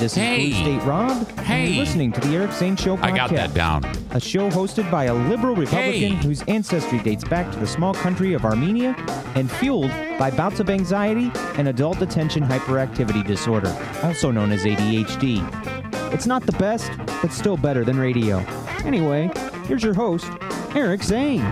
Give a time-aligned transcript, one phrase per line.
[0.00, 0.46] this Hey.
[0.46, 1.10] is Blue State Rob.
[1.36, 1.66] and Hey.
[1.68, 3.04] you're listening to the Eric Zane Show podcast.
[3.04, 3.84] I got that down.
[4.12, 6.26] A show hosted by a liberal Republican Hey.
[6.26, 8.96] whose ancestry dates back to the small country of Armenia
[9.34, 15.42] and fueled by bouts of anxiety and adult attention hyperactivity disorder, also known as ADHD.
[16.12, 16.90] It's not the best,
[17.22, 18.44] but still better than radio.
[18.84, 19.30] Anyway,
[19.66, 20.26] here's your host,
[20.74, 21.44] Eric Zane.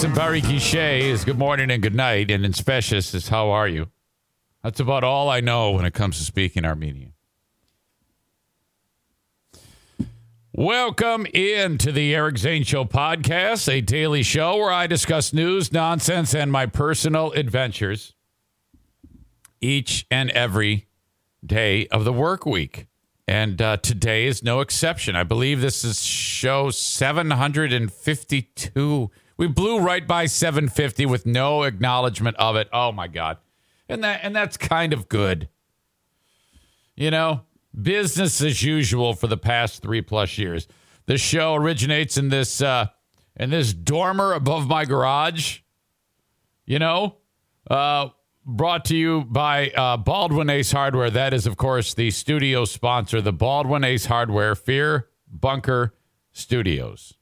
[0.00, 3.50] Lewis and Barry Guichet is good morning and good night, and in Specious is how
[3.50, 3.90] are you?
[4.62, 7.12] That's about all I know when it comes to speaking Armenian.
[10.54, 15.70] Welcome in to the Eric Zane Show podcast, a daily show where I discuss news,
[15.70, 18.14] nonsense, and my personal adventures
[19.60, 20.88] each and every
[21.44, 22.86] day of the work week.
[23.28, 25.14] And uh, today is no exception.
[25.14, 29.10] I believe this is show 752.
[29.40, 32.68] We blew right by 750 with no acknowledgement of it.
[32.74, 33.38] Oh my God.
[33.88, 35.48] And that and that's kind of good.
[36.94, 37.44] You know,
[37.80, 40.68] business as usual for the past three plus years.
[41.06, 42.88] The show originates in this uh
[43.34, 45.60] in this dormer above my garage.
[46.66, 47.16] You know?
[47.70, 48.10] Uh
[48.44, 51.08] brought to you by uh, Baldwin Ace Hardware.
[51.08, 55.94] That is, of course, the studio sponsor, the Baldwin Ace Hardware Fear Bunker
[56.32, 57.14] Studios,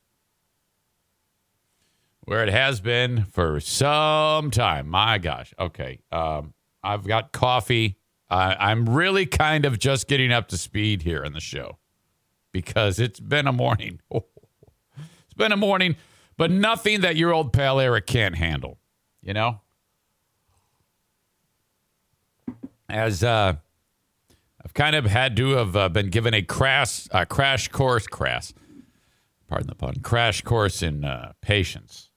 [2.29, 4.89] where it has been for some time.
[4.89, 5.53] My gosh.
[5.59, 6.01] Okay.
[6.13, 7.97] Um, I've got coffee.
[8.31, 11.79] I'm really kind of just getting up to speed here in the show
[12.53, 14.01] because it's been a morning.
[14.13, 15.97] it's been a morning,
[16.37, 18.79] but nothing that your old pal Eric can't handle,
[19.23, 19.61] you know?
[22.89, 23.55] as uh,
[24.65, 28.53] I've kind of had to have uh, been given a crash crash course, crash,
[29.47, 32.08] pardon the pun, crash course in uh, patience.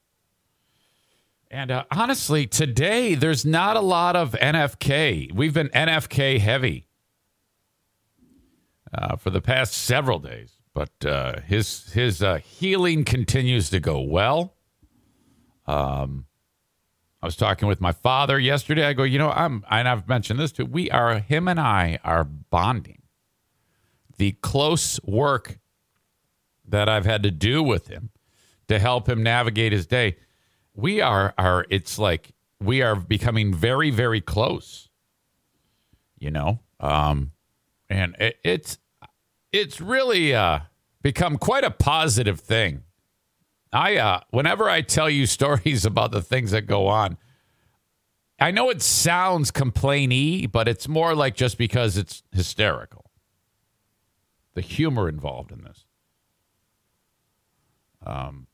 [1.51, 5.33] And uh, honestly, today there's not a lot of NFK.
[5.33, 6.87] We've been NFK heavy
[8.93, 13.99] uh, for the past several days, but uh, his his uh, healing continues to go
[13.99, 14.55] well.
[15.67, 16.25] Um,
[17.21, 18.85] I was talking with my father yesterday.
[18.85, 20.65] I go, you know, I'm, and I've mentioned this too.
[20.65, 23.01] We are, him and I are bonding.
[24.17, 25.59] The close work
[26.67, 28.09] that I've had to do with him
[28.69, 30.15] to help him navigate his day,
[30.73, 34.89] we are, are, it's like we are becoming very, very close,
[36.17, 36.59] you know?
[36.79, 37.31] Um,
[37.89, 38.77] and it, it's,
[39.51, 40.59] it's really, uh,
[41.01, 42.83] become quite a positive thing.
[43.73, 47.17] I uh whenever I tell you stories about the things that go on,
[48.39, 53.05] I know it sounds complainy, but it's more like just because it's hysterical.
[54.53, 55.85] The humor involved in this.
[58.05, 58.47] Um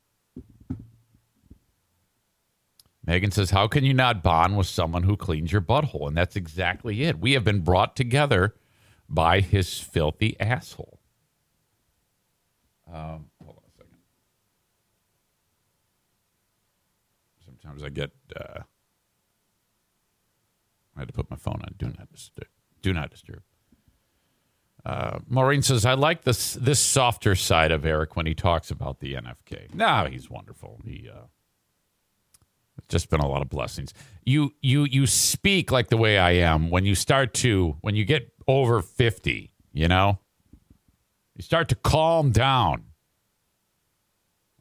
[3.08, 6.10] Megan says, How can you not bond with someone who cleans your butthole?
[6.10, 7.20] And that's exactly it.
[7.20, 8.54] We have been brought together
[9.08, 11.00] by his filthy asshole.
[12.86, 13.98] Um, hold on a second.
[17.46, 18.12] Sometimes I get.
[18.36, 18.64] Uh,
[20.96, 22.48] I had to put my phone on do not disturb.
[22.82, 23.42] Do not disturb.
[24.86, 29.00] Uh, Maureen says, "I like this this softer side of Eric when he talks about
[29.00, 29.74] the NFK.
[29.74, 30.82] No, he's wonderful.
[30.86, 31.28] He uh,
[32.90, 33.94] just been a lot of blessings.
[34.26, 38.06] You you you speak like the way I am when you start to when you
[38.06, 39.54] get over fifty.
[39.74, 40.20] You know,
[41.36, 42.84] you start to calm down.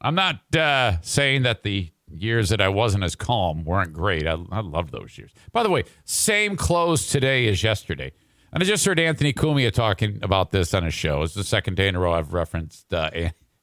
[0.01, 4.27] I'm not uh, saying that the years that I wasn't as calm weren't great.
[4.27, 5.33] I, I love those years.
[5.53, 8.13] By the way, same clothes today as yesterday.
[8.53, 11.22] And I just heard Anthony Cumia talking about this on his show.
[11.22, 13.11] It's the second day in a row I've referenced uh,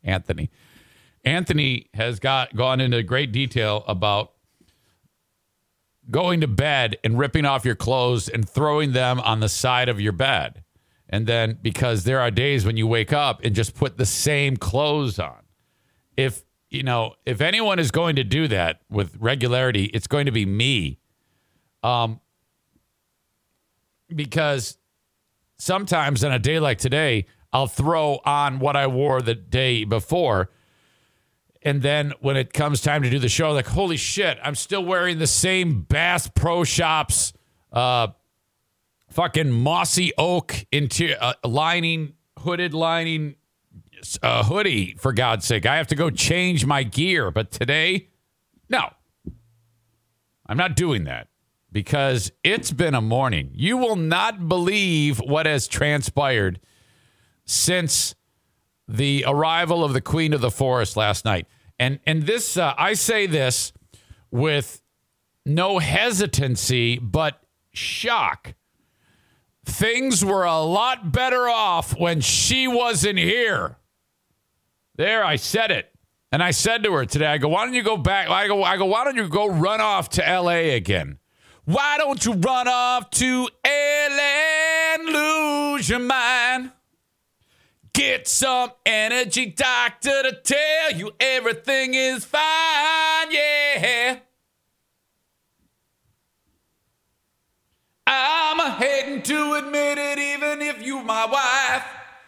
[0.04, 0.50] Anthony.
[1.24, 4.33] Anthony has got gone into great detail about
[6.09, 10.01] going to bed and ripping off your clothes and throwing them on the side of
[10.01, 10.63] your bed.
[11.09, 14.57] And then because there are days when you wake up and just put the same
[14.57, 15.39] clothes on.
[16.17, 20.31] If you know, if anyone is going to do that with regularity, it's going to
[20.31, 21.00] be me.
[21.83, 22.19] Um
[24.13, 24.77] because
[25.57, 30.49] sometimes on a day like today, I'll throw on what I wore the day before.
[31.63, 34.83] And then when it comes time to do the show, like, holy shit, I'm still
[34.83, 37.33] wearing the same Bass Pro Shops
[37.71, 38.07] uh,
[39.10, 43.36] fucking mossy oak interior uh, lining, hooded lining
[44.21, 45.65] uh, hoodie, for God's sake.
[45.65, 47.31] I have to go change my gear.
[47.31, 48.09] But today,
[48.69, 48.89] no.
[50.45, 51.30] I'm not doing that
[51.71, 53.51] because it's been a morning.
[53.54, 56.59] You will not believe what has transpired
[57.45, 58.16] since
[58.88, 61.48] the arrival of the Queen of the Forest last night.
[61.79, 63.73] And and this uh, I say this
[64.31, 64.81] with
[65.45, 67.41] no hesitancy but
[67.73, 68.53] shock.
[69.65, 73.77] Things were a lot better off when she wasn't here.
[74.95, 75.89] There, I said it.
[76.31, 78.27] And I said to her today, I go, why don't you go back?
[78.27, 81.19] I go, I go, why don't you go run off to LA again?
[81.65, 86.71] Why don't you run off to LA and lose your mind?
[87.94, 94.18] Get some energy doctor to tell you everything is fine, yeah.
[98.07, 101.86] I'm hating to admit it, even if you my wife.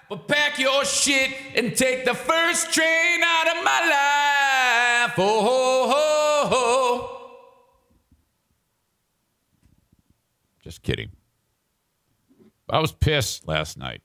[0.07, 5.13] But pack your shit and take the first train out of my life.
[5.17, 7.31] Oh, ho, ho, ho.
[10.63, 11.09] Just kidding.
[12.69, 14.01] I was pissed last night.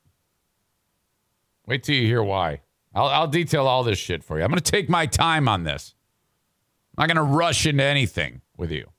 [1.71, 2.63] Wait till you hear why.
[2.97, 4.43] I'll, I'll detail all this shit for you.
[4.43, 5.95] I'm going to take my time on this.
[6.99, 8.91] I'm not going to rush into anything with you.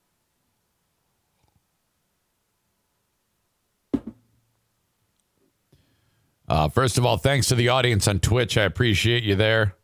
[6.48, 8.56] Uh, first of all, thanks to the audience on Twitch.
[8.56, 9.74] I appreciate you there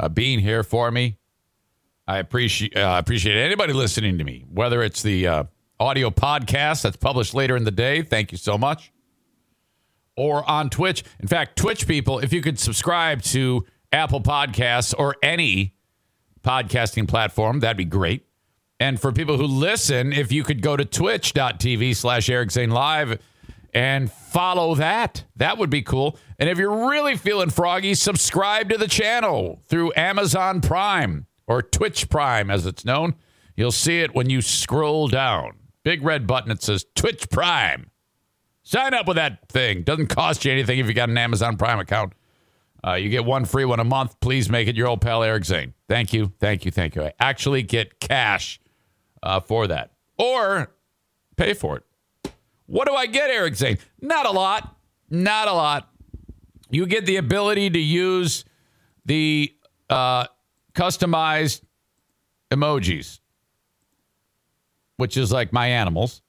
[0.00, 1.18] uh, being here for me.
[2.08, 5.44] I appreciate uh, appreciate anybody listening to me, whether it's the uh,
[5.78, 8.02] audio podcast that's published later in the day.
[8.02, 8.92] Thank you so much.
[10.16, 11.02] Or on Twitch.
[11.20, 15.74] In fact, Twitch people, if you could subscribe to Apple Podcasts or any
[16.42, 18.26] podcasting platform, that'd be great.
[18.78, 23.20] And for people who listen, if you could go to twitch.tv slash Eric Zane Live
[23.74, 25.24] and follow that.
[25.36, 26.16] That would be cool.
[26.38, 32.08] And if you're really feeling froggy, subscribe to the channel through Amazon Prime or Twitch
[32.08, 33.14] Prime, as it's known.
[33.56, 35.58] You'll see it when you scroll down.
[35.82, 37.90] Big red button that says Twitch Prime.
[38.64, 39.82] Sign up with that thing.
[39.82, 42.14] Doesn't cost you anything if you got an Amazon Prime account.
[42.84, 44.18] Uh, you get one free one a month.
[44.20, 45.74] Please make it your old pal Eric Zane.
[45.88, 47.02] Thank you, thank you, thank you.
[47.02, 48.60] I actually get cash
[49.22, 50.70] uh, for that, or
[51.36, 52.32] pay for it.
[52.66, 53.78] What do I get, Eric Zane?
[54.00, 54.76] Not a lot.
[55.10, 55.88] Not a lot.
[56.70, 58.44] You get the ability to use
[59.04, 59.54] the
[59.90, 60.26] uh,
[60.74, 61.60] customized
[62.50, 63.20] emojis,
[64.96, 66.22] which is like my animals.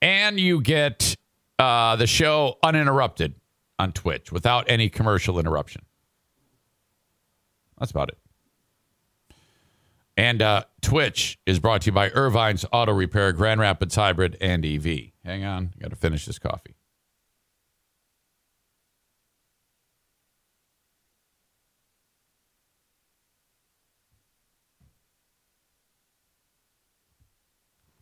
[0.00, 1.16] And you get
[1.58, 3.34] uh, the show uninterrupted
[3.78, 5.82] on Twitch without any commercial interruption.
[7.78, 8.18] That's about it.
[10.16, 14.64] And uh, Twitch is brought to you by Ervine's Auto Repair, Grand Rapids Hybrid, and
[14.64, 15.10] EV.
[15.24, 16.76] Hang on, got to finish this coffee.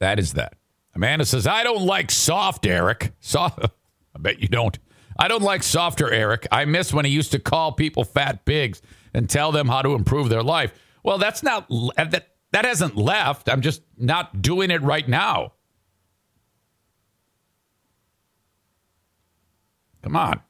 [0.00, 0.54] That is that.
[0.94, 3.12] Amanda says, I don't like soft, Eric.
[3.20, 3.60] Soft.
[4.14, 4.78] I bet you don't.
[5.18, 6.46] I don't like softer, Eric.
[6.50, 8.82] I miss when he used to call people fat pigs
[9.14, 10.72] and tell them how to improve their life.
[11.02, 13.48] Well, that's not that that hasn't left.
[13.48, 15.52] I'm just not doing it right now.
[20.02, 20.40] Come on.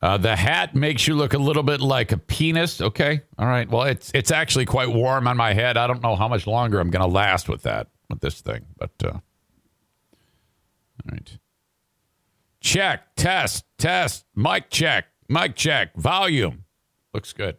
[0.00, 2.80] Uh, the hat makes you look a little bit like a penis.
[2.80, 3.68] Okay, all right.
[3.68, 5.76] Well, it's it's actually quite warm on my head.
[5.76, 8.66] I don't know how much longer I'm going to last with that with this thing,
[8.78, 9.20] but uh, all
[11.10, 11.38] right.
[12.60, 16.64] Check, test, test, mic check, mic check, volume.
[17.14, 17.56] Looks good.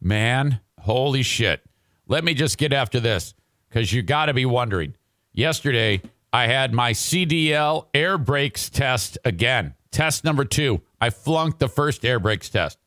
[0.00, 1.62] Man, holy shit.
[2.06, 3.34] Let me just get after this
[3.68, 4.94] because you got to be wondering.
[5.32, 9.74] Yesterday, I had my CDL air brakes test again.
[9.90, 10.82] Test number two.
[11.00, 12.78] I flunked the first air brakes test.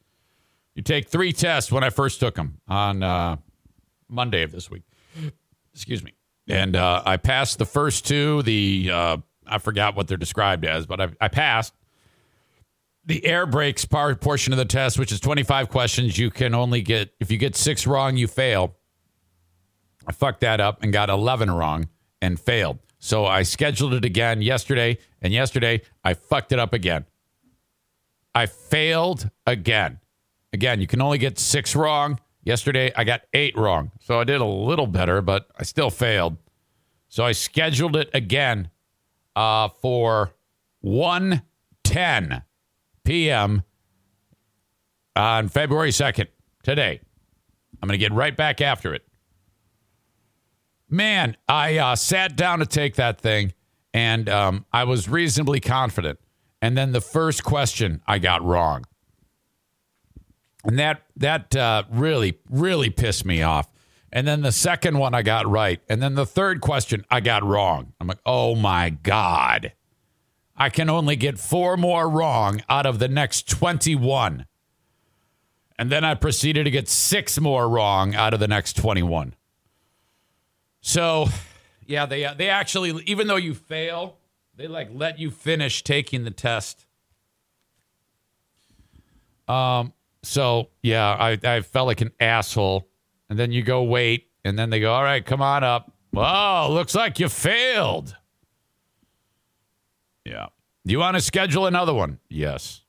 [0.76, 3.38] You take three tests when I first took them on uh,
[4.10, 4.84] Monday of this week.
[5.74, 6.14] Excuse me.
[6.48, 8.42] And uh, I passed the first two.
[8.44, 11.74] The uh, I forgot what they're described as, but I, I passed
[13.06, 16.18] the air brakes part portion of the test, which is 25 questions.
[16.18, 18.76] You can only get if you get six wrong, you fail.
[20.08, 21.90] I fucked that up and got 11 wrong
[22.22, 22.80] and failed.
[23.00, 27.06] So I scheduled it again yesterday, and yesterday I fucked it up again.
[28.36, 30.00] I failed again.
[30.52, 32.20] Again, you can only get six wrong.
[32.50, 33.92] Yesterday I got eight wrong.
[34.00, 36.38] So I did a little better, but I still failed.
[37.08, 38.72] So I scheduled it again
[39.36, 40.34] uh, for
[40.82, 42.42] 110
[43.04, 43.62] p.m.
[45.16, 46.26] on February 2nd,
[46.64, 47.00] today.
[47.84, 49.08] I'm going to get right back after it.
[50.90, 53.54] Man, I uh, sat down to take that thing
[53.94, 56.18] and um, I was reasonably confident.
[56.64, 58.86] And then the first question I got wrong.
[60.64, 63.70] And that that uh, really really pissed me off.
[64.12, 67.44] And then the second one I got right, and then the third question I got
[67.44, 67.94] wrong.
[68.00, 69.74] I'm like, oh my god,
[70.58, 74.46] I can only get four more wrong out of the next 21.
[75.78, 79.36] And then I proceeded to get six more wrong out of the next 21.
[80.82, 81.28] So,
[81.86, 84.18] yeah, they they actually even though you fail,
[84.56, 86.86] they like let you finish taking the test.
[89.48, 92.88] Um so, yeah, I I felt like an asshole.
[93.30, 96.70] And then you go wait and then they go, "All right, come on up." Oh,
[96.72, 98.16] looks like you failed.
[100.26, 100.48] Yeah.
[100.86, 102.20] Do you want to schedule another one?
[102.30, 102.82] Yes.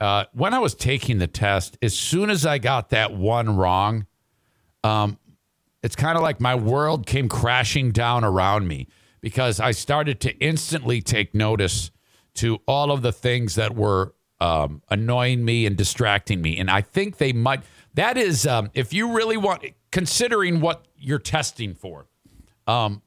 [0.00, 4.06] Uh, when I was taking the test, as soon as I got that one wrong,
[4.82, 5.18] um,
[5.82, 8.88] it's kind of like my world came crashing down around me
[9.20, 11.90] because I started to instantly take notice
[12.34, 16.58] to all of the things that were um, annoying me and distracting me.
[16.58, 17.62] And I think they might,
[17.94, 22.06] that is, um, if you really want, considering what you're testing for,
[22.66, 23.02] um,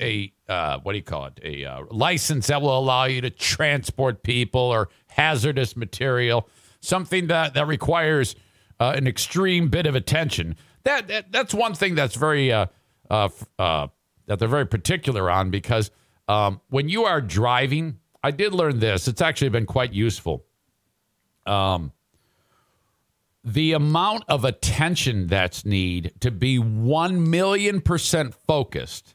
[0.00, 1.40] a, uh, what do you call it?
[1.42, 6.48] A uh, license that will allow you to transport people or hazardous material,
[6.80, 8.36] something that, that requires
[8.78, 10.56] uh, an extreme bit of attention
[10.88, 12.66] that, that that's one thing that's very uh,
[13.10, 13.88] uh, uh,
[14.26, 15.90] that they're very particular on because
[16.28, 19.08] um, when you are driving, I did learn this.
[19.08, 20.44] It's actually been quite useful.
[21.48, 21.92] Um,
[23.44, 29.14] the amount of attention that's need to be one million percent focused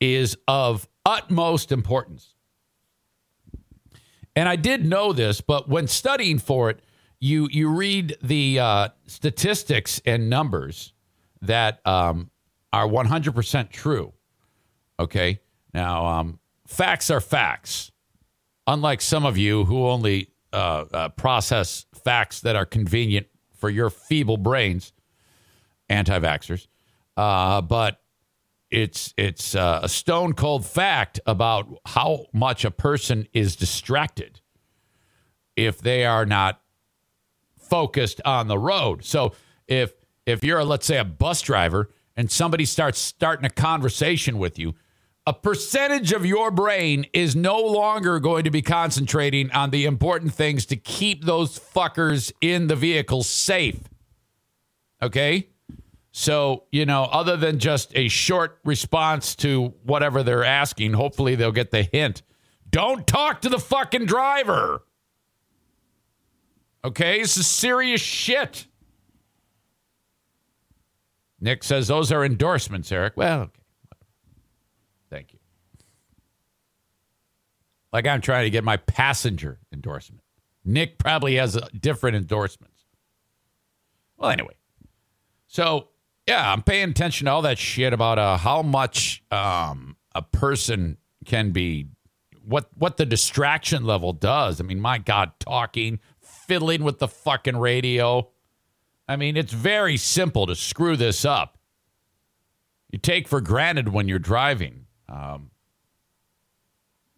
[0.00, 2.34] is of utmost importance.
[4.36, 6.80] And I did know this, but when studying for it,
[7.18, 10.92] you you read the uh, statistics and numbers
[11.40, 12.30] that um,
[12.72, 14.12] are 100% true.
[14.98, 15.40] Okay.
[15.72, 17.90] Now, um, facts are facts.
[18.66, 23.26] Unlike some of you who only uh, uh, process facts that are convenient
[23.58, 24.92] for your feeble brains,
[25.90, 26.66] anti vaxxers.
[27.16, 28.00] Uh, but
[28.70, 34.40] it's it's uh, a stone cold fact about how much a person is distracted
[35.56, 36.60] if they are not
[37.58, 39.04] focused on the road.
[39.04, 39.32] So
[39.68, 39.92] if
[40.24, 44.74] if you're, let's say, a bus driver and somebody starts starting a conversation with you,
[45.26, 50.32] a percentage of your brain is no longer going to be concentrating on the important
[50.32, 53.80] things to keep those fuckers in the vehicle safe.
[55.02, 55.48] Okay?
[56.12, 61.52] So, you know, other than just a short response to whatever they're asking, hopefully they'll
[61.52, 62.22] get the hint.
[62.70, 64.82] Don't talk to the fucking driver.
[66.84, 67.20] Okay?
[67.20, 68.66] This is serious shit.
[71.40, 73.14] Nick says those are endorsements, Eric.
[73.16, 73.60] Well, okay.
[75.10, 75.38] Thank you.
[77.96, 80.22] Like I'm trying to get my passenger endorsement.
[80.66, 82.84] Nick probably has different endorsements.
[84.18, 84.52] Well, anyway.
[85.46, 85.88] So,
[86.28, 90.98] yeah, I'm paying attention to all that shit about uh, how much um, a person
[91.24, 91.86] can be,
[92.44, 94.60] what what the distraction level does.
[94.60, 98.28] I mean, my God, talking, fiddling with the fucking radio.
[99.08, 101.56] I mean, it's very simple to screw this up.
[102.90, 105.50] You take for granted when you're driving um,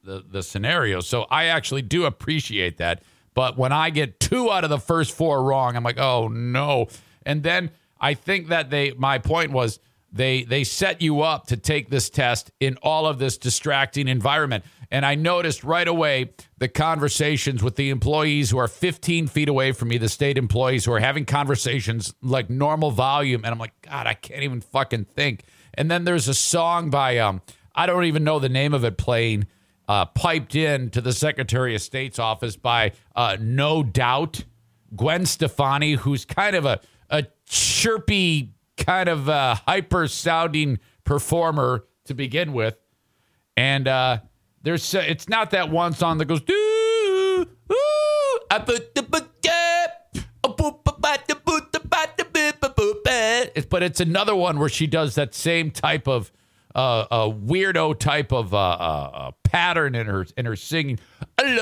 [0.09, 1.01] the the scenario.
[1.01, 3.03] So I actually do appreciate that.
[3.35, 6.89] But when I get two out of the first four wrong, I'm like, oh no.
[7.25, 9.79] And then I think that they my point was
[10.11, 14.65] they they set you up to take this test in all of this distracting environment.
[14.91, 19.73] And I noticed right away the conversations with the employees who are 15 feet away
[19.73, 23.45] from me, the state employees who are having conversations like normal volume.
[23.45, 25.45] And I'm like, God, I can't even fucking think.
[25.75, 27.43] And then there's a song by, um,
[27.75, 29.47] I don't even know the name of it playing,
[29.89, 34.45] uh, piped in to the Secretary of State's office by uh, No Doubt,
[34.95, 36.81] Gwen Stefani, who's kind of a,
[37.11, 42.77] a chirpy, kind of uh, hyper sounding performer to begin with.
[43.57, 44.19] And, uh,
[44.63, 47.47] there's uh, it's not that one song that goes doo ooh
[48.51, 49.03] I put the
[53.69, 56.33] but it's another one where she does that same type of
[56.75, 60.99] uh, a weirdo type of uh, pattern in her in her singing.
[61.39, 61.59] And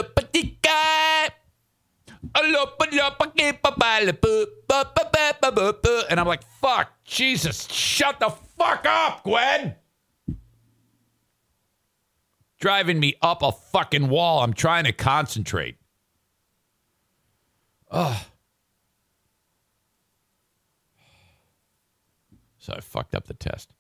[6.21, 9.77] I'm like, fuck, Jesus, shut the fuck up, Gwen
[12.59, 14.43] driving me up a fucking wall.
[14.43, 15.77] I'm trying to concentrate.
[17.91, 18.17] Ugh.
[22.59, 23.73] So I fucked up the test.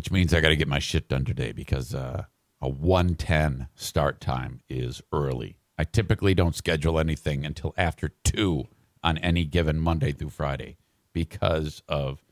[0.00, 2.24] Which means I got to get my shit done today because uh,
[2.62, 5.58] a 110 start time is early.
[5.76, 8.66] I typically don't schedule anything until after 2
[9.04, 10.78] on any given Monday through Friday
[11.12, 12.24] because of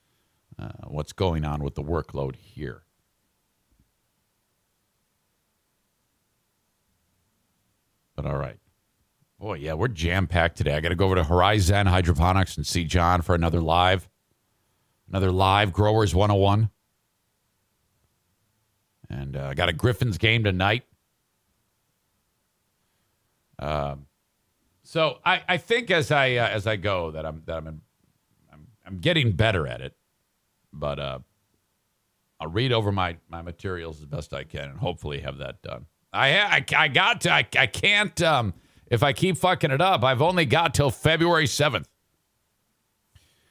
[0.59, 2.85] uh, what's going on with the workload here.
[8.17, 8.61] But all right.
[9.39, 10.75] Boy, yeah, we're jam packed today.
[10.75, 14.09] I got to go over to Horizen Hydroponics and see John for another live,
[15.07, 16.71] another live Growers 101.
[19.11, 20.85] And uh, I got a Griffins game tonight.
[23.59, 24.07] Um,
[24.83, 27.81] so I, I think as I uh, as I go that I'm that I'm, in,
[28.53, 29.95] I'm I'm getting better at it,
[30.73, 31.19] but uh,
[32.41, 35.87] I'll read over my my materials as best I can and hopefully have that done.
[36.13, 38.55] I I, I got to I, I can't um
[38.87, 40.05] if I keep fucking it up.
[40.05, 41.89] I've only got till February seventh.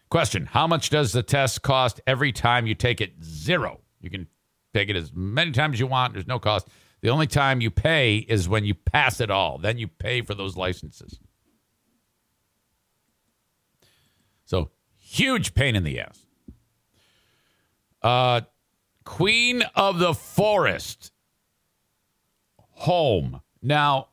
[0.10, 3.24] Question: How much does the test cost every time you take it?
[3.24, 3.82] Zero.
[4.00, 4.28] You can
[4.78, 6.14] take it as many times as you want.
[6.14, 6.68] There's no cost.
[7.02, 9.58] The only time you pay is when you pass it all.
[9.58, 11.20] Then you pay for those licenses.
[14.46, 16.26] So huge pain in the ass.
[18.02, 18.42] Uh,
[19.04, 21.12] Queen of the Forest
[22.58, 23.42] home.
[23.62, 24.10] Now,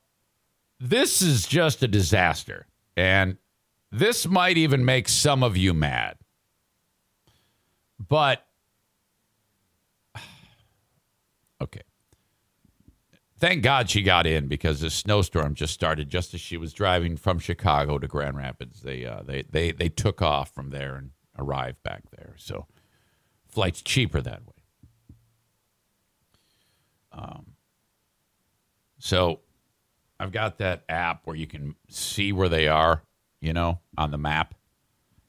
[0.81, 2.67] this is just a disaster.
[2.97, 3.39] And
[3.91, 6.17] this might even make some of you mad.
[7.99, 8.45] But,
[11.61, 11.83] okay.
[13.45, 17.19] Thank God she got in because the snowstorm just started just as she was driving
[17.19, 18.81] from Chicago to Grand Rapids.
[18.81, 22.37] They, uh, they, they, they took off from there and arrived back there.
[22.39, 22.67] So,
[23.47, 24.55] flight's cheaper that way.
[27.13, 27.53] Um,
[28.99, 29.41] so
[30.19, 33.03] I've got that app where you can see where they are,
[33.43, 34.55] you know, on the map.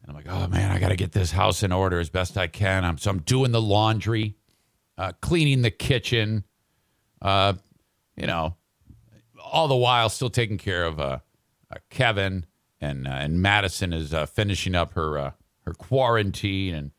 [0.01, 2.37] And I'm like, oh man, I got to get this house in order as best
[2.37, 2.85] I can.
[2.85, 4.37] I'm so I'm doing the laundry,
[4.97, 6.45] uh, cleaning the kitchen,
[7.21, 7.55] uh,
[8.15, 8.55] you know,
[9.43, 11.19] all the while still taking care of uh,
[11.71, 12.45] uh Kevin
[12.81, 15.33] and uh, and Madison is uh, finishing up her
[15.65, 16.91] her quarantine and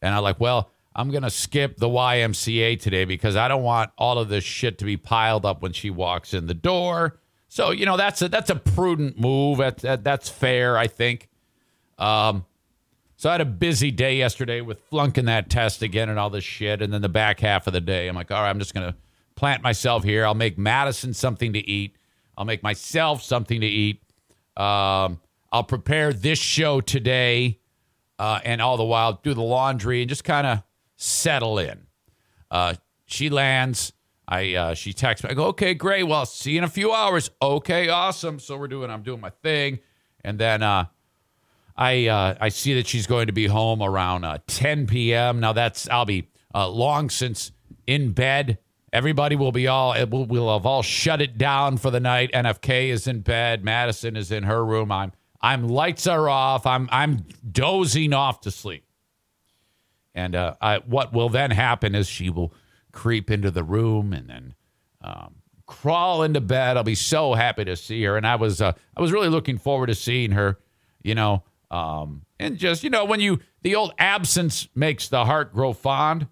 [0.00, 4.18] and I'm like, well, I'm to skip the YMCA today because I don't want all
[4.18, 7.18] of this shit to be piled up when she walks in the door.
[7.48, 9.58] So, you know, that's a, that's a prudent move.
[9.58, 11.28] That, that, that's fair, I think.
[11.98, 12.44] Um,
[13.16, 16.44] so I had a busy day yesterday with flunking that test again and all this
[16.44, 16.82] shit.
[16.82, 18.96] And then the back half of the day, I'm like, all right, I'm just to
[19.38, 20.26] plant myself here.
[20.26, 21.96] I'll make Madison something to eat.
[22.36, 24.02] I'll make myself something to eat.
[24.56, 25.20] Um,
[25.52, 27.60] I'll prepare this show today
[28.18, 30.62] uh, and all the while do the laundry and just kind of
[30.96, 31.86] settle in.
[32.50, 32.74] Uh,
[33.06, 33.92] she lands.
[34.26, 35.30] I uh, she texts me.
[35.30, 36.02] I go, okay, great.
[36.02, 37.30] Well, see you in a few hours.
[37.40, 38.40] Okay, awesome.
[38.40, 38.90] So we're doing.
[38.90, 39.78] I'm doing my thing,
[40.22, 40.86] and then uh,
[41.76, 45.38] I uh, I see that she's going to be home around uh, 10 p.m.
[45.38, 47.52] Now that's I'll be uh, long since
[47.86, 48.58] in bed.
[48.98, 52.32] Everybody will be all will we'll have all shut it down for the night.
[52.32, 53.62] NFK is in bed.
[53.62, 54.90] Madison is in her room.
[54.90, 56.66] I'm I'm lights are off.
[56.66, 58.84] I'm I'm dozing off to sleep.
[60.16, 62.52] And uh, I, what will then happen is she will
[62.90, 64.54] creep into the room and then
[65.00, 66.76] um, crawl into bed.
[66.76, 68.16] I'll be so happy to see her.
[68.16, 70.58] And I was, uh, I was really looking forward to seeing her,
[71.04, 75.54] you know, um, and just, you know, when you, the old absence makes the heart
[75.54, 76.26] grow fond.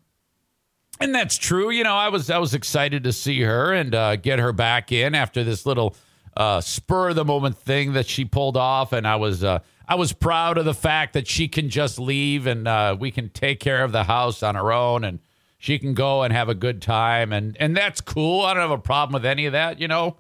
[1.01, 1.71] And that's true.
[1.71, 4.93] You know, I was, I was excited to see her and uh, get her back
[4.93, 5.95] in after this little
[6.37, 8.93] uh, spur of the moment thing that she pulled off.
[8.93, 12.47] And I was, uh, I was proud of the fact that she can just leave
[12.47, 15.21] and uh, we can take care of the house on her own and
[15.59, 18.43] she can go and have a good time and and that's cool.
[18.43, 19.81] I don't have a problem with any of that.
[19.81, 20.17] You know,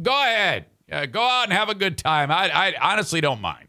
[0.00, 0.66] go ahead,
[1.10, 2.30] go out and have a good time.
[2.30, 3.68] I I honestly don't mind.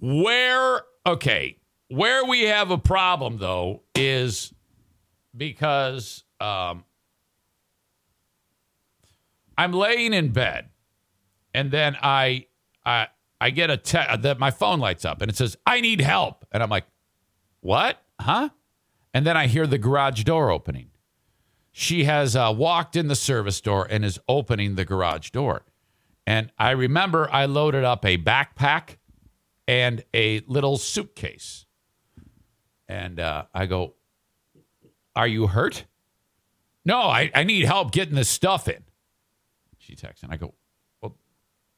[0.00, 4.52] Where okay, where we have a problem though is
[5.36, 6.84] because um,
[9.56, 10.70] I'm laying in bed
[11.54, 12.46] and then I
[12.84, 13.08] I
[13.40, 16.44] I get a te- that my phone lights up and it says I need help,
[16.52, 16.86] and I'm like,
[17.60, 18.02] what?
[18.20, 18.50] Huh?
[19.14, 20.90] And then I hear the garage door opening.
[21.70, 25.64] She has uh, walked in the service door and is opening the garage door.
[26.26, 28.96] And I remember I loaded up a backpack
[29.66, 31.66] and a little suitcase.
[32.88, 33.94] And uh, I go,
[35.16, 35.84] Are you hurt?
[36.84, 38.82] No, I, I need help getting this stuff in.
[39.78, 40.54] She texts, and I go,
[41.00, 41.16] Well,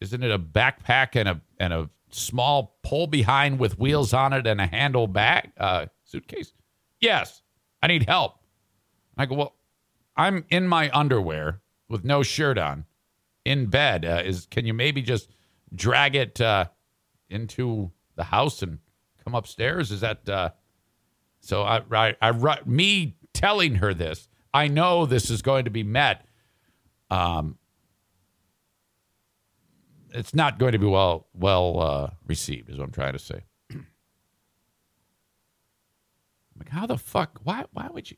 [0.00, 4.46] isn't it a backpack and a and a small pull behind with wheels on it
[4.46, 6.52] and a handle bag uh, suitcase?
[7.00, 7.42] Yes,
[7.82, 8.38] I need help.
[9.18, 9.56] I go, well,
[10.16, 12.84] I'm in my underwear with no shirt on,
[13.44, 14.04] in bed.
[14.04, 15.30] Uh, is can you maybe just
[15.74, 16.66] drag it uh,
[17.28, 18.78] into the house and
[19.24, 19.90] come upstairs?
[19.90, 20.50] Is that uh,
[21.40, 21.62] so?
[21.62, 26.26] I, I, I, me telling her this, I know this is going to be met
[27.10, 27.58] um,
[30.12, 33.44] it's not going to be well well uh, received, is what I'm trying to say.
[36.58, 37.40] like, how the fuck?
[37.44, 37.64] Why?
[37.72, 38.16] Why would you?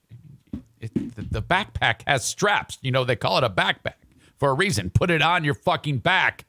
[0.81, 2.78] It, the, the backpack has straps.
[2.83, 3.94] You know, they call it a backpack
[4.37, 4.90] for a reason.
[4.90, 6.44] Put it on your fucking back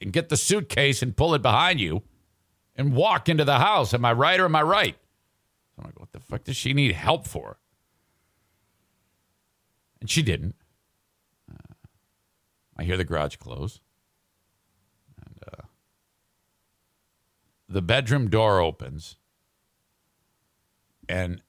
[0.00, 2.02] and get the suitcase and pull it behind you
[2.74, 3.92] and walk into the house.
[3.92, 4.96] Am I right or am I right?
[5.78, 7.58] I'm like, what the fuck does she need help for?
[10.00, 10.54] And she didn't.
[11.50, 11.74] Uh,
[12.76, 13.80] I hear the garage close.
[15.24, 15.62] And uh,
[17.68, 19.16] the bedroom door opens.
[21.08, 21.40] And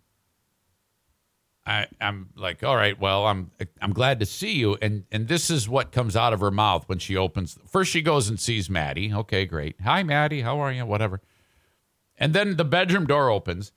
[1.67, 4.77] I, I'm like, all right, well, I'm I'm glad to see you.
[4.81, 7.57] And and this is what comes out of her mouth when she opens.
[7.67, 9.13] First, she goes and sees Maddie.
[9.13, 9.75] Okay, great.
[9.83, 10.41] Hi, Maddie.
[10.41, 10.85] How are you?
[10.85, 11.19] Whatever.
[12.17, 13.73] And then the bedroom door opens,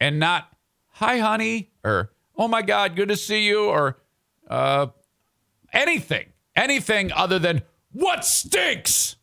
[0.00, 0.56] and not
[0.92, 3.98] hi, honey, or oh my God, good to see you, or
[4.48, 4.86] uh,
[5.74, 9.16] anything, anything other than what stinks,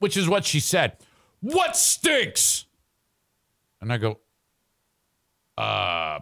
[0.00, 0.96] which is what she said.
[1.40, 2.66] What stinks?
[3.80, 4.18] And I go,
[5.56, 6.18] uh,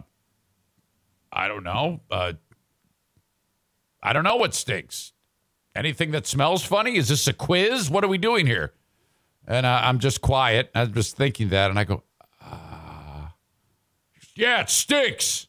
[1.33, 2.01] I don't know.
[2.11, 2.33] Uh,
[4.03, 5.13] I don't know what stinks.
[5.75, 6.95] Anything that smells funny?
[6.95, 7.89] Is this a quiz?
[7.89, 8.73] What are we doing here?
[9.47, 10.69] And uh, I'm just quiet.
[10.75, 12.03] I'm just thinking that, and I go,
[12.39, 13.29] uh,
[14.35, 15.47] yeah, it stinks.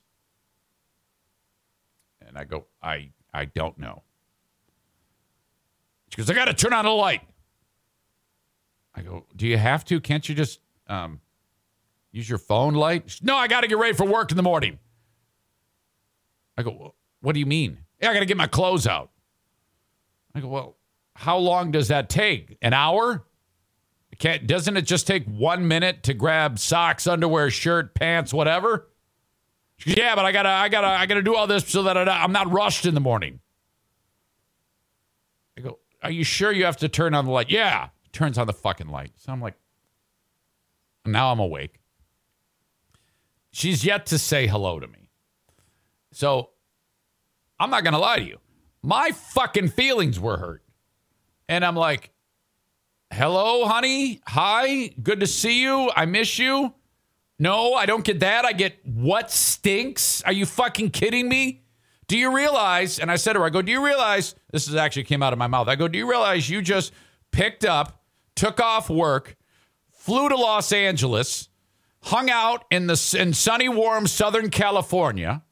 [2.32, 4.02] And I go, I I don't know.
[6.08, 7.22] She goes, I got to turn on the light.
[8.94, 10.00] I go, do you have to?
[10.00, 11.20] Can't you just um,
[12.10, 13.18] use your phone light?
[13.22, 14.78] No, I got to get ready for work in the morning.
[16.56, 17.78] I go, what do you mean?
[18.00, 19.10] Yeah, I got to get my clothes out.
[20.34, 20.76] I go, well,
[21.14, 22.58] how long does that take?
[22.62, 23.24] An hour?
[24.18, 28.88] Can't, doesn't it just take one minute to grab socks, underwear, shirt, pants, whatever?
[29.84, 32.32] Goes, yeah, but I gotta, I gotta, I gotta do all this so that I'm
[32.32, 33.40] not rushed in the morning.
[35.56, 37.50] I go, are you sure you have to turn on the light?
[37.50, 39.12] Yeah, turns on the fucking light.
[39.16, 39.54] So I'm like,
[41.04, 41.80] now I'm awake.
[43.52, 45.10] She's yet to say hello to me.
[46.12, 46.50] So
[47.60, 48.38] I'm not gonna lie to you.
[48.82, 50.62] My fucking feelings were hurt.
[51.48, 52.10] And I'm like,
[53.12, 54.20] hello, honey.
[54.26, 54.88] Hi.
[55.02, 55.90] Good to see you.
[55.94, 56.74] I miss you.
[57.42, 58.44] No, I don't get that.
[58.44, 60.22] I get what stinks.
[60.22, 61.64] Are you fucking kidding me?
[62.07, 63.00] Do you realize?
[63.00, 64.37] And I said to her, I go, Do you realize?
[64.52, 65.66] This is actually came out of my mouth.
[65.66, 66.92] I go, Do you realize you just
[67.33, 68.05] picked up,
[68.37, 69.37] took off work,
[69.90, 71.48] flew to Los Angeles,
[72.05, 75.42] hung out in the in sunny, warm Southern California.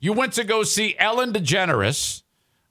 [0.00, 2.24] You went to go see Ellen DeGeneres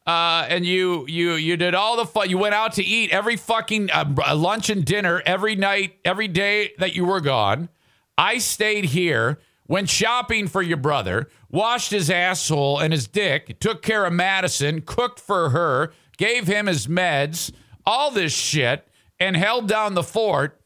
[0.06, 2.30] uh, and you you you did all the fun.
[2.30, 6.74] You went out to eat every fucking uh, lunch and dinner every night, every day
[6.80, 7.70] that you were gone.
[8.18, 13.82] I stayed here, went shopping for your brother, washed his asshole and his dick, took
[13.82, 17.52] care of Madison, cooked for her, gave him his meds,
[17.86, 18.88] all this shit,
[19.20, 20.62] and held down the fort.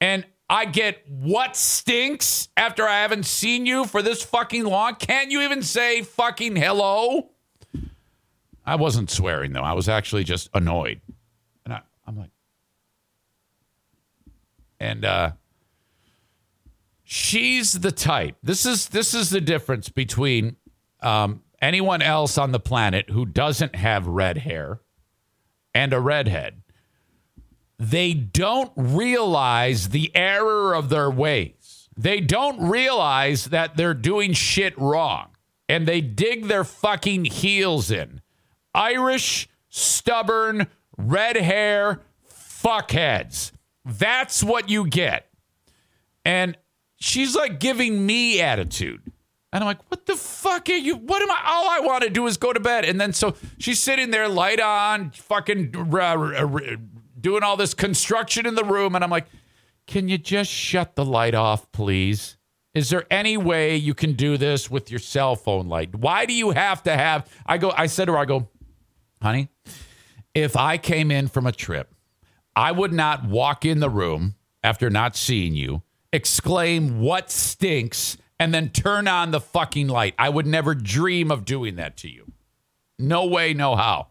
[0.00, 4.94] And I get what stinks after I haven't seen you for this fucking long.
[4.94, 7.30] Can't you even say fucking hello?
[8.64, 9.62] I wasn't swearing though.
[9.62, 11.00] I was actually just annoyed.
[11.64, 12.30] And I, I'm like,
[14.78, 15.32] and uh,
[17.06, 18.36] she's the type.
[18.42, 20.56] This is this is the difference between
[21.00, 24.80] um, anyone else on the planet who doesn't have red hair
[25.72, 26.62] and a redhead.
[27.78, 31.88] They don't realize the error of their ways.
[31.96, 35.28] They don't realize that they're doing shit wrong.
[35.68, 38.20] And they dig their fucking heels in.
[38.74, 43.52] Irish, stubborn, red hair fuckheads.
[43.84, 45.28] That's what you get.
[46.24, 46.56] And
[46.96, 49.02] she's like giving me attitude.
[49.52, 50.96] And I'm like, what the fuck are you?
[50.96, 51.42] What am I?
[51.46, 52.84] All I want to do is go to bed.
[52.84, 56.76] And then so she's sitting there, light on, fucking uh,
[57.18, 58.94] doing all this construction in the room.
[58.94, 59.26] And I'm like,
[59.86, 62.36] can you just shut the light off, please?
[62.74, 65.94] Is there any way you can do this with your cell phone light?
[65.94, 67.26] Why do you have to have?
[67.46, 68.48] I go, I said to her, I go,
[69.22, 69.48] honey,
[70.34, 71.94] if I came in from a trip,
[72.54, 75.82] I would not walk in the room after not seeing you,
[76.16, 78.16] exclaim, What stinks?
[78.38, 80.14] and then turn on the fucking light.
[80.18, 82.30] I would never dream of doing that to you.
[82.98, 84.08] No way, no how.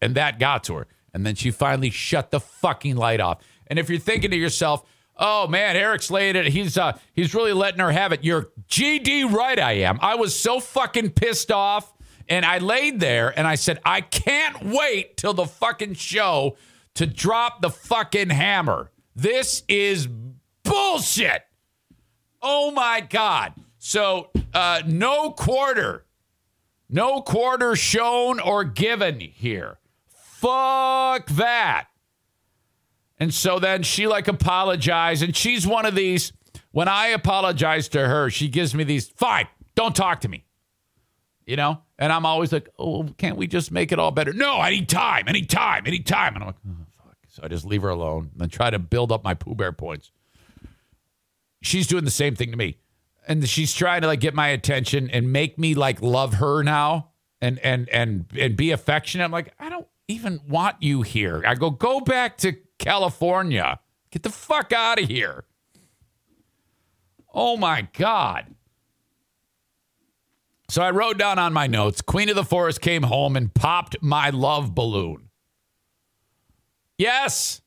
[0.00, 0.86] And that got to her.
[1.12, 3.42] And then she finally shut the fucking light off.
[3.66, 4.82] And if you're thinking to yourself,
[5.16, 8.24] oh man, Eric's laying it, he's uh he's really letting her have it.
[8.24, 9.98] You're GD right I am.
[10.00, 11.92] I was so fucking pissed off
[12.30, 16.56] and I laid there and I said, I can't wait till the fucking show
[16.94, 18.90] to drop the fucking hammer.
[19.14, 20.08] This is
[20.70, 21.42] bullshit.
[22.42, 23.54] Oh my God.
[23.78, 26.04] So, uh, no quarter,
[26.88, 29.78] no quarter shown or given here.
[30.12, 31.86] fuck that.
[33.18, 36.32] And so then she like apologized, and she's one of these.
[36.72, 40.44] When I apologize to her, she gives me these, fine, don't talk to me.
[41.44, 41.82] You know?
[41.98, 44.32] And I'm always like, oh, can't we just make it all better?
[44.32, 46.34] No, I need time, need time, need time.
[46.34, 47.16] And I'm like, oh, fuck.
[47.28, 49.72] So I just leave her alone and then try to build up my Pooh Bear
[49.72, 50.12] points.
[51.62, 52.78] She's doing the same thing to me.
[53.28, 57.10] And she's trying to like get my attention and make me like love her now
[57.40, 59.24] and and and and be affectionate.
[59.24, 61.42] I'm like, I don't even want you here.
[61.46, 63.78] I go, go back to California.
[64.10, 65.44] Get the fuck out of here.
[67.32, 68.54] Oh my God.
[70.68, 73.96] So I wrote down on my notes Queen of the Forest came home and popped
[74.00, 75.28] my love balloon.
[76.98, 77.60] Yes.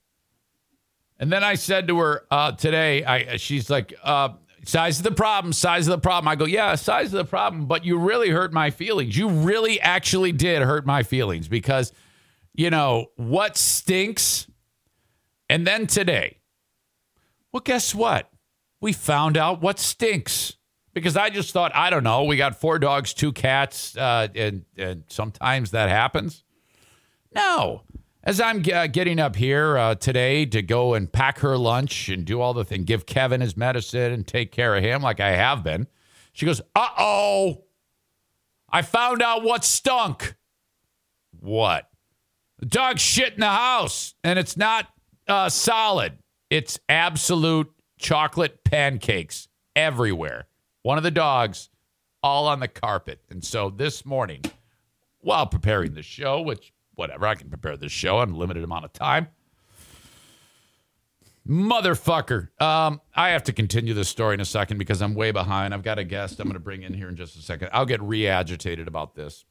[1.19, 4.29] And then I said to her uh, today, I, she's like, uh,
[4.65, 6.27] size of the problem, size of the problem.
[6.27, 9.17] I go, yeah, size of the problem, but you really hurt my feelings.
[9.17, 11.91] You really actually did hurt my feelings because,
[12.53, 14.47] you know, what stinks?
[15.49, 16.39] And then today,
[17.51, 18.29] well, guess what?
[18.81, 20.57] We found out what stinks
[20.93, 24.65] because I just thought, I don't know, we got four dogs, two cats, uh, and,
[24.77, 26.43] and sometimes that happens.
[27.33, 27.83] No.
[28.25, 32.23] As I'm uh, getting up here uh, today to go and pack her lunch and
[32.23, 35.31] do all the thing, give Kevin his medicine and take care of him like I
[35.31, 35.87] have been,
[36.31, 37.65] she goes, Uh oh,
[38.69, 40.35] I found out what stunk.
[41.41, 41.89] What?
[42.65, 44.87] Dog shit in the house, and it's not
[45.27, 46.13] uh, solid.
[46.49, 50.47] It's absolute chocolate pancakes everywhere.
[50.83, 51.69] One of the dogs
[52.21, 53.19] all on the carpet.
[53.29, 54.43] And so this morning,
[55.19, 58.85] while preparing the show, which whatever, I can prepare this show in a limited amount
[58.85, 59.27] of time.
[61.47, 62.49] Motherfucker.
[62.61, 65.73] Um, I have to continue this story in a second because I'm way behind.
[65.73, 67.69] I've got a guest I'm going to bring in here in just a second.
[67.73, 69.43] I'll get re agitated about this.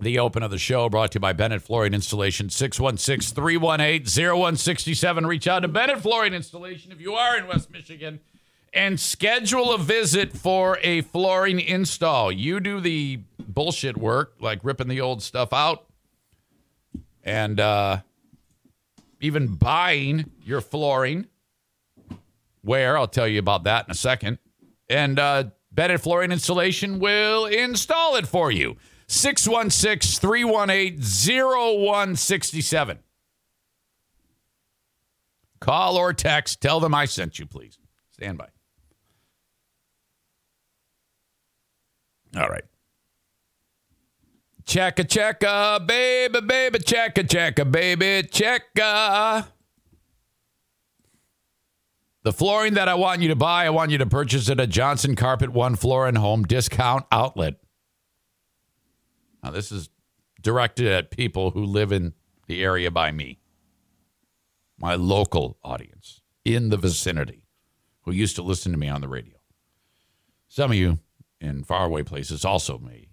[0.00, 5.26] The open of the show brought to you by Bennett Flooring Installation, 616 318 0167.
[5.26, 8.20] Reach out to Bennett Flooring Installation if you are in West Michigan
[8.72, 12.30] and schedule a visit for a flooring install.
[12.30, 15.87] You do the bullshit work, like ripping the old stuff out
[17.28, 17.98] and uh,
[19.20, 21.26] even buying your flooring.
[22.62, 24.38] Where I'll tell you about that in a second.
[24.90, 28.76] And uh, Bennett Flooring Installation will install it for you.
[29.06, 32.98] 616 318 0167.
[35.60, 36.60] Call or text.
[36.60, 37.78] Tell them I sent you, please.
[38.10, 38.48] Stand by.
[42.36, 42.64] All right.
[44.68, 49.46] Checka checka, baby, baby, checka checka, baby, checka.
[52.22, 54.66] The flooring that I want you to buy, I want you to purchase at a
[54.66, 57.54] Johnson Carpet One Floor and Home discount outlet.
[59.42, 59.88] Now, this is
[60.42, 62.12] directed at people who live in
[62.46, 63.38] the area by me,
[64.78, 67.46] my local audience in the vicinity
[68.02, 69.38] who used to listen to me on the radio.
[70.46, 70.98] Some of you
[71.40, 73.07] in faraway places also may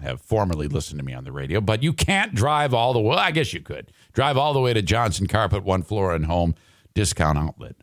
[0.00, 3.08] have formerly listened to me on the radio, but you can't drive all the way.
[3.08, 6.26] Well, I guess you could drive all the way to Johnson Carpet, one floor and
[6.26, 6.54] home
[6.94, 7.76] discount outlet,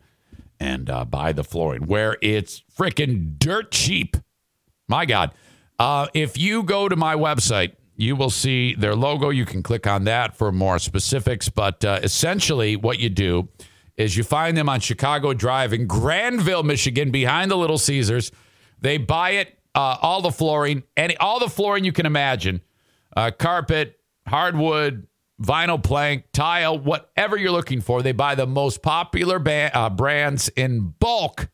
[0.59, 4.17] and uh, buy the flooring where it's freaking dirt cheap.
[4.87, 5.31] My God.
[5.79, 9.29] Uh, if you go to my website, you will see their logo.
[9.29, 11.49] You can click on that for more specifics.
[11.49, 13.49] But uh, essentially, what you do
[13.97, 18.31] is you find them on Chicago Drive in Grandville, Michigan, behind the Little Caesars.
[18.81, 22.61] They buy it uh, all the flooring, any all the flooring you can imagine,
[23.15, 25.07] uh, carpet, hardwood,
[25.41, 28.01] vinyl plank, tile, whatever you're looking for.
[28.01, 29.41] They buy the most popular
[29.73, 31.49] uh, brands in bulk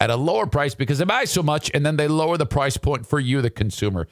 [0.00, 2.76] at a lower price because they buy so much, and then they lower the price
[2.76, 4.06] point for you, the consumer.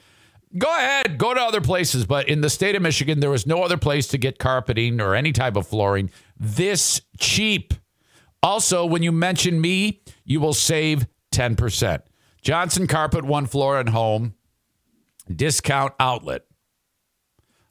[0.57, 3.63] Go ahead, go to other places, but in the state of Michigan, there was no
[3.63, 7.73] other place to get carpeting or any type of flooring this cheap.
[8.43, 12.01] Also, when you mention me, you will save 10%.
[12.43, 14.35] Johnson Carpet, one floor and home,
[15.33, 16.43] discount outlet.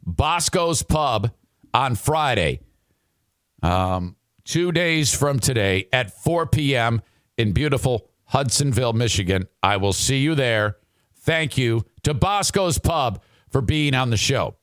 [0.04, 1.30] Bosco's Pub
[1.74, 2.61] on Friday,
[3.62, 7.02] um, two days from today at 4 p.m.
[7.37, 9.46] in beautiful Hudsonville, Michigan.
[9.62, 10.78] I will see you there.
[11.18, 14.56] Thank you to Bosco's Pub for being on the show.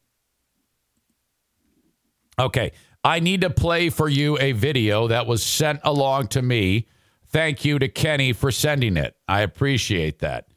[2.38, 2.72] Okay,
[3.04, 6.88] I need to play for you a video that was sent along to me
[7.32, 9.16] Thank you to Kenny for sending it.
[9.28, 10.48] I appreciate that.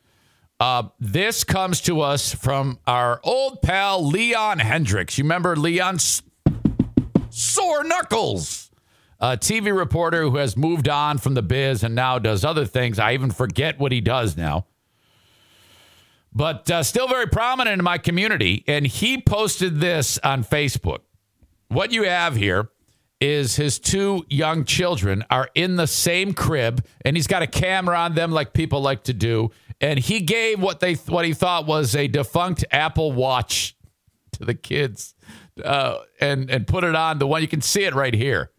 [0.59, 5.19] Uh, this comes to us from our old pal Leon Hendrix.
[5.19, 6.23] You remember Leon's
[7.31, 8.71] sore knuckles,
[9.21, 12.99] a TV reporter who has moved on from the biz and now does other things.
[12.99, 14.67] I even forget what he does now.
[16.35, 18.65] but uh, still very prominent in my community.
[18.67, 21.01] And he posted this on Facebook.
[21.69, 22.71] What you have here
[23.23, 27.97] is his two young children are in the same crib, and he's got a camera
[27.97, 29.53] on them, like people like to do.
[29.81, 33.77] And he gave what they what he thought was a defunct Apple Watch
[34.33, 35.15] to the kids,
[35.65, 38.51] uh, and and put it on the one you can see it right here,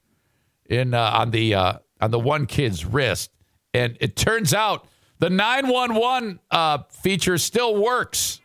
[0.70, 3.32] in uh, on the uh, on the one kid's wrist.
[3.74, 4.88] And it turns out
[5.20, 8.40] the 911 uh, feature still works.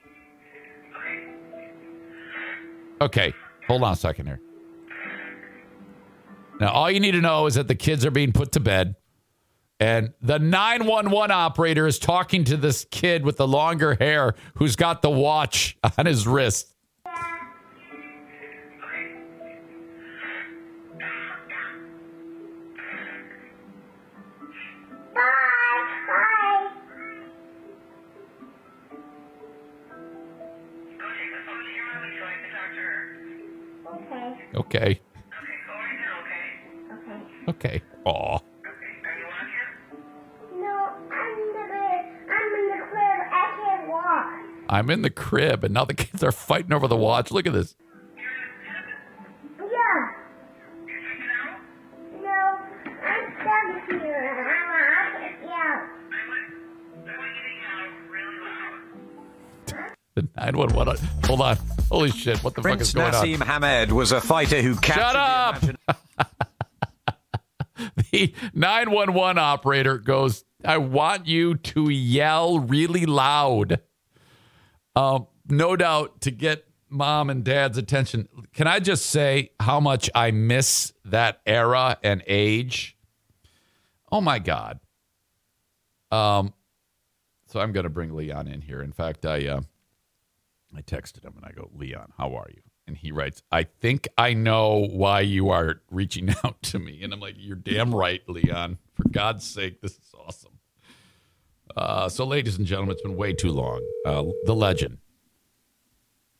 [3.00, 3.32] Okay,
[3.68, 4.40] hold on a second here.
[6.60, 8.96] Now, all you need to know is that the kids are being put to bed,
[9.78, 15.02] and the 911 operator is talking to this kid with the longer hair who's got
[15.02, 16.74] the watch on his wrist.
[34.54, 35.00] Okay.
[37.48, 37.80] Okay.
[38.04, 38.38] Aw.
[40.54, 42.04] No, I'm in the bed.
[42.28, 43.20] I'm in the crib.
[43.32, 44.32] I can't walk.
[44.68, 47.30] I'm in the crib, and now the kids are fighting over the watch.
[47.30, 47.74] Look at this.
[49.58, 50.10] Yeah.
[52.22, 52.58] No,
[53.02, 54.46] I'm stuck here.
[54.46, 55.32] I'm out.
[55.42, 55.88] Yeah.
[60.16, 60.96] The 911.
[61.24, 61.56] Hold on.
[61.90, 62.44] Holy shit.
[62.44, 65.78] What the fuck is Prince going Naseem Hamed was a fighter who captured Shut the
[65.88, 66.48] up!
[68.10, 73.80] The 911 operator goes, I want you to yell really loud.
[74.96, 78.28] Um, no doubt to get mom and dad's attention.
[78.52, 82.96] Can I just say how much I miss that era and age?
[84.10, 84.80] Oh my God.
[86.10, 86.54] Um,
[87.46, 88.82] so I'm going to bring Leon in here.
[88.82, 89.60] In fact, I uh,
[90.76, 92.62] I texted him and I go, Leon, how are you?
[92.88, 97.02] And he writes, I think I know why you are reaching out to me.
[97.02, 98.78] And I'm like, You're damn right, Leon.
[98.94, 100.52] For God's sake, this is awesome.
[101.76, 103.86] Uh, so, ladies and gentlemen, it's been way too long.
[104.06, 104.98] Uh, the legend.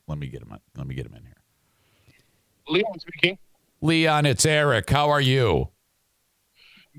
[0.07, 0.51] Let me get him.
[0.75, 1.35] Let me get him in here.
[2.67, 3.37] Leon speaking.
[3.79, 4.89] Leon, it's Eric.
[4.89, 5.69] How are you?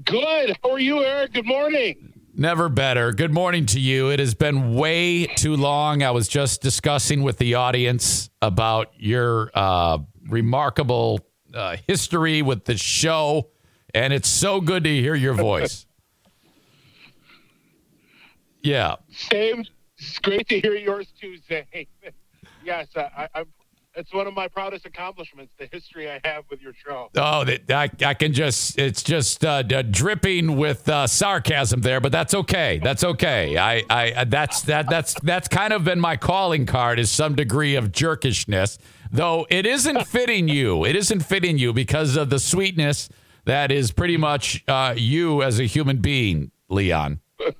[0.04, 0.56] Good.
[0.62, 1.32] How are you, Eric?
[1.32, 2.19] Good morning.
[2.34, 3.12] Never better.
[3.12, 4.10] Good morning to you.
[4.10, 6.02] It has been way too long.
[6.02, 12.76] I was just discussing with the audience about your uh, remarkable uh, history with the
[12.78, 13.48] show,
[13.92, 15.86] and it's so good to hear your voice.
[18.62, 18.96] Yeah.
[19.10, 19.64] Same.
[19.96, 21.64] It's great to hear yours too, Zane.
[22.62, 23.46] yes, I, I'm.
[23.96, 25.52] It's one of my proudest accomplishments.
[25.58, 27.10] The history I have with your show.
[27.16, 32.00] Oh, that I, I can just it's just uh, d- dripping with uh, sarcasm there,
[32.00, 32.80] but that's okay.
[32.82, 33.58] That's okay.
[33.58, 37.74] I, I that's that that's that's kind of been my calling card is some degree
[37.74, 38.78] of jerkishness,
[39.10, 40.84] though it isn't fitting you.
[40.84, 43.08] It isn't fitting you because of the sweetness
[43.44, 47.20] that is pretty much uh, you as a human being, Leon.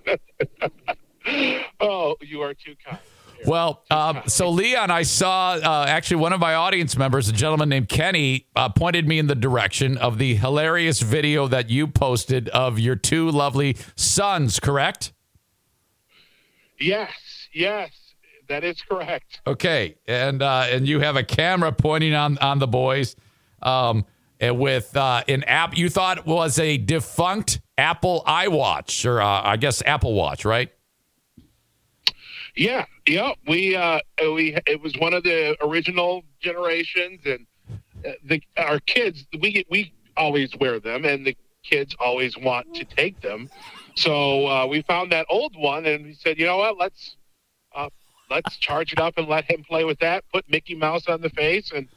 [1.83, 2.99] Oh, you are too kind.
[3.47, 7.69] Well, um, so Leon, I saw uh, actually one of my audience members, a gentleman
[7.69, 12.49] named Kenny, uh, pointed me in the direction of the hilarious video that you posted
[12.51, 14.61] of your two lovely sons.
[14.61, 15.13] Correct?
[16.79, 17.11] Yes,
[17.53, 17.91] yes,
[18.49, 19.41] that is correct.
[19.47, 23.17] Okay, and uh, and you have a camera pointing on on the boys,
[23.63, 24.05] um,
[24.41, 29.57] and with uh, an app you thought was a defunct Apple iWatch or uh, I
[29.57, 30.71] guess Apple Watch, right?
[32.57, 33.33] Yeah, yeah.
[33.47, 37.47] We uh, we it was one of the original generations, and
[38.07, 42.85] uh, the our kids we we always wear them, and the kids always want to
[42.85, 43.49] take them.
[43.95, 46.77] So uh, we found that old one, and we said, you know what?
[46.77, 47.17] Let's
[47.75, 47.89] uh,
[48.31, 50.25] let's charge it up and let him play with that.
[50.33, 51.89] Put Mickey Mouse on the face, and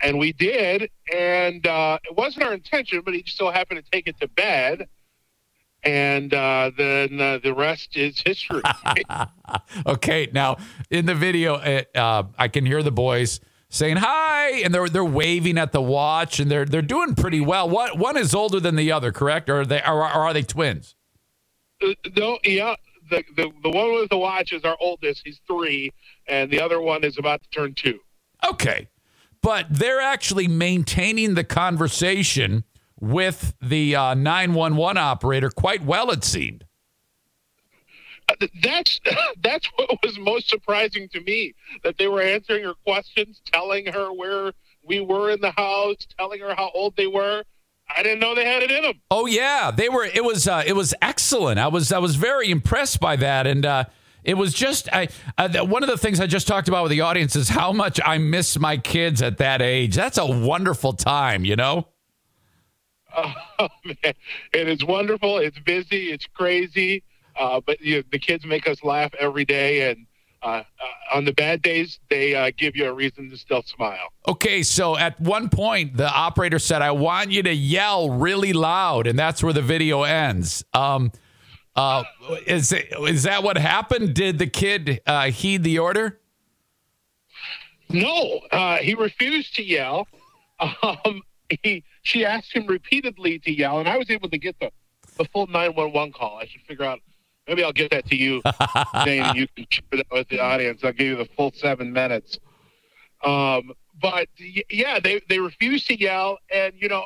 [0.00, 0.90] and we did.
[1.14, 4.28] And uh, it wasn't our intention, but he just so happened to take it to
[4.28, 4.88] bed.
[5.84, 8.62] And uh, then uh, the rest is history.
[9.86, 10.56] Okay, now
[10.90, 15.04] in the video, uh, uh, I can hear the boys saying hi, and they're they're
[15.04, 17.68] waving at the watch, and they're they're doing pretty well.
[17.68, 19.50] What one is older than the other, correct?
[19.50, 20.94] Or are they or, or are they twins?
[21.82, 22.76] Uh, no, yeah.
[23.10, 25.22] The, the the one with the watch is our oldest.
[25.24, 25.92] He's three,
[26.26, 27.98] and the other one is about to turn two.
[28.48, 28.88] Okay,
[29.42, 32.64] but they're actually maintaining the conversation
[33.04, 36.10] with the uh, nine one one operator quite well.
[36.10, 36.64] It seemed.
[38.28, 39.00] Uh, That's
[39.42, 44.12] that's what was most surprising to me that they were answering her questions, telling her
[44.12, 44.52] where
[44.82, 47.44] we were in the house, telling her how old they were.
[47.94, 49.00] I didn't know they had it in them.
[49.10, 50.04] Oh yeah, they were.
[50.04, 50.48] It was.
[50.48, 51.58] Uh, it was excellent.
[51.58, 51.92] I was.
[51.92, 53.84] I was very impressed by that, and uh,
[54.24, 55.08] It was just I.
[55.36, 58.00] Uh, one of the things I just talked about with the audience is how much
[58.02, 59.94] I miss my kids at that age.
[59.94, 61.88] That's a wonderful time, you know.
[63.58, 64.14] Oh, man.
[64.52, 65.38] It is wonderful.
[65.38, 66.10] It's busy.
[66.10, 67.04] It's crazy.
[67.38, 69.90] Uh, but you know, the kids make us laugh every day.
[69.90, 70.06] And
[70.42, 70.62] uh, uh,
[71.16, 74.08] on the bad days, they uh, give you a reason to still smile.
[74.26, 79.06] Okay, so at one point, the operator said, "I want you to yell really loud,"
[79.06, 80.64] and that's where the video ends.
[80.74, 81.12] Um,
[81.76, 82.04] uh,
[82.46, 84.14] is it, is that what happened?
[84.14, 86.20] Did the kid uh, heed the order?
[87.88, 90.06] No, uh, he refused to yell.
[90.82, 91.22] Um,
[91.62, 94.70] he she asked him repeatedly to yell, and I was able to get the
[95.16, 96.38] the full nine one one call.
[96.38, 97.00] I should figure out.
[97.48, 98.40] Maybe I'll get that to you,
[99.04, 100.82] Dane, and you can share it with the audience.
[100.82, 102.38] I'll give you the full seven minutes.
[103.22, 104.28] Um, but
[104.70, 107.04] yeah, they they refused to yell, and you know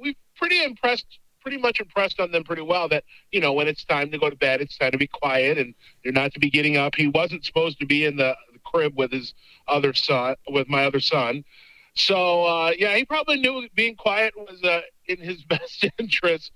[0.00, 1.06] we pretty impressed,
[1.40, 2.88] pretty much impressed on them pretty well.
[2.88, 5.58] That you know when it's time to go to bed, it's time to be quiet,
[5.58, 6.94] and you're not to be getting up.
[6.94, 9.34] He wasn't supposed to be in the, the crib with his
[9.68, 11.44] other son, with my other son.
[11.96, 16.50] So uh, yeah, he probably knew being quiet was uh, in his best interest.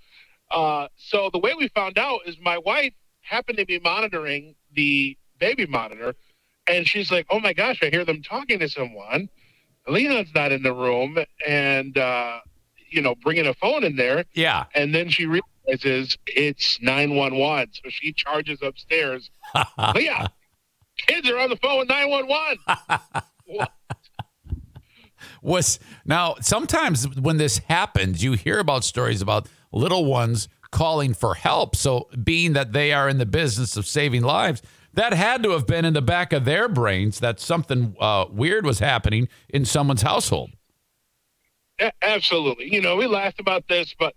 [0.50, 5.16] Uh, so the way we found out is my wife happened to be monitoring the
[5.38, 6.14] baby monitor,
[6.66, 9.28] and she's like, "Oh my gosh, I hear them talking to someone."
[9.86, 12.40] Lena's not in the room, and uh,
[12.90, 14.64] you know, bringing a phone in there, Yeah.
[14.74, 17.68] and then she realizes it's nine one one.
[17.72, 19.30] So she charges upstairs.
[19.94, 20.28] Leon,
[21.06, 22.56] kids are on the phone with nine one one.
[25.42, 31.34] was now sometimes when this happens you hear about stories about little ones calling for
[31.34, 34.62] help so being that they are in the business of saving lives
[34.94, 38.66] that had to have been in the back of their brains that something uh, weird
[38.66, 40.50] was happening in someone's household
[42.02, 42.72] Absolutely.
[42.72, 44.14] You know, we laughed about this, but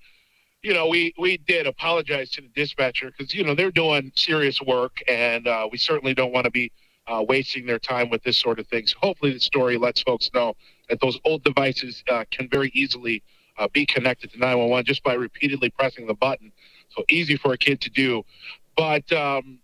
[0.63, 4.61] you know, we we did apologize to the dispatcher because you know they're doing serious
[4.61, 6.71] work, and uh, we certainly don't want to be
[7.07, 8.85] uh, wasting their time with this sort of thing.
[8.87, 10.55] So hopefully, the story lets folks know
[10.91, 13.23] that those old devices uh, can very easily
[13.57, 16.51] uh, be connected to 911 just by repeatedly pressing the button.
[16.89, 18.23] So easy for a kid to do.
[18.75, 19.59] But um,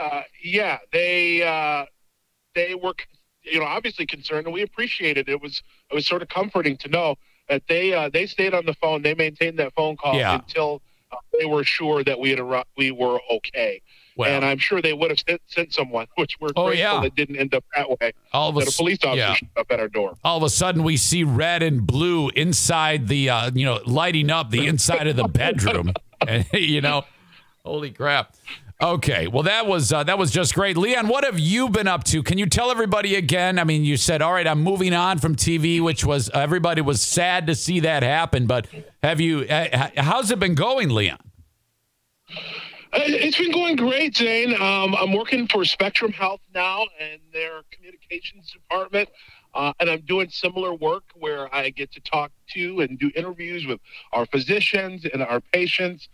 [0.00, 1.86] uh, yeah, they uh,
[2.54, 2.94] they were
[3.42, 5.32] you know obviously concerned, and we appreciated it.
[5.32, 7.16] It was it was sort of comforting to know
[7.48, 9.02] that they uh, they stayed on the phone.
[9.02, 10.34] They maintained that phone call Yeah.
[10.34, 13.80] until uh, they were sure that we had we were okay.
[14.16, 17.00] Well- and I'm sure they would have sent, sent someone, which we're Oh, grateful yeah.
[17.02, 18.12] that didn't end up that way.
[18.32, 19.60] all of a a police officer yeah.
[19.60, 20.14] up at our door.
[20.24, 24.30] all of a sudden we see red and blue inside the uh, you know lighting
[24.30, 25.92] up the inside of the bedroom
[26.26, 27.04] and you know
[27.64, 28.34] holy crap
[28.82, 32.04] okay well that was uh, that was just great leon what have you been up
[32.04, 35.18] to can you tell everybody again i mean you said all right i'm moving on
[35.18, 38.66] from tv which was everybody was sad to see that happen but
[39.02, 41.18] have you uh, how's it been going leon
[42.98, 44.54] It's been going great, Zane.
[44.54, 49.10] Um, I'm working for Spectrum Health now and their communications department.
[49.54, 53.66] Uh, and I'm doing similar work where I get to talk to and do interviews
[53.66, 53.80] with
[54.12, 56.08] our physicians and our patients,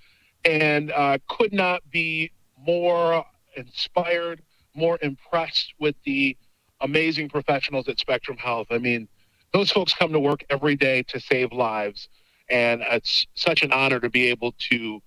[0.44, 3.24] and uh, could not be more
[3.56, 4.42] inspired,
[4.74, 6.36] more impressed with the
[6.80, 8.66] amazing professionals at Spectrum Health.
[8.70, 9.06] I mean,
[9.52, 12.08] those folks come to work every day to save lives,
[12.50, 15.00] and it's such an honor to be able to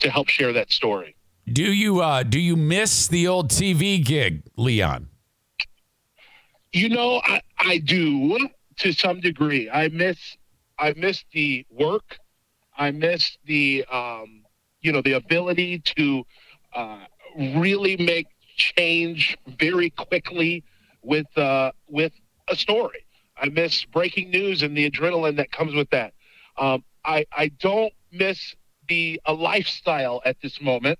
[0.00, 1.16] to help share that story.
[1.50, 5.08] Do you uh, do you miss the old tv gig leon
[6.72, 9.68] You know, I, I do to some degree.
[9.70, 10.36] I miss
[10.78, 12.18] I miss the work.
[12.76, 14.42] I miss the um,
[14.80, 16.24] you know the ability to
[16.74, 17.04] uh,
[17.36, 18.26] really make
[18.56, 20.64] change very quickly
[21.02, 22.12] with uh, with
[22.48, 23.04] a story.
[23.36, 26.14] I miss breaking news and the adrenaline that comes with that.
[26.56, 28.54] Um, I I don't miss
[28.88, 30.98] the a lifestyle at this moment.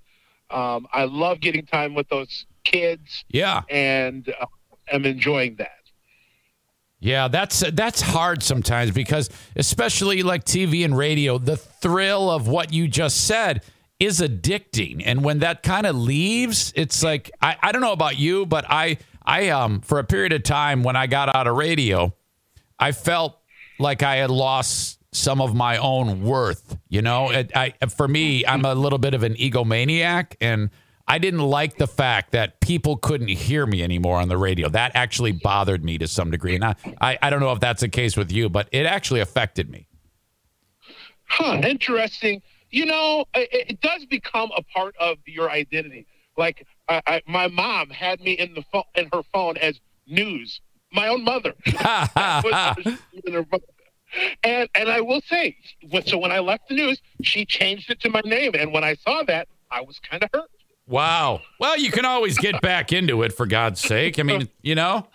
[0.53, 4.47] Um, I love getting time with those kids yeah and uh,
[4.93, 5.71] am enjoying that.
[7.01, 12.73] Yeah, that's that's hard sometimes because especially like TV and radio, the thrill of what
[12.73, 13.65] you just said
[13.99, 15.03] is addicting.
[15.05, 18.67] And when that kind of leaves, it's like I, I don't know about you, but
[18.69, 22.15] I I um for a period of time when I got out of radio,
[22.79, 23.37] I felt
[23.81, 26.77] like I had lost some of my own worth.
[26.89, 30.71] You know, it, I for me, I'm a little bit of an egomaniac, and
[31.07, 34.69] I didn't like the fact that people couldn't hear me anymore on the radio.
[34.69, 37.83] That actually bothered me to some degree, and I I, I don't know if that's
[37.83, 39.87] the case with you, but it actually affected me.
[41.27, 42.43] Huh, interesting.
[42.71, 46.07] You know, it, it does become a part of your identity.
[46.37, 50.61] Like I, I, my mom had me in the phone in her phone as news.
[50.91, 51.55] My own mother.
[54.13, 54.37] That was- in her phone.
[54.45, 55.57] and and I will say,
[56.07, 58.95] so when I left the news, she changed it to my name, and when I
[58.95, 60.51] saw that, I was kind of hurt.
[60.87, 61.41] Wow.
[61.61, 64.19] Well, you can always get back into it for God's sake.
[64.19, 65.07] I mean, you know.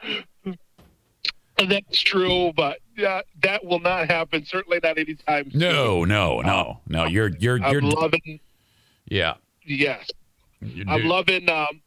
[1.57, 4.45] That's true, but uh, that will not happen.
[4.45, 5.59] Certainly not anytime soon.
[5.59, 7.05] No, no, no, no.
[7.05, 8.39] You're you're you're I'm loving.
[9.07, 9.35] yeah.
[9.65, 10.07] Yes,
[10.87, 11.81] I'm loving um,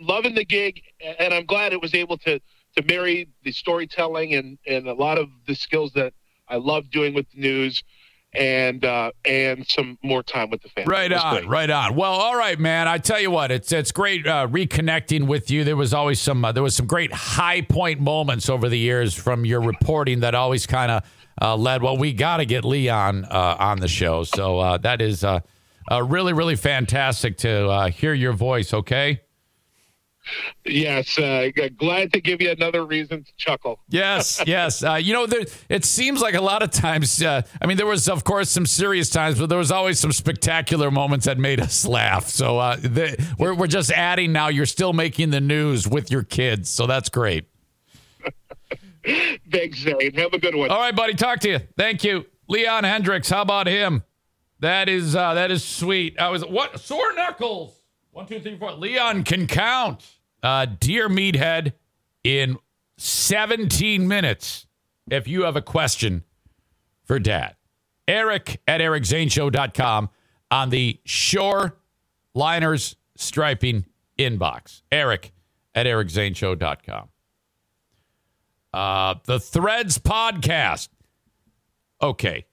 [0.00, 0.80] loving the gig,
[1.18, 2.38] and I'm glad it was able to
[2.76, 6.14] to marry the storytelling and and a lot of the skills that
[6.48, 7.82] I love doing with the news,
[8.34, 10.90] and uh, and some more time with the family.
[10.90, 11.48] Right on, great.
[11.48, 11.96] right on.
[11.96, 12.88] Well, all right, man.
[12.88, 15.64] I tell you what, it's it's great uh, reconnecting with you.
[15.64, 19.14] There was always some uh, there was some great high point moments over the years
[19.14, 21.02] from your reporting that always kind of
[21.40, 21.82] uh, led.
[21.82, 25.40] Well, we got to get Leon uh, on the show, so uh, that is uh,
[25.90, 28.72] uh, really really fantastic to uh, hear your voice.
[28.72, 29.20] Okay.
[30.64, 33.78] Yes, uh, glad to give you another reason to chuckle.
[33.88, 34.82] Yes, yes.
[34.82, 37.22] Uh, you know, there, it seems like a lot of times.
[37.22, 40.12] Uh, I mean, there was, of course, some serious times, but there was always some
[40.12, 42.28] spectacular moments that made us laugh.
[42.28, 44.48] So uh, the, we're we're just adding now.
[44.48, 47.46] You're still making the news with your kids, so that's great.
[49.52, 50.14] Thanks, Zane.
[50.14, 50.70] Have a good one.
[50.70, 51.14] All right, buddy.
[51.14, 51.60] Talk to you.
[51.76, 53.30] Thank you, Leon Hendrix.
[53.30, 54.02] How about him?
[54.60, 56.18] That is uh, that is sweet.
[56.18, 57.74] I was what sore knuckles.
[58.10, 58.72] One, two, three, four.
[58.72, 60.15] Leon can count.
[60.46, 61.72] Uh, dear meathead,
[62.22, 62.56] in
[62.98, 64.68] 17 minutes,
[65.10, 66.22] if you have a question
[67.02, 67.56] for Dad,
[68.06, 70.08] Eric at ericzaneshow.com
[70.52, 71.78] on the Shore
[72.32, 73.86] Liners Striping
[74.16, 74.82] inbox.
[74.92, 75.32] Eric
[75.74, 77.08] at ericzaneshow.com.
[78.72, 80.90] Uh, the Threads podcast.
[82.00, 82.46] Okay.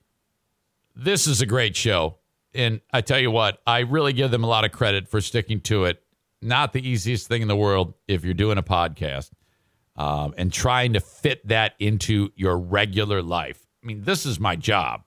[0.96, 2.18] This is a great show.
[2.56, 5.62] And I tell you what, I really give them a lot of credit for sticking
[5.62, 6.03] to it.
[6.44, 9.32] Not the easiest thing in the world if you're doing a podcast
[9.96, 13.66] um, and trying to fit that into your regular life.
[13.84, 15.04] I mean, this is my job.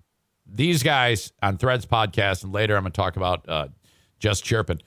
[0.46, 3.68] These guys on Threads podcast, and later I'm going to talk about uh,
[4.18, 4.80] Just Chirping.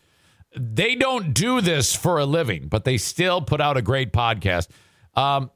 [0.55, 4.69] They don't do this for a living, but they still put out a great podcast.
[5.15, 5.51] Um,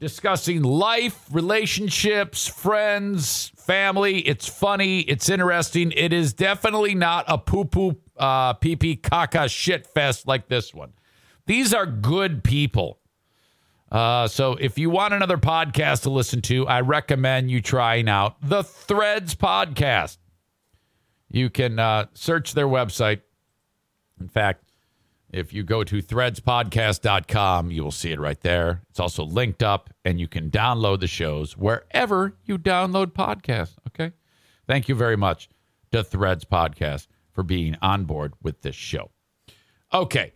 [0.00, 4.20] discussing life, relationships, friends, family.
[4.20, 5.00] It's funny.
[5.00, 5.92] It's interesting.
[5.92, 10.72] It is definitely not a poo poo, uh, pee pee caca shit fest like this
[10.72, 10.92] one.
[11.46, 13.00] These are good people.
[13.90, 18.36] Uh, so if you want another podcast to listen to, I recommend you trying out
[18.42, 20.18] the Threads podcast.
[21.30, 23.22] You can uh, search their website.
[24.20, 24.67] In fact,
[25.30, 28.82] if you go to threadspodcast.com, you will see it right there.
[28.88, 33.74] It's also linked up, and you can download the shows wherever you download podcasts.
[33.88, 34.12] Okay.
[34.66, 35.48] Thank you very much
[35.92, 39.10] to Threads Podcast for being on board with this show.
[39.92, 40.32] Okay.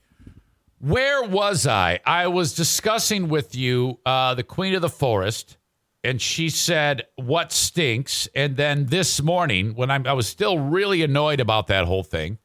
[0.79, 2.01] Where was I?
[2.05, 5.57] I was discussing with you uh, the Queen of the Forest,
[6.05, 8.29] and she said, What stinks?
[8.35, 12.39] And then this morning, when I'm, I was still really annoyed about that whole thing,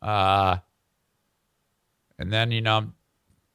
[0.00, 0.58] uh,
[2.18, 2.94] and then, you know, I'm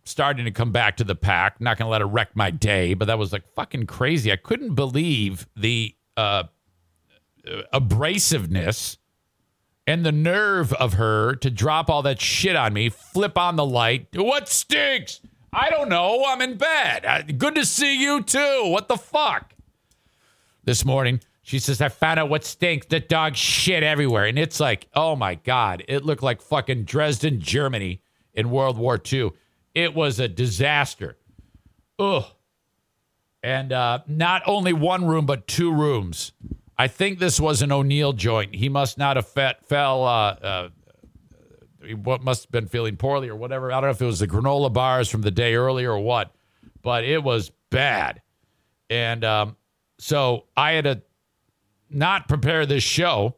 [0.03, 1.62] starting to come back to the pack.
[1.62, 4.32] Not going to let it wreck my day, but that was like fucking crazy.
[4.32, 6.43] I couldn't believe the uh,
[7.74, 8.97] abrasiveness
[9.88, 13.66] and the nerve of her to drop all that shit on me, flip on the
[13.66, 14.07] light.
[14.14, 15.22] What stinks?
[15.51, 16.26] I don't know.
[16.28, 17.05] I'm in bed.
[17.05, 18.66] Uh, Good to see you too.
[18.66, 19.53] What the fuck?
[20.64, 22.86] This morning, she says, I found out what stinks.
[22.86, 24.26] The dog shit everywhere.
[24.26, 25.84] And it's like, oh my God.
[25.88, 28.03] It looked like fucking Dresden, Germany
[28.34, 29.32] in World War II.
[29.74, 31.18] It was a disaster.
[31.98, 32.26] Ugh.
[33.42, 36.34] And uh, not only one room, but two rooms.
[36.78, 38.56] I think this was an O'Neill joint.
[38.56, 40.70] He must not have fell, uh, uh,
[41.86, 43.72] he must have been feeling poorly or whatever.
[43.72, 46.34] I don't know if it was the granola bars from the day earlier or what,
[46.82, 48.22] but it was bad.
[48.90, 49.56] And um,
[49.98, 51.02] so I had to
[51.90, 53.36] not prepare this show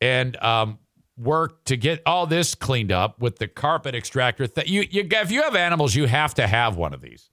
[0.00, 0.78] and um,
[1.16, 4.46] work to get all this cleaned up with the carpet extractor.
[4.46, 7.30] Th- you, you, if you have animals, you have to have one of these.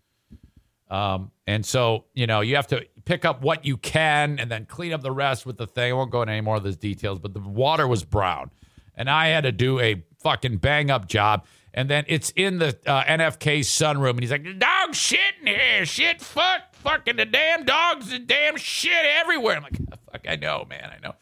[0.90, 4.66] Um, and so, you know, you have to pick up what you can and then
[4.66, 5.92] clean up the rest with the thing.
[5.92, 8.52] I won't go into any more of those details, but the water was brown.
[8.96, 11.46] And I had to do a fucking bang up job.
[11.74, 14.12] And then it's in the uh, NFK sunroom.
[14.12, 15.86] And he's like, dog shit in here.
[15.86, 19.56] Shit, fuck, fucking the damn dogs, the damn shit everywhere.
[19.56, 19.78] I'm like,
[20.12, 21.16] fuck, I know, man, I know.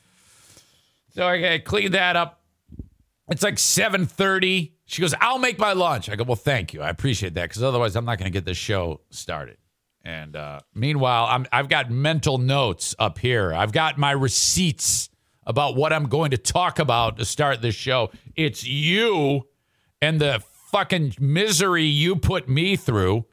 [1.13, 2.38] So I, I cleaned that up.
[3.29, 4.73] It's like 7:30.
[4.85, 6.81] She goes, "I'll make my lunch." I go, "Well, thank you.
[6.81, 9.57] I appreciate that because otherwise I'm not going to get this show started."
[10.03, 13.53] And uh, meanwhile, I'm I've got mental notes up here.
[13.53, 15.09] I've got my receipts
[15.45, 18.11] about what I'm going to talk about to start this show.
[18.35, 19.47] It's you
[20.01, 23.25] and the fucking misery you put me through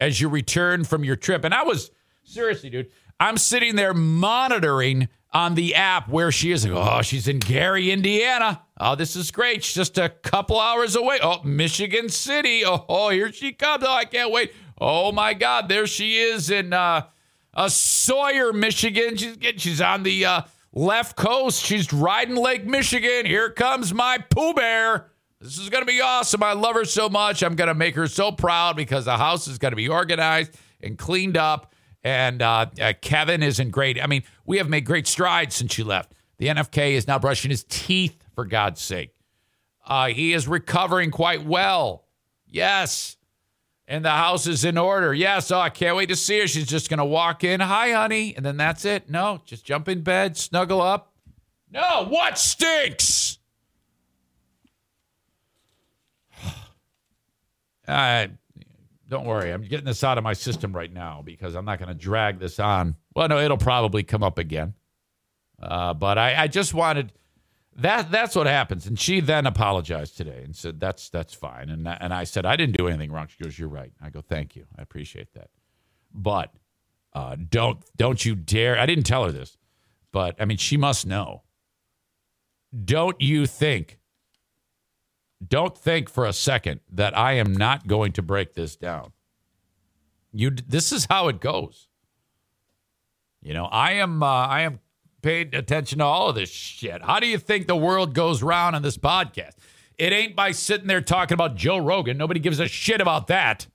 [0.00, 1.44] as you return from your trip.
[1.44, 1.90] And I was
[2.22, 2.90] seriously, dude.
[3.20, 6.66] I'm sitting there monitoring on the app where she is.
[6.66, 8.62] Oh, she's in Gary, Indiana.
[8.78, 9.64] Oh, this is great.
[9.64, 11.18] She's just a couple hours away.
[11.22, 12.64] Oh, Michigan City.
[12.64, 13.84] Oh, oh here she comes.
[13.86, 14.52] Oh, I can't wait.
[14.80, 17.06] Oh my God, there she is in uh,
[17.52, 19.16] uh Sawyer, Michigan.
[19.16, 21.64] She's she's on the uh, left coast.
[21.64, 23.26] She's riding Lake Michigan.
[23.26, 25.10] Here comes my Pooh Bear.
[25.40, 26.42] This is to be awesome.
[26.42, 27.42] I love her so much.
[27.42, 31.36] I'm to make her so proud because the house is to be organized and cleaned
[31.36, 31.72] up.
[32.02, 34.02] And uh, uh, Kevin isn't great.
[34.02, 36.14] I mean, we have made great strides since you left.
[36.38, 39.10] The NFK is now brushing his teeth, for God's sake.
[39.84, 42.04] Uh, he is recovering quite well.
[42.46, 43.16] Yes.
[43.86, 45.12] And the house is in order.
[45.12, 45.50] Yes.
[45.50, 46.46] Oh, I can't wait to see her.
[46.46, 47.60] She's just going to walk in.
[47.60, 48.34] Hi, honey.
[48.36, 49.10] And then that's it.
[49.10, 51.12] No, just jump in bed, snuggle up.
[51.70, 53.38] No, what stinks?
[57.88, 58.26] Uh,
[59.08, 59.50] don't worry.
[59.50, 62.38] I'm getting this out of my system right now because I'm not going to drag
[62.38, 62.94] this on.
[63.18, 64.74] Well, no, it'll probably come up again.
[65.60, 67.12] Uh, but I, I just wanted
[67.74, 68.12] that.
[68.12, 68.86] That's what happens.
[68.86, 71.68] And she then apologized today and said that's that's fine.
[71.68, 73.26] And and I said I didn't do anything wrong.
[73.26, 74.66] She goes, "You're right." I go, "Thank you.
[74.78, 75.50] I appreciate that."
[76.14, 76.54] But
[77.12, 78.78] uh, don't don't you dare.
[78.78, 79.58] I didn't tell her this,
[80.12, 81.42] but I mean she must know.
[82.84, 83.98] Don't you think
[85.44, 89.10] don't think for a second that I am not going to break this down.
[90.32, 91.87] You, this is how it goes.
[93.42, 94.80] You know, I am, uh, I am
[95.22, 97.02] paying attention to all of this shit.
[97.02, 99.52] How do you think the world goes round on this podcast?
[99.96, 102.16] It ain't by sitting there talking about Joe Rogan.
[102.16, 103.66] Nobody gives a shit about that.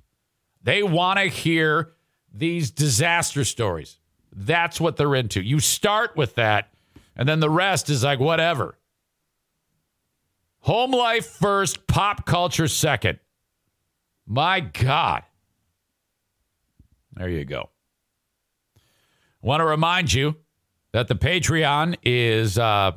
[0.64, 1.92] They want to hear
[2.34, 4.00] these disaster stories.
[4.36, 5.42] That's what they're into.
[5.42, 6.74] You start with that,
[7.16, 8.78] and then the rest is like whatever.
[10.60, 13.20] Home life first, pop culture second.
[14.26, 15.24] My God.
[17.16, 17.70] There you go.
[19.44, 20.38] Want to remind you
[20.94, 22.94] that the Patreon is uh,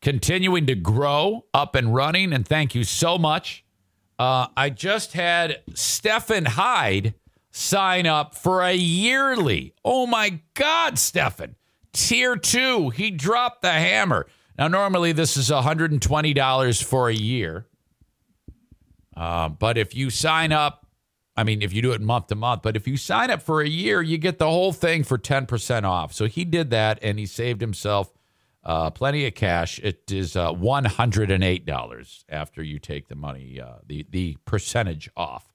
[0.00, 3.62] continuing to grow, up and running, and thank you so much.
[4.18, 7.12] Uh, I just had Stefan Hyde
[7.50, 9.74] sign up for a yearly.
[9.84, 11.56] Oh my God, Stefan.
[11.92, 12.88] Tier two.
[12.88, 14.28] He dropped the hammer.
[14.56, 17.66] Now, normally this is $120 for a year.
[19.14, 20.79] Uh, but if you sign up,
[21.36, 23.60] I mean, if you do it month to month, but if you sign up for
[23.60, 26.12] a year, you get the whole thing for 10% off.
[26.12, 28.12] So he did that and he saved himself
[28.64, 29.78] uh, plenty of cash.
[29.78, 35.48] It is uh, $108 after you take the money, uh, the, the percentage off.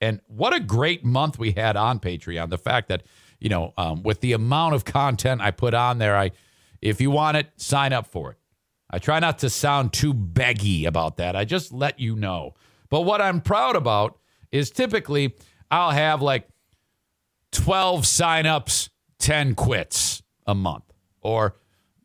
[0.00, 2.50] And what a great month we had on Patreon.
[2.50, 3.02] The fact that,
[3.40, 6.30] you know, um, with the amount of content I put on there, I,
[6.80, 8.38] if you want it, sign up for it.
[8.90, 11.36] I try not to sound too beggy about that.
[11.36, 12.54] I just let you know.
[12.88, 14.18] But what I'm proud about
[14.52, 15.34] is typically
[15.70, 16.48] I'll have like
[17.52, 18.88] 12 signups,
[19.18, 20.84] 10 quits a month,
[21.20, 21.56] or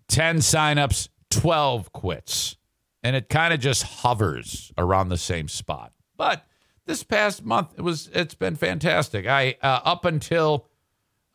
[0.09, 2.57] 10 signups, 12 quits.
[3.03, 5.91] And it kind of just hovers around the same spot.
[6.15, 6.45] But
[6.85, 9.27] this past month, it was it's been fantastic.
[9.27, 10.67] I uh, up until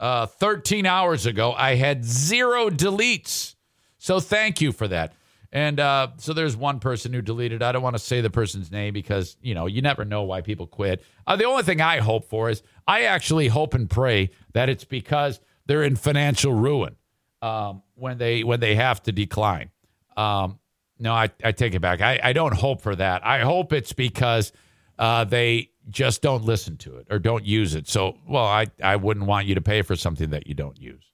[0.00, 3.54] uh, 13 hours ago, I had zero deletes.
[3.98, 5.12] So thank you for that.
[5.50, 7.62] And uh, so there's one person who deleted.
[7.62, 10.42] I don't want to say the person's name because you know you never know why
[10.42, 11.02] people quit.
[11.26, 14.84] Uh, the only thing I hope for is I actually hope and pray that it's
[14.84, 16.96] because they're in financial ruin
[17.40, 19.70] um, when they when they have to decline.
[20.16, 20.58] Um,
[20.98, 22.00] no, I, I take it back.
[22.00, 23.24] I, I don't hope for that.
[23.24, 24.52] I hope it's because
[24.98, 27.88] uh, they just don't listen to it or don't use it.
[27.88, 31.04] So, well, I, I wouldn't want you to pay for something that you don't use.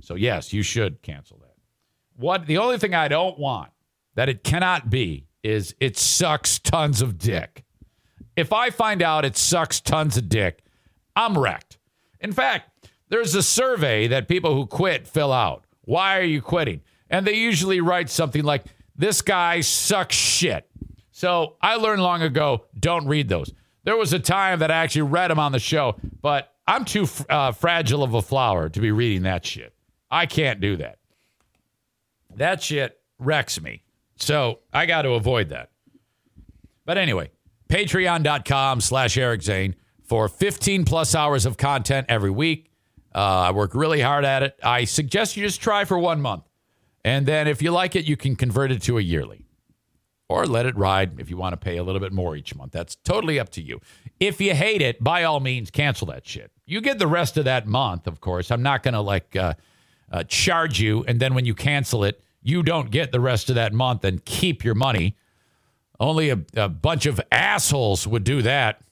[0.00, 1.49] So, yes, you should cancel that.
[2.20, 3.70] What the only thing I don't want
[4.14, 7.64] that it cannot be is it sucks tons of dick.
[8.36, 10.62] If I find out it sucks tons of dick,
[11.16, 11.78] I'm wrecked.
[12.20, 15.64] In fact, there's a survey that people who quit fill out.
[15.80, 16.82] Why are you quitting?
[17.08, 18.64] And they usually write something like,
[18.94, 20.68] This guy sucks shit.
[21.12, 23.50] So I learned long ago don't read those.
[23.84, 27.08] There was a time that I actually read them on the show, but I'm too
[27.30, 29.74] uh, fragile of a flower to be reading that shit.
[30.10, 30.99] I can't do that.
[32.36, 33.82] That shit wrecks me.
[34.16, 35.70] So I got to avoid that.
[36.84, 37.30] But anyway,
[37.68, 42.70] patreon.com slash Eric Zane for 15 plus hours of content every week.
[43.14, 44.58] Uh, I work really hard at it.
[44.62, 46.44] I suggest you just try for one month.
[47.04, 49.46] And then if you like it, you can convert it to a yearly
[50.28, 52.72] or let it ride if you want to pay a little bit more each month.
[52.72, 53.80] That's totally up to you.
[54.20, 56.52] If you hate it, by all means, cancel that shit.
[56.66, 58.50] You get the rest of that month, of course.
[58.50, 59.54] I'm not going to like uh,
[60.10, 63.54] uh, charge you, and then when you cancel it, you don't get the rest of
[63.56, 65.16] that month and keep your money.
[65.98, 68.82] Only a, a bunch of assholes would do that.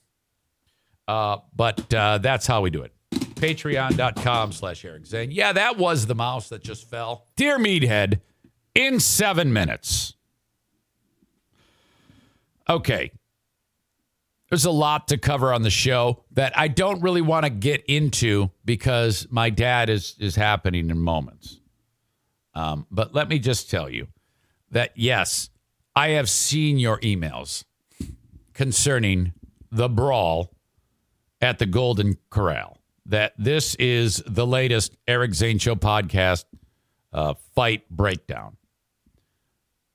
[1.06, 2.92] Uh, but uh, that's how we do it.
[3.10, 5.30] Patreon.com slash Eric Zane.
[5.30, 7.24] Yeah, that was the mouse that just fell.
[7.36, 8.20] Dear Meathead,
[8.74, 10.14] in seven minutes.
[12.68, 13.10] Okay.
[14.50, 17.84] There's a lot to cover on the show that I don't really want to get
[17.86, 21.60] into because my dad is is happening in moments.
[22.54, 24.08] Um, but let me just tell you
[24.70, 25.50] that yes,
[25.94, 27.64] I have seen your emails
[28.54, 29.34] concerning
[29.70, 30.54] the brawl
[31.40, 32.78] at the Golden Corral.
[33.06, 36.44] That this is the latest Eric Zane Show podcast
[37.12, 38.56] uh, fight breakdown.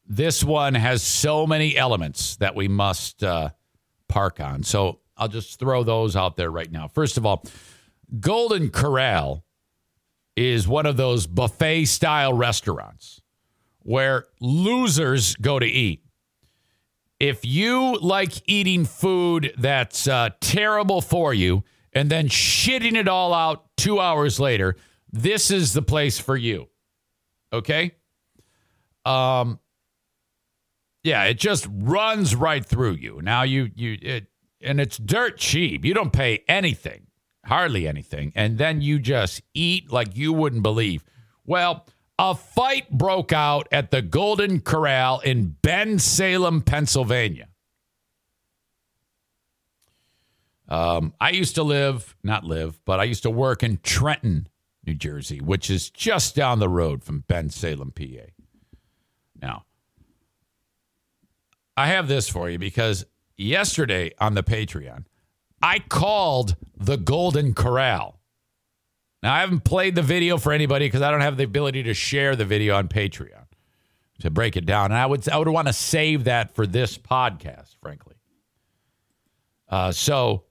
[0.06, 3.50] This one has so many elements that we must uh,
[4.14, 4.62] park on.
[4.62, 6.88] So I'll just throw those out there right now.
[6.88, 7.44] First of all,
[8.20, 9.44] Golden Corral
[10.36, 13.22] is one of those buffet style restaurants
[13.80, 16.04] where losers go to eat.
[17.20, 23.34] If you like eating food that's uh, terrible for you and then shitting it all
[23.34, 24.76] out two hours later,
[25.12, 26.68] this is the place for you.
[27.52, 27.96] Okay?
[29.06, 29.60] Um,
[31.04, 33.22] yeah, it just runs right through you.
[33.22, 34.28] Now you you it
[34.62, 35.84] and it's dirt cheap.
[35.84, 37.08] You don't pay anything,
[37.46, 41.04] hardly anything, and then you just eat like you wouldn't believe.
[41.46, 41.86] Well,
[42.18, 47.50] a fight broke out at the Golden Corral in Bensalem, Pennsylvania.
[50.70, 54.48] Um, I used to live, not live, but I used to work in Trenton,
[54.86, 58.32] New Jersey, which is just down the road from Bensalem, PA.
[59.42, 59.66] Now,
[61.76, 63.06] I have this for you because
[63.38, 65.06] yesterday on the Patreon,
[65.62, 68.20] I called the Golden Corral.
[69.22, 71.94] Now, I haven't played the video for anybody because I don't have the ability to
[71.94, 73.46] share the video on Patreon
[74.20, 74.86] to break it down.
[74.86, 78.16] And I would, I would want to save that for this podcast, frankly.
[79.70, 80.44] Uh, so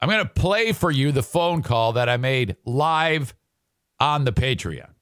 [0.00, 3.34] I'm going to play for you the phone call that I made live
[4.00, 4.93] on the Patreon.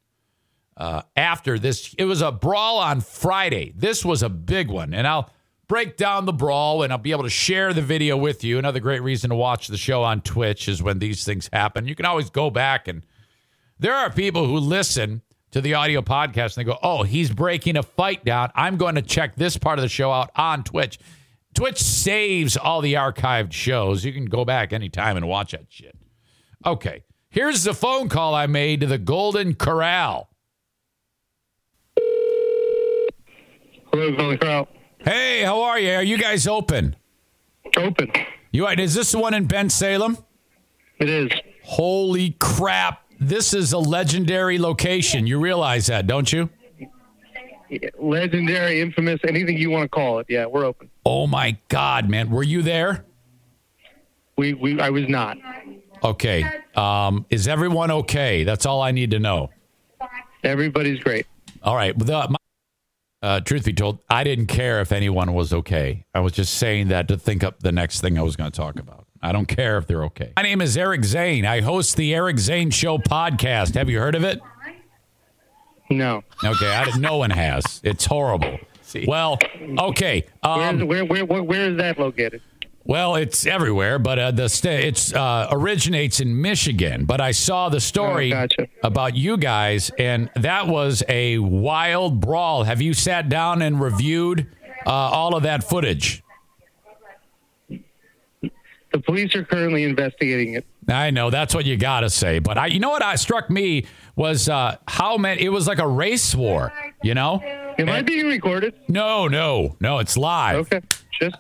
[0.77, 3.73] Uh, after this, it was a brawl on Friday.
[3.77, 4.95] This was a big one.
[4.95, 5.31] And I'll
[5.69, 8.59] break down the brawl and I'll be able to share the video with you.
[8.59, 11.87] Another great reason to watch the show on Twitch is when these things happen.
[11.87, 13.05] You can always go back and
[13.79, 17.77] there are people who listen to the audio podcast and they go, Oh, he's breaking
[17.77, 18.51] a fight down.
[18.55, 20.99] I'm going to check this part of the show out on Twitch.
[21.55, 24.05] Twitch saves all the archived shows.
[24.05, 25.97] You can go back anytime and watch that shit.
[26.65, 27.05] Okay.
[27.29, 30.29] Here's the phone call I made to the Golden Corral.
[33.93, 34.69] Hello, Golden Corral.
[35.05, 35.93] Hey, how are you?
[35.93, 36.97] Are you guys open?
[37.77, 38.11] Open.
[38.51, 40.23] You are is this the one in Bensalem?
[40.99, 41.31] It is.
[41.63, 43.03] Holy crap.
[43.21, 45.27] This is a legendary location.
[45.27, 46.49] You realize that, don't you?
[47.99, 50.27] Legendary, infamous, anything you want to call it.
[50.29, 50.89] Yeah, we're open.
[51.05, 52.31] Oh my god, man.
[52.31, 53.05] Were you there?
[54.39, 55.37] We, we I was not.
[56.03, 56.45] Okay.
[56.75, 58.45] Um, is everyone okay?
[58.45, 59.51] That's all I need to know.
[60.43, 61.27] Everybody's great.
[61.63, 61.97] All right.
[61.99, 62.37] The, my,
[63.23, 66.05] uh, truth be told, I didn't care if anyone was okay.
[66.15, 68.57] I was just saying that to think up the next thing I was going to
[68.57, 69.07] talk about.
[69.23, 70.33] I don't care if they're okay.
[70.37, 71.47] My name is Eric Zane.
[71.47, 73.77] I host the Eric Zane Show podcast.
[73.77, 74.41] Have you heard of it?
[75.91, 76.25] No.
[76.43, 77.81] Okay, I didn't, no one has.
[77.85, 78.59] It's horrible.
[79.07, 79.39] Well,
[79.79, 80.25] okay.
[80.43, 82.43] Um, where, where, where, where is that located?
[82.85, 87.05] Well, it's everywhere, but uh, the sta- it's uh, originates in Michigan.
[87.05, 88.67] But I saw the story Oh, gotcha.
[88.83, 92.65] about you guys, and that was a wild brawl.
[92.65, 94.49] Have you sat down and reviewed
[94.85, 96.23] uh, all of that footage?
[97.71, 100.67] The police are currently investigating it.
[100.89, 103.49] I know that's what you got to say, but I, you know what, I struck
[103.49, 105.41] me was uh, how many.
[105.43, 106.73] It was like a race war,
[107.03, 107.41] you know.
[107.79, 108.75] Am I being recorded?
[108.89, 110.01] No, no, no.
[110.01, 110.57] It's live.
[110.73, 110.83] Okay.
[111.19, 111.37] Just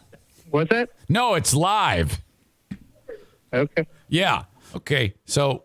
[0.50, 0.88] what's that?
[1.12, 2.22] No, it's live.
[3.52, 3.86] Okay.
[4.08, 4.44] Yeah.
[4.74, 5.12] Okay.
[5.26, 5.64] So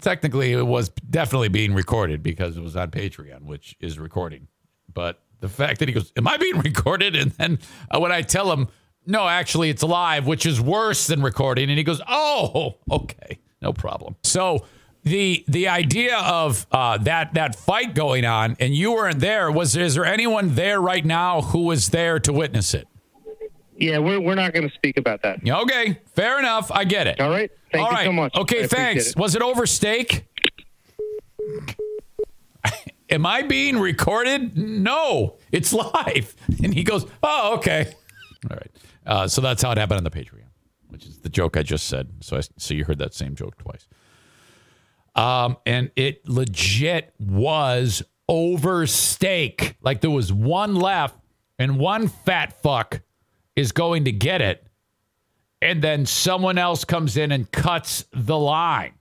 [0.00, 4.48] technically, it was definitely being recorded because it was on Patreon, which is recording.
[4.92, 7.58] But the fact that he goes, "Am I being recorded?" and then
[7.90, 8.68] uh, when I tell him,
[9.04, 13.74] "No, actually, it's live," which is worse than recording, and he goes, "Oh, okay, no
[13.74, 14.64] problem." So
[15.02, 19.52] the the idea of uh, that that fight going on, and you weren't there.
[19.52, 22.88] Was is there anyone there right now who was there to witness it?
[23.78, 25.40] Yeah, we're, we're not going to speak about that.
[25.48, 26.70] Okay, fair enough.
[26.72, 27.20] I get it.
[27.20, 27.50] All right.
[27.72, 28.06] Thank All you right.
[28.06, 28.34] so much.
[28.34, 29.06] Okay, appreciate thanks.
[29.10, 29.16] it.
[29.16, 30.26] Was it over steak?
[33.10, 34.56] Am I being recorded?
[34.58, 36.34] No, it's live.
[36.62, 37.94] And he goes, "Oh, okay."
[38.50, 38.70] All right.
[39.06, 40.48] Uh, so that's how it happened on the Patreon,
[40.88, 42.08] which is the joke I just said.
[42.20, 43.86] So I, so you heard that same joke twice.
[45.14, 49.76] Um, and it legit was over steak.
[49.82, 51.16] Like there was one left,
[51.58, 53.00] and one fat fuck
[53.58, 54.64] is going to get it,
[55.60, 58.94] and then someone else comes in and cuts the line.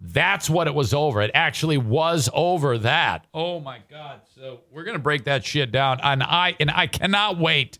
[0.00, 1.20] That's what it was over.
[1.20, 3.26] It actually was over that.
[3.34, 4.20] Oh my God.
[4.34, 6.00] So we're gonna break that shit down.
[6.02, 7.78] And I and I cannot wait.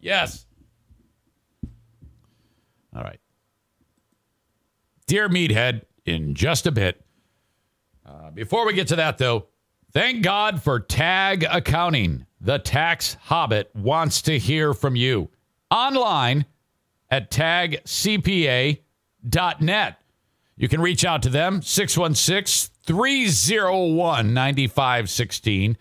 [0.00, 0.46] Yes.
[2.96, 3.20] All right.
[5.06, 7.04] Dear Meathead, in just a bit.
[8.06, 9.48] Uh, before we get to that, though,
[9.92, 12.26] thank God for Tag Accounting.
[12.44, 15.30] The tax hobbit wants to hear from you
[15.70, 16.44] online
[17.08, 18.78] at tagcpa.net.
[20.56, 25.78] You can reach out to them, 616 301 9516.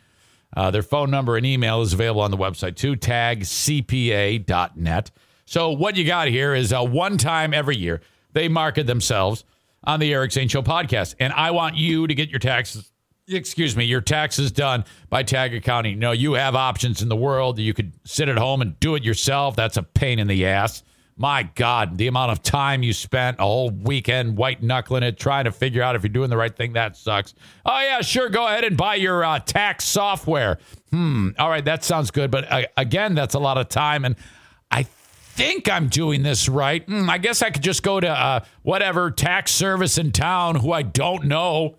[0.56, 3.42] Uh, their phone number and email is available on the website too, tagcpa.net.
[5.46, 8.02] So, what you got here is a one time every year
[8.34, 9.44] they market themselves
[9.84, 11.16] on the Eric Zane Show podcast.
[11.20, 12.92] And I want you to get your taxes,
[13.28, 16.00] excuse me, your taxes done by Tag Accounting.
[16.00, 17.60] No, you have options in the world.
[17.60, 19.56] You could sit at home and do it yourself.
[19.56, 20.84] That's a pain in the ass.
[21.18, 25.46] My God, the amount of time you spent a whole weekend white knuckling it, trying
[25.46, 27.36] to figure out if you're doing the right thing, that sucks.
[27.66, 28.30] Oh, yeah, sure.
[28.30, 30.58] Go ahead and buy your uh, tax software.
[30.90, 31.30] Hmm.
[31.38, 32.32] All right, that sounds good.
[32.32, 34.04] But uh, again, that's a lot of time.
[34.04, 34.16] And
[34.72, 36.84] I think I'm doing this right.
[36.86, 40.72] Hmm, I guess I could just go to uh, whatever tax service in town who
[40.72, 41.78] I don't know.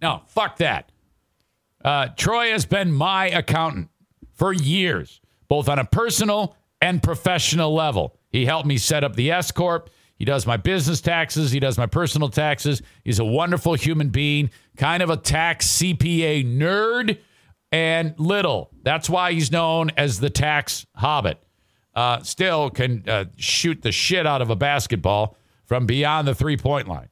[0.00, 0.90] No, fuck that.
[1.84, 3.88] Uh, Troy has been my accountant
[4.34, 8.16] for years, both on a personal and professional level.
[8.30, 9.90] He helped me set up the S Corp.
[10.16, 11.50] He does my business taxes.
[11.50, 12.82] He does my personal taxes.
[13.04, 17.18] He's a wonderful human being, kind of a tax CPA nerd
[17.72, 18.70] and little.
[18.82, 21.42] That's why he's known as the tax hobbit.
[21.94, 25.36] Uh, still can uh, shoot the shit out of a basketball
[25.66, 27.09] from beyond the three point line.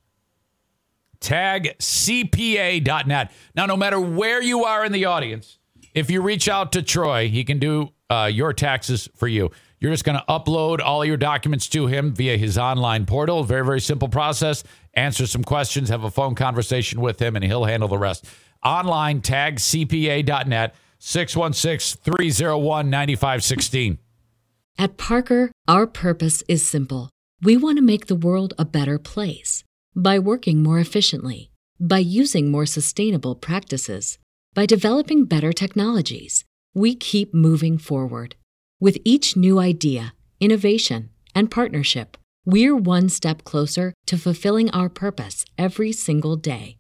[1.21, 3.33] TagCPA.net.
[3.55, 5.59] Now, no matter where you are in the audience,
[5.95, 9.51] if you reach out to Troy, he can do uh, your taxes for you.
[9.81, 13.45] You're just going to upload all your documents to him via his online portal.
[13.45, 14.65] Very, very simple process.
[14.95, 18.25] Answer some questions, have a phone conversation with him, and he'll handle the rest.
[18.65, 23.99] Online, tagcpa.net, 616 301 9516.
[24.79, 27.11] At Parker, our purpose is simple.
[27.41, 29.63] We want to make the world a better place
[29.99, 34.19] by working more efficiently, by using more sustainable practices,
[34.55, 36.45] by developing better technologies.
[36.73, 38.37] We keep moving forward.
[38.79, 45.45] With each new idea, innovation, and partnership, we're one step closer to fulfilling our purpose
[45.59, 46.79] every single day.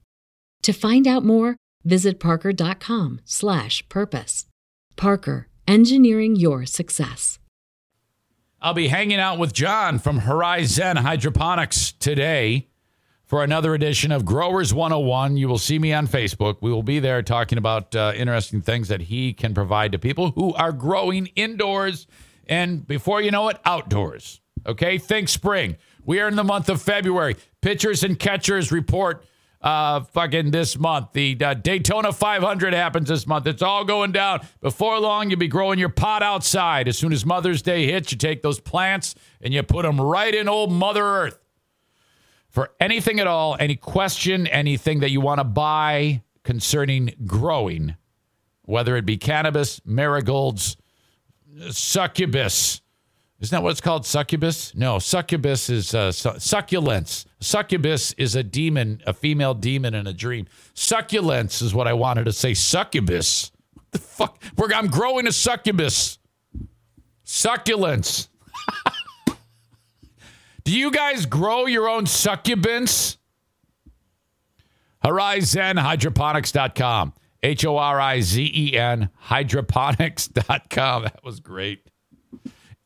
[0.62, 4.46] To find out more, visit parker.com/purpose.
[4.96, 7.40] Parker, engineering your success.
[8.60, 12.68] I'll be hanging out with John from Horizen Hydroponics today
[13.28, 15.36] for another edition of Growers 101.
[15.36, 16.56] You will see me on Facebook.
[16.62, 20.30] We will be there talking about uh, interesting things that he can provide to people
[20.30, 22.06] who are growing indoors
[22.48, 24.40] and, before you know it, outdoors.
[24.66, 25.76] Okay, think spring.
[26.04, 27.36] We are in the month of February.
[27.60, 29.26] Pitchers and catchers report
[29.60, 31.12] uh, fucking this month.
[31.12, 33.46] The uh, Daytona 500 happens this month.
[33.46, 34.40] It's all going down.
[34.62, 36.88] Before long, you'll be growing your pot outside.
[36.88, 40.34] As soon as Mother's Day hits, you take those plants and you put them right
[40.34, 41.38] in old Mother Earth
[42.58, 47.94] for anything at all, any question, anything that you want to buy concerning growing,
[48.62, 50.76] whether it be cannabis, marigolds,
[51.70, 52.80] succubus.
[53.38, 54.04] Isn't that what it's called?
[54.04, 54.74] Succubus?
[54.74, 57.26] No, succubus is uh, su- succulents.
[57.38, 60.48] Succubus is a demon, a female demon in a dream.
[60.74, 62.54] Succulents is what I wanted to say.
[62.54, 63.52] Succubus.
[63.72, 64.42] What the fuck?
[64.74, 66.18] I'm growing a succubus.
[67.24, 68.26] Succulents.
[70.68, 73.16] Do you guys grow your own succubants?
[75.02, 77.14] HorizenHydroponics.com.
[77.42, 81.02] H O R I Z E N hydroponics.com.
[81.04, 81.88] That was great.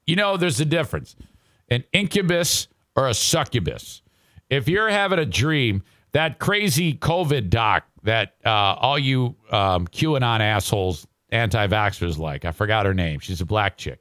[0.07, 1.17] You know, there's a difference
[1.71, 4.03] an incubus or a succubus.
[4.49, 10.39] If you're having a dream, that crazy COVID doc that uh, all you um, QAnon
[10.39, 13.19] assholes, anti vaxxers like, I forgot her name.
[13.19, 13.99] She's a black chick.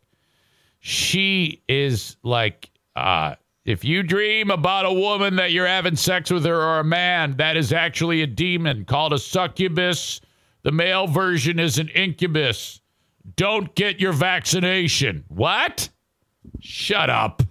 [0.82, 6.45] She is like, uh, if you dream about a woman that you're having sex with
[6.45, 10.20] her or a man, that is actually a demon called a succubus.
[10.64, 12.82] The male version is an incubus.
[13.36, 15.24] Don't get your vaccination.
[15.28, 15.89] What?
[16.59, 17.43] Shut up.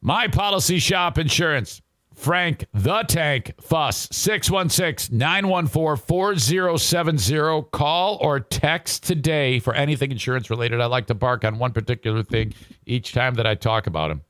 [0.00, 1.80] My Policy Shop Insurance.
[2.14, 7.68] Frank the Tank Fuss, 616 914 4070.
[7.72, 10.80] Call or text today for anything insurance related.
[10.80, 12.54] I like to bark on one particular thing
[12.86, 14.22] each time that I talk about him.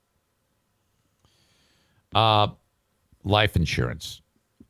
[2.14, 2.48] Uh,
[3.22, 4.22] life insurance.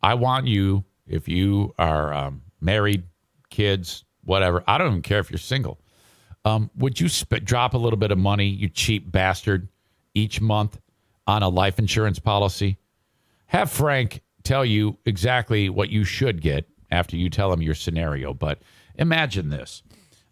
[0.03, 3.05] I want you, if you are um, married,
[3.51, 5.81] kids, whatever, I don't even care if you're single.
[6.45, 9.69] Um, would you sp- drop a little bit of money, you cheap bastard,
[10.15, 10.79] each month
[11.27, 12.77] on a life insurance policy?
[13.55, 18.35] Have Frank tell you exactly what you should get after you tell him your scenario.
[18.35, 18.61] But
[18.97, 19.83] imagine this.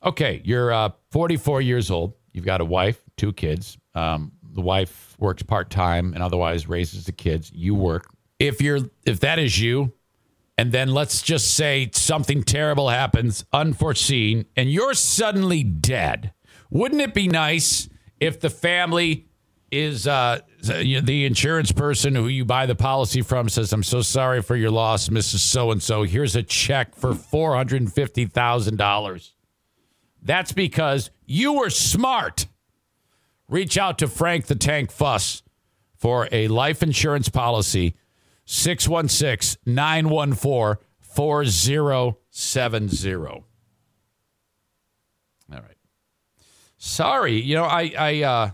[0.04, 2.14] Okay, you're uh, 44 years old.
[2.32, 3.78] You've got a wife, two kids.
[3.94, 7.52] Um, the wife works part time and otherwise raises the kids.
[7.54, 8.08] You work.
[8.40, 9.92] If you're if that is you,
[10.58, 16.32] and then let's just say something terrible happens, unforeseen, and you're suddenly dead.
[16.70, 19.28] Wouldn't it be nice if the family
[19.72, 24.42] is uh, the insurance person who you buy the policy from says, I'm so sorry
[24.42, 25.38] for your loss, Mrs.
[25.38, 26.02] So and so.
[26.02, 29.30] Here's a check for $450,000.
[30.22, 32.44] That's because you were smart.
[33.48, 35.42] Reach out to Frank the Tank Fuss
[35.96, 37.94] for a life insurance policy
[38.44, 43.14] 616 914 4070.
[43.14, 43.44] All
[45.50, 45.76] right.
[46.78, 47.40] Sorry.
[47.40, 48.50] You know, I, I, uh,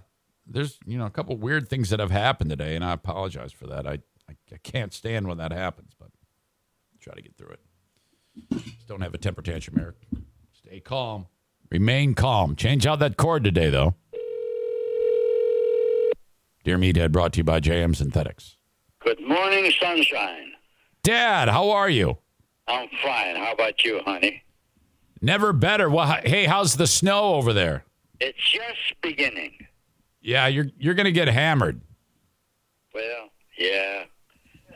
[0.49, 3.66] there's, you know, a couple weird things that have happened today, and I apologize for
[3.66, 3.86] that.
[3.86, 6.09] I, I, I can't stand when that happens, but
[7.01, 7.61] try to get through it.
[8.53, 9.96] Just don't have a temper tantrum, Eric.
[10.53, 11.26] Stay calm.
[11.70, 12.57] Remain calm.
[12.57, 13.94] Change out that cord today, though.
[16.64, 18.57] Dear Meathead brought to you by JM Synthetics.
[19.01, 20.53] Good morning, sunshine.
[21.03, 22.18] Dad, how are you?
[22.66, 23.36] I'm fine.
[23.36, 24.42] How about you, honey?
[25.20, 25.88] Never better.
[25.88, 27.84] Well, hey, how's the snow over there?
[28.20, 29.68] It's just beginning.
[30.29, 31.81] Yeah, you're you're gonna get hammered.
[32.93, 34.05] Well, yeah.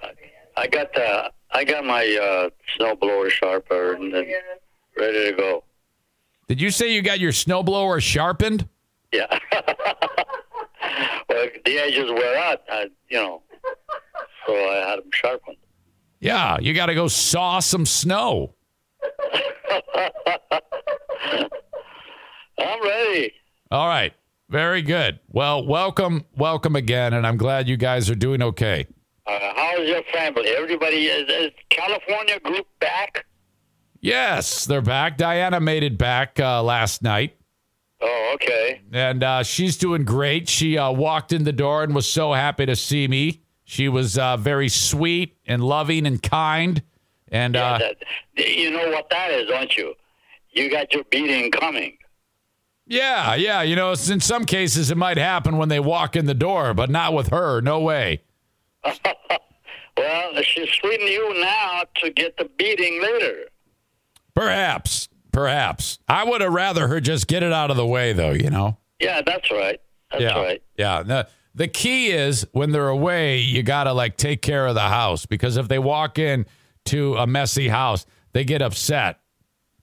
[0.02, 0.12] I,
[0.56, 4.32] I got the I got my uh, snowblower sharper and then
[4.96, 5.64] ready to go.
[6.48, 8.66] Did you say you got your snowblower sharpened?
[9.12, 9.26] Yeah.
[11.28, 13.42] well, the edges wear out, I, you know,
[14.46, 15.58] so I had them sharpened.
[16.20, 18.54] Yeah, you got to go saw some snow.
[22.58, 23.34] I'm ready.
[23.70, 24.14] All right.
[24.52, 25.18] Very good.
[25.30, 28.86] Well, welcome, welcome again, and I'm glad you guys are doing okay.
[29.26, 30.48] Uh, how's your family?
[30.50, 33.24] Everybody is, is California group back?
[34.02, 35.16] Yes, they're back.
[35.16, 37.34] Diana made it back uh, last night,
[38.02, 38.82] Oh, okay.
[38.92, 40.50] and uh, she's doing great.
[40.50, 43.40] She uh, walked in the door and was so happy to see me.
[43.64, 46.82] She was uh, very sweet and loving and kind,
[47.28, 47.96] and Yeah, uh, that,
[48.54, 49.94] you know what that is, don't you?
[50.50, 51.96] You got your beating coming.
[52.86, 53.62] Yeah, yeah.
[53.62, 56.90] You know, in some cases it might happen when they walk in the door, but
[56.90, 57.60] not with her.
[57.60, 58.22] No way.
[59.96, 63.44] Well, she's sweetening you now to get the beating later.
[64.34, 65.98] Perhaps, perhaps.
[66.08, 68.32] I would have rather her just get it out of the way, though.
[68.32, 68.78] You know.
[69.00, 69.80] Yeah, that's right.
[70.10, 70.62] That's yeah, right.
[70.78, 71.02] yeah.
[71.02, 75.26] The, the key is when they're away, you gotta like take care of the house
[75.26, 76.46] because if they walk in
[76.86, 79.20] to a messy house, they get upset.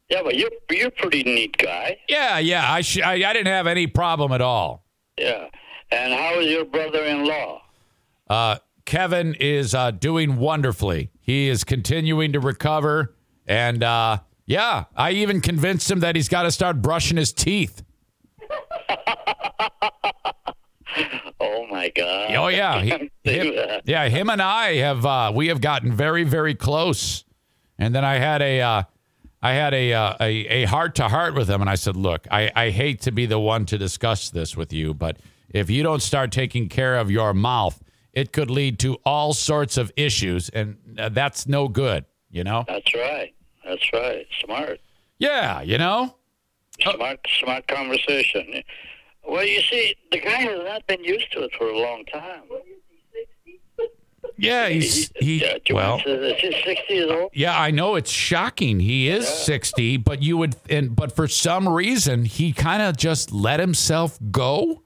[0.09, 1.97] Yeah, but you're you're a pretty neat guy.
[2.07, 2.71] Yeah, yeah.
[2.71, 4.83] I sh- I, I didn't have any problem at all.
[5.17, 5.47] Yeah.
[5.91, 7.61] And how is your brother-in-law?
[8.29, 11.11] Uh, Kevin is uh, doing wonderfully.
[11.21, 13.15] He is continuing to recover,
[13.47, 17.83] and uh, yeah, I even convinced him that he's got to start brushing his teeth.
[21.41, 22.35] Oh my God.
[22.35, 22.89] Oh yeah, he,
[23.23, 24.09] him, yeah.
[24.09, 27.23] Him and I have uh, we have gotten very very close.
[27.77, 28.83] And then I had a uh,
[29.41, 32.27] I had a uh, a a heart to heart with him, and I said, "Look,
[32.29, 35.17] I I hate to be the one to discuss this with you, but
[35.49, 37.81] if you don't start taking care of your mouth,
[38.13, 42.05] it could lead to all sorts of issues, and uh, that's no good.
[42.29, 42.63] You know?
[42.67, 43.33] That's right.
[43.65, 44.27] That's right.
[44.43, 44.79] Smart.
[45.17, 46.15] Yeah, you know.
[46.79, 47.19] Smart.
[47.39, 48.63] Smart conversation.
[49.27, 52.43] Well, you see, the guy has not been used to it for a long time.
[54.39, 55.41] Yeah, he's he.
[55.41, 57.31] Yeah, Well, sixty years old?
[57.33, 58.79] Yeah, I know it's shocking.
[58.79, 63.31] He is 60, but you would and but for some reason he kind of just
[63.31, 64.83] let himself go.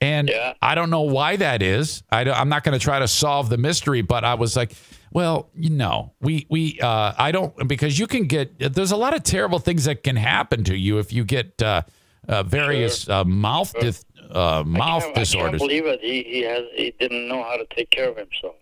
[0.00, 0.54] And Yeah.
[0.62, 2.02] I don't know why that is.
[2.10, 4.72] I am not going to try to solve the mystery, but I was like,
[5.12, 9.14] well, you know, we we uh I don't because you can get there's a lot
[9.14, 11.82] of terrible things that can happen to you if you get uh,
[12.28, 15.60] uh various uh, mouth dis, uh mouth I disorders.
[15.60, 16.00] I can't believe it.
[16.00, 16.62] He, he has.
[16.74, 18.54] He didn't know how to take care of himself.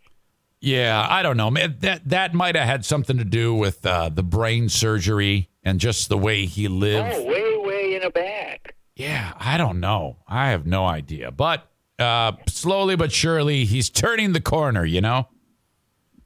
[0.61, 1.51] Yeah, I don't know.
[1.81, 6.09] That that might have had something to do with uh, the brain surgery and just
[6.09, 7.13] the way he lived.
[7.15, 8.75] Oh, way, way in the back.
[8.97, 10.17] Yeah, I don't know.
[10.27, 11.31] I have no idea.
[11.31, 11.69] But
[12.01, 14.85] uh, slowly but surely, he's turning the corner.
[14.85, 15.29] You know.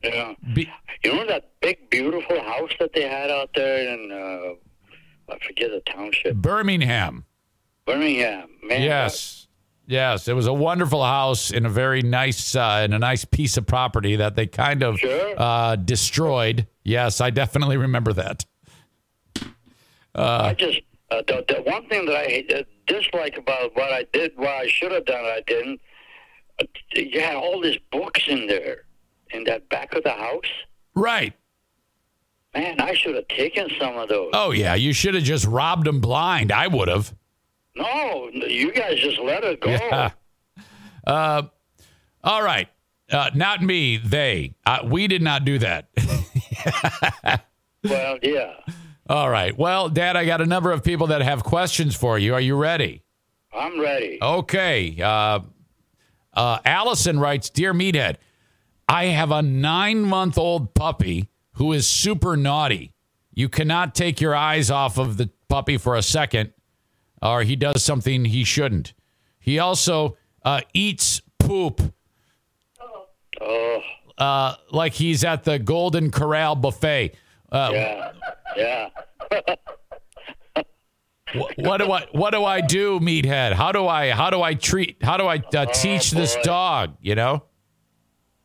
[0.03, 0.35] Yeah.
[0.55, 0.71] Be-
[1.05, 5.71] You know that big, beautiful house that they had out there in, uh, I forget
[5.71, 7.25] the township, Birmingham.
[7.87, 8.49] Birmingham.
[8.63, 9.42] Man, Yes.
[9.87, 13.57] Yes, it was a wonderful house in a very nice uh, in a nice piece
[13.57, 15.35] of property that they kind of Sure.
[15.37, 16.67] uh, destroyed.
[16.85, 18.45] Yes, I definitely remember that.
[20.15, 20.81] Uh, I just
[21.11, 24.67] uh, the, the one thing that I uh, dislike about what I did, what I
[24.69, 25.81] should have done, I didn't.
[26.61, 26.65] Uh,
[26.95, 28.85] you had all these books in there,
[29.31, 30.45] in that back of the house.
[30.95, 31.33] Right.
[32.55, 34.31] Man, I should have taken some of those.
[34.35, 36.53] Oh yeah, you should have just robbed them blind.
[36.53, 37.15] I would have.
[37.75, 39.71] No, you guys just let it go.
[39.81, 40.11] Yeah.
[41.05, 41.43] Uh,
[42.23, 42.69] all right.
[43.11, 43.97] Uh, not me.
[43.97, 44.55] They.
[44.65, 45.89] Uh, we did not do that.
[47.85, 48.53] Well, yeah.
[49.09, 49.59] all right.
[49.59, 52.33] Well, Dad, I got a number of people that have questions for you.
[52.35, 53.03] Are you ready?
[53.53, 54.19] I'm ready.
[54.23, 55.01] Okay.
[55.03, 55.41] Uh,
[56.33, 58.19] uh, Allison writes Dear Meathead,
[58.89, 62.93] I have a nine month old puppy who is super naughty.
[63.35, 66.53] You cannot take your eyes off of the puppy for a second,
[67.23, 68.93] or he does something he shouldn't.
[69.39, 71.93] He also uh, eats poop
[73.41, 73.81] Oh,
[74.19, 77.15] uh, like he's at the Golden Corral buffet.
[77.51, 78.13] Uh, yeah,
[78.57, 78.89] yeah.
[81.35, 83.53] wh- what do I what do I do, meathead?
[83.53, 86.97] How do I how do I treat how do I uh, teach this dog?
[87.01, 87.43] You know?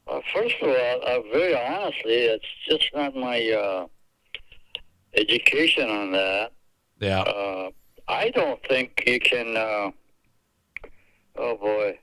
[0.08, 3.88] Well, first of all, uh, very honestly, it's just not my uh,
[5.16, 6.52] education on that.
[7.00, 7.70] Yeah.
[8.08, 9.58] I don't think you can.
[9.58, 9.92] Uh,
[11.36, 12.00] oh boy,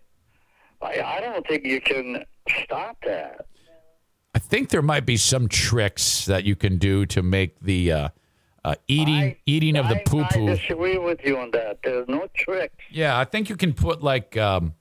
[0.83, 2.25] I, I don't think you can
[2.65, 3.47] stop that.
[4.35, 8.09] I think there might be some tricks that you can do to make the uh,
[8.65, 11.79] uh, eating I- eating of the I- poo I disagree with you on that.
[11.83, 12.75] There's no tricks.
[12.91, 14.75] Yeah, I think you can put like um,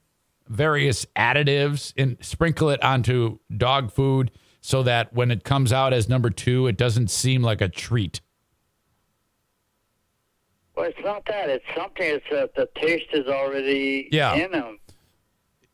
[0.50, 6.10] various additives and sprinkle it onto dog food so that when it comes out as
[6.10, 8.22] number two, it doesn't seem like a treat.
[10.84, 11.50] Well, it's not that.
[11.50, 12.06] It's something.
[12.06, 14.34] It's that the taste is already Yeah.
[14.36, 14.80] in them.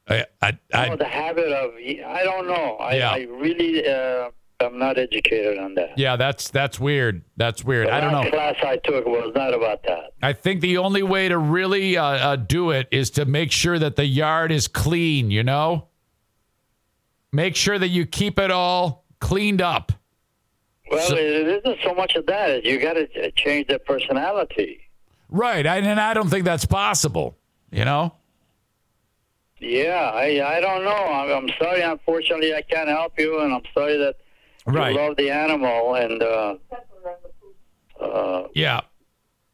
[0.08, 2.76] I, I, Oh, I, the habit of I don't know.
[2.80, 3.12] I, Yeah.
[3.12, 4.30] I really uh,
[4.60, 5.98] am not educated on that.
[5.98, 7.24] yeah, that's that's weird.
[7.38, 7.90] That's weird.
[7.90, 8.30] I don't know.
[8.30, 10.14] class I took was not about that.
[10.22, 13.80] I think the only way to really uh, uh, do it is to make sure
[13.80, 15.32] that the yard is clean.
[15.32, 15.88] You know,
[17.32, 19.92] make sure that you keep it all cleaned up.
[20.92, 22.64] Well, So- it isn't so much of that.
[22.66, 24.82] You got to change their personality.
[25.30, 27.38] Right, I, and I don't think that's possible.
[27.72, 28.14] You know.
[29.60, 30.92] Yeah, I I don't know.
[30.92, 31.82] I'm, I'm sorry.
[31.82, 34.16] Unfortunately, I can't help you, and I'm sorry that
[34.66, 34.94] Right.
[34.94, 35.96] you love the animal.
[35.96, 36.56] And uh,
[38.02, 38.82] uh, Yeah.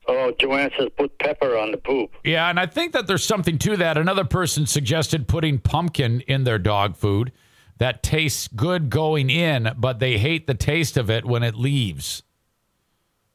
[0.08, 2.12] oh, Joanne says put pepper on the poop.
[2.24, 3.98] Yeah, and I think that there's something to that.
[3.98, 7.32] Another person suggested putting pumpkin in their dog food
[7.78, 12.24] that tastes good going in, but they hate the taste of it when it leaves,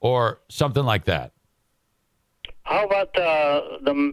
[0.00, 1.32] or something like that.
[2.70, 4.12] How about uh, the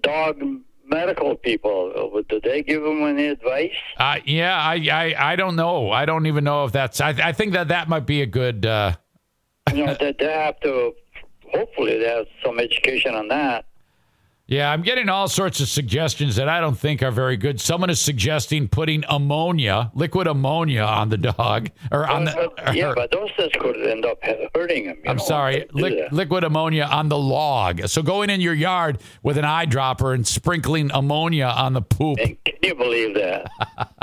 [0.00, 0.42] dog
[0.86, 1.92] medical people?
[2.16, 3.70] Uh, Did they give them any advice?
[3.98, 5.90] Uh, yeah, I, I, I don't know.
[5.90, 7.02] I don't even know if that's.
[7.02, 8.64] I, I think that that might be a good.
[8.64, 8.94] Uh,
[9.74, 10.92] You know, they, they have to.
[11.52, 13.66] Hopefully, they have some education on that.
[14.46, 17.60] Yeah, I'm getting all sorts of suggestions that I don't think are very good.
[17.60, 22.52] Someone is suggesting putting ammonia, liquid ammonia, on the dog or on the.
[22.56, 24.18] But- yeah, but those things could end up
[24.54, 24.98] hurting them.
[25.06, 27.86] I'm sorry, li- liquid ammonia on the log.
[27.88, 32.18] So going in your yard with an eyedropper and sprinkling ammonia on the poop.
[32.18, 33.50] Can you believe that?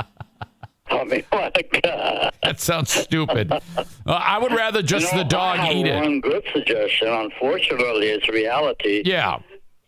[0.90, 2.32] I mean, what a God.
[2.42, 3.52] That sounds stupid.
[4.06, 5.94] Uh, I would rather just You know, the dog I have eat it.
[5.94, 7.06] One good suggestion.
[7.08, 9.02] Unfortunately, it's reality.
[9.04, 9.38] Yeah,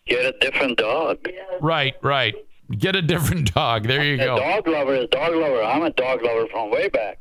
[0.07, 1.27] Get a different dog.
[1.61, 2.35] right, right.
[2.79, 3.87] Get a different dog.
[3.87, 4.39] There you A go.
[4.39, 5.63] dog lover is dog lover.
[5.63, 7.19] I'm a dog lover from way back.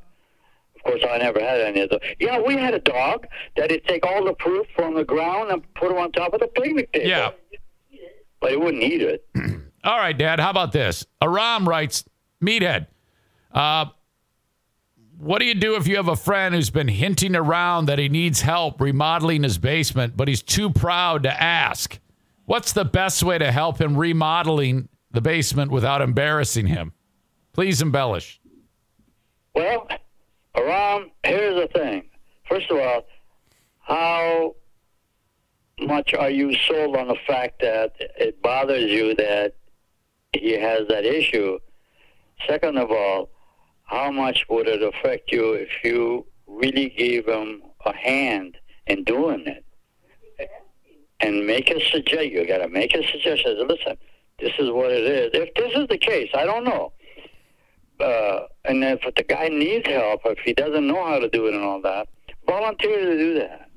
[0.75, 1.99] Of course, I never had any of those.
[2.19, 5.61] Yeah, we had a dog that would take all the poop from the ground and
[5.75, 7.07] put it on top of the picnic table.
[7.07, 7.31] Yeah.
[8.39, 9.23] But he wouldn't eat it.
[9.83, 10.39] All right, Dad.
[10.39, 11.05] How about this?
[11.21, 12.03] Aram writes,
[12.43, 12.87] Meathead.
[13.51, 13.85] Uh,
[15.19, 18.09] what do you do if you have a friend who's been hinting around that he
[18.09, 21.99] needs help remodeling his basement, but he's too proud to ask?
[22.45, 26.93] What's the best way to help him remodeling the basement without embarrassing him?
[27.53, 28.39] Please embellish.
[29.53, 29.87] Well,
[30.55, 32.09] Aram, here's the thing.
[32.47, 33.05] First of all,
[33.79, 34.55] how
[35.79, 39.55] much are you sold on the fact that it bothers you that
[40.33, 41.59] he has that issue?
[42.47, 43.29] Second of all,
[43.83, 48.57] how much would it affect you if you really gave him a hand
[48.87, 49.65] in doing it?
[51.21, 52.31] And make a suggestion.
[52.31, 53.67] You got to make a suggestion.
[53.67, 53.97] Listen,
[54.39, 55.29] this is what it is.
[55.33, 56.93] If this is the case, I don't know.
[57.99, 61.53] Uh, and if the guy needs help, if he doesn't know how to do it
[61.53, 62.07] and all that,
[62.47, 63.69] volunteer to do that.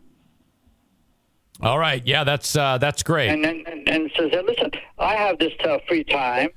[1.60, 2.02] All right.
[2.06, 3.28] Yeah, that's uh, that's great.
[3.28, 6.48] And then and, and says, hey, listen, I have this uh, free time.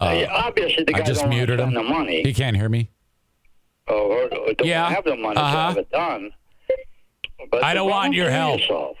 [0.00, 1.74] Uh, obviously, the I guy just don't want muted him.
[1.74, 2.90] the money, He can't hear me.
[3.86, 3.94] or,
[4.24, 5.52] or don't Yeah, have the money uh-huh.
[5.52, 6.32] to have it done.
[7.52, 8.60] But I don't want your help.
[8.60, 8.96] Yourself.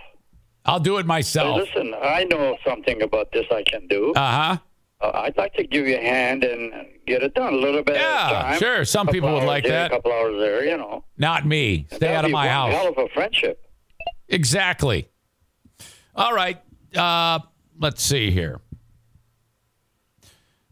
[0.64, 1.56] I'll do it Hey, myself.
[1.58, 4.12] listen, I know something about this I can do.
[4.14, 4.58] Uh huh.
[5.00, 6.72] uh, I'd like to give you a hand and
[7.06, 7.96] get it done a little bit.
[7.96, 8.84] Yeah, sure.
[8.84, 9.86] Some people would like here, that.
[9.90, 11.04] A couple hours there, you know.
[11.18, 11.86] Not me.
[11.92, 12.72] Stay out of my house.
[12.72, 13.64] Hell of a friendship.
[14.28, 15.08] Exactly.
[16.14, 16.60] All right.
[16.96, 17.40] Uh,
[17.78, 18.60] let's see here.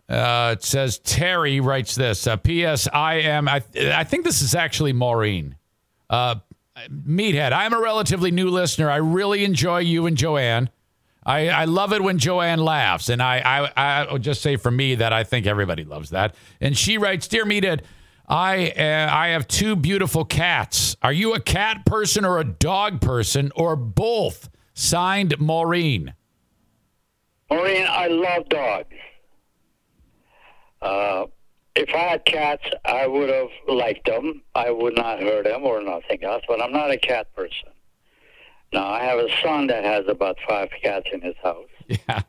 [0.09, 2.27] Uh, it says Terry writes this.
[2.27, 2.89] Uh, P.S.
[2.93, 3.49] I am.
[3.49, 5.57] I, I think this is actually Maureen.
[6.09, 6.37] Uh,
[6.89, 7.53] Meathead.
[7.53, 8.91] I'm a relatively new listener.
[8.91, 10.71] I really enjoy you and Joanne.
[11.25, 14.71] I, I love it when Joanne laughs, and I, I I would just say for
[14.71, 16.35] me that I think everybody loves that.
[16.61, 17.83] And she writes, "Dear Meathead,
[18.27, 20.97] I uh, I have two beautiful cats.
[21.03, 26.15] Are you a cat person or a dog person or both?" Signed, Maureen.
[27.51, 28.95] Maureen, I love dogs.
[30.81, 31.27] Uh,
[31.77, 34.43] if I had cats, I would have liked them.
[34.55, 37.69] I would not hurt them or nothing else, but I'm not a cat person.
[38.73, 42.23] Now, I have a son that has about five cats in his house, Yeah.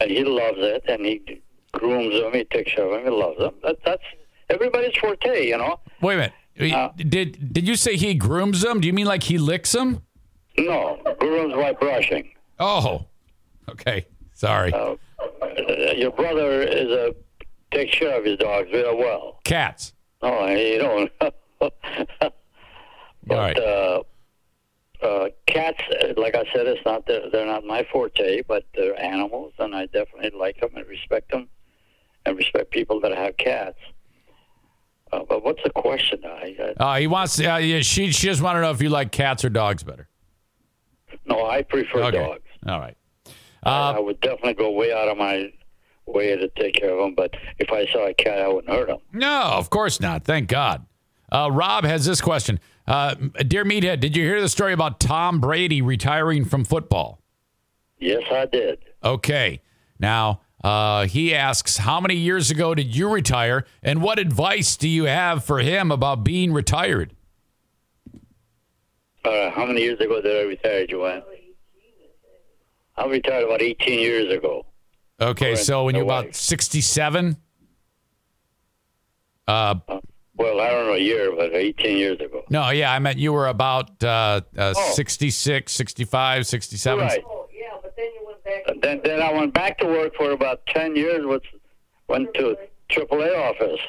[0.00, 3.38] and he loves it, and he grooms them, he takes care of them, he loves
[3.38, 3.54] them.
[3.64, 4.02] That, that's
[4.50, 5.80] everybody's forte, you know?
[6.00, 6.32] Wait a minute.
[6.74, 8.80] Uh, did did you say he grooms them?
[8.80, 10.02] Do you mean like he licks them?
[10.56, 12.30] No, grooms by brushing.
[12.58, 13.06] Oh,
[13.68, 14.06] okay.
[14.34, 14.72] Sorry.
[14.72, 14.96] Uh,
[15.96, 17.14] your brother is a
[17.70, 19.40] takes care of his dogs very well.
[19.44, 19.92] Cats.
[20.22, 21.12] Oh, you don't.
[23.30, 23.58] All right.
[23.58, 24.02] uh,
[25.02, 29.00] uh, cats, uh, like I said, it's not the, they're not my forte, but they're
[29.00, 31.48] animals, and I definitely like them and respect them,
[32.26, 33.78] and respect people that have cats.
[35.12, 36.20] Uh, but what's the question?
[36.24, 37.38] I, I Uh, he wants.
[37.40, 40.08] Uh, yeah, she she just want to know if you like cats or dogs better.
[41.26, 42.18] no, I prefer Okay.
[42.18, 42.42] dogs.
[42.66, 42.96] All right.
[43.64, 45.50] Uh, I would definitely go way out of my
[46.12, 47.14] way to take care of them.
[47.14, 48.98] But if I saw a cat, I wouldn't hurt them.
[49.12, 50.24] no, of course not.
[50.24, 50.86] Thank God.
[51.30, 52.58] Uh, Rob has this question.
[52.86, 53.14] Uh,
[53.46, 57.20] Dear Meathead, did you hear the story about Tom Brady retiring from football?
[57.98, 58.78] Yes, I did.
[59.04, 59.60] Okay.
[59.98, 64.88] Now, uh, he asks, how many years ago did you retire, and what advice do
[64.88, 67.14] you have for him about being retired?
[69.24, 71.22] Uh, how many years ago did I retire, Joanne?
[72.96, 74.64] I retired about 18 years ago.
[75.20, 77.36] Okay, so when you're about 67,
[79.48, 79.74] uh,
[80.36, 82.44] Well, I don't know a year, but 18 years ago.
[82.50, 84.92] no, yeah, I meant you were about uh, uh, Oh.
[84.94, 87.04] 66, 65, 67.
[87.04, 87.24] Right.
[88.66, 91.26] And then, then I went back to work for about 10 years.
[91.26, 91.42] With,
[92.06, 92.56] went to
[92.90, 93.80] AAA office.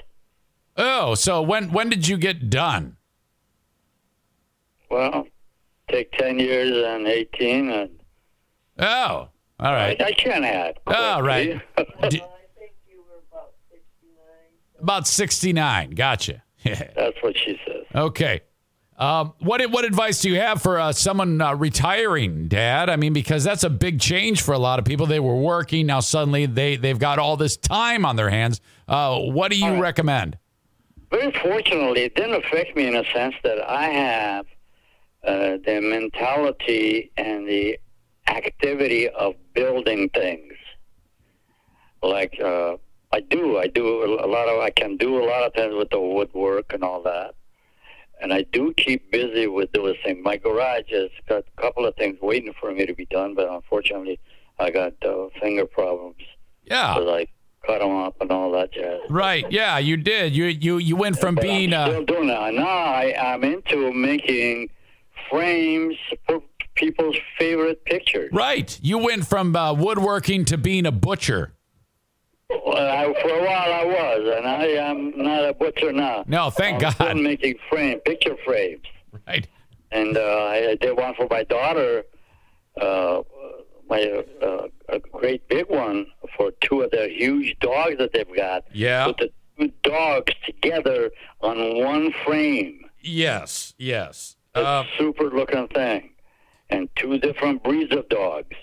[0.75, 2.97] Oh, so when when did you get done?
[4.89, 5.27] Well,
[5.89, 7.89] take 10 years and 18, and
[8.79, 9.29] Oh,
[9.59, 9.95] all I.
[9.99, 10.79] I can't add.
[10.87, 11.61] All right.
[12.09, 12.21] D-
[14.79, 15.91] about 69.
[15.91, 16.43] Gotcha.
[16.63, 17.85] That's what she says.
[17.95, 18.41] okay.
[18.97, 22.89] Um, what what advice do you have for uh, someone uh, retiring, Dad?
[22.89, 25.05] I mean, because that's a big change for a lot of people.
[25.05, 28.59] They were working now suddenly they they've got all this time on their hands.
[28.89, 30.37] Uh, what do you recommend?
[31.11, 34.45] Very fortunately, it didn't affect me in a sense that I have
[35.25, 37.79] uh, the mentality and the
[38.29, 40.53] activity of building things.
[42.01, 42.77] Like uh,
[43.11, 45.89] I do, I do a lot of, I can do a lot of things with
[45.89, 47.35] the woodwork and all that,
[48.21, 50.19] and I do keep busy with those things.
[50.23, 53.49] My garage has got a couple of things waiting for me to be done, but
[53.49, 54.19] unfortunately,
[54.59, 56.21] I got uh, finger problems,
[56.65, 56.95] Yeah.
[56.95, 57.27] so I
[57.65, 59.01] cut them up and all that jazz.
[59.09, 59.45] Right.
[59.51, 60.33] Yeah, you did.
[60.33, 62.53] You you you went from But being I'm uh, still doing that.
[62.53, 64.69] Now I, I'm into making
[65.29, 65.97] frames
[66.79, 68.29] people's favorite pictures.
[68.31, 68.79] right.
[68.81, 71.53] You went from uh, woodworking to being a butcher.
[72.49, 76.23] Well, I, for a while I was, and I am not a butcher now.
[76.27, 77.17] No, thank I'm God.
[77.17, 78.85] making frame picture frames,
[79.27, 79.47] Right.
[79.91, 82.03] and uh, I did one for my daughter.
[82.81, 83.21] Uh,
[83.87, 86.05] my uh, a great big one
[86.37, 88.63] for two of their huge dogs that they've got.
[88.73, 89.05] Yeah.
[89.05, 91.11] Put the two dogs together
[91.41, 92.85] on one frame.
[93.01, 93.73] Yes.
[93.77, 94.37] Yes.
[94.55, 96.11] a Uh, super looking thing,
[96.69, 98.55] and two different breeds of dogs.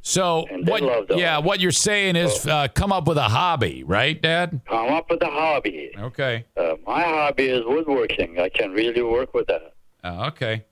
[0.00, 1.16] so what?
[1.16, 1.38] Yeah.
[1.38, 4.60] What you're saying is uh, come up with a hobby, right, Dad?
[4.68, 5.90] Come up with a hobby.
[5.98, 6.44] Okay.
[6.56, 8.38] Uh, my hobby is woodworking.
[8.40, 9.74] I can really work with that.
[10.02, 10.64] Uh, okay.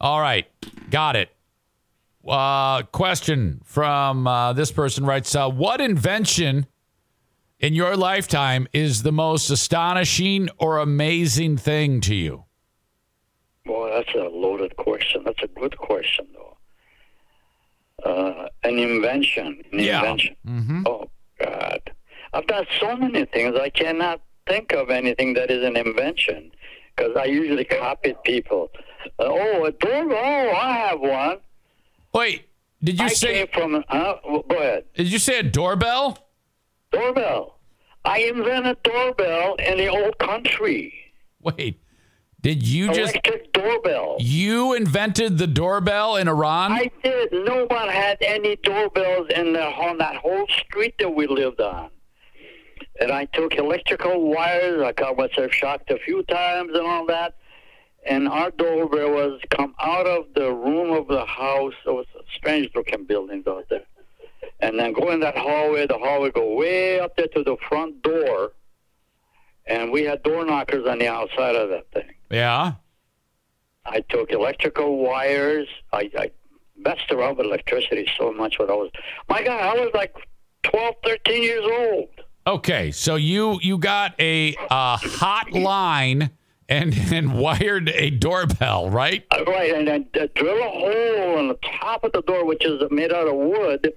[0.00, 0.46] All right.
[0.90, 1.30] Got it.
[2.26, 6.66] Uh, question from uh, this person writes uh, What invention
[7.58, 12.44] in your lifetime is the most astonishing or amazing thing to you?
[13.68, 15.22] Boy, that's a loaded question.
[15.26, 16.56] That's a good question, though.
[18.02, 19.62] Uh, an invention.
[19.72, 19.98] An Yeah.
[20.00, 20.36] invention.
[20.86, 21.82] Oh, God.
[22.32, 26.50] I've done so many things, I cannot think of anything that is an invention
[26.96, 28.70] because I usually copy people.
[29.18, 30.12] Uh, oh, a door?
[30.12, 31.38] Oh, I have one.
[32.14, 32.48] Wait,
[32.82, 33.84] did you I say came from.
[33.88, 34.84] Uh, go ahead.
[34.94, 36.18] did you say a doorbell?
[36.90, 37.58] Doorbell.
[38.04, 40.94] I invented doorbell in the old country.
[41.42, 41.80] Wait,
[42.40, 44.16] did you just Electric doorbell.
[44.20, 46.72] you invented the doorbell in Iran?
[46.72, 47.32] I did.
[47.32, 51.90] No one had any doorbells in the, on that whole street that we lived on.
[53.00, 54.82] And I took electrical wires.
[54.82, 57.36] I got myself shocked a few times and all that.
[58.06, 61.74] And our doorbell was come out of the room of the house.
[61.86, 62.06] It was
[62.36, 63.84] strange looking buildings out there.
[64.60, 65.86] And then go in that hallway.
[65.86, 68.52] The hallway go way up there to the front door.
[69.66, 72.14] And we had door knockers on the outside of that thing.
[72.30, 72.74] yeah.
[73.90, 75.68] I took electrical wires.
[75.92, 76.30] I, I
[76.76, 78.90] messed around with electricity so much when I was,
[79.28, 80.14] my God, I was like
[80.64, 82.08] 12, 13 years old.
[82.46, 86.30] Okay, so you you got a uh, hot line
[86.68, 89.24] and and wired a doorbell, right?
[89.30, 92.64] Uh, Right, and then uh, drill a hole on the top of the door, which
[92.64, 93.92] is made out of wood,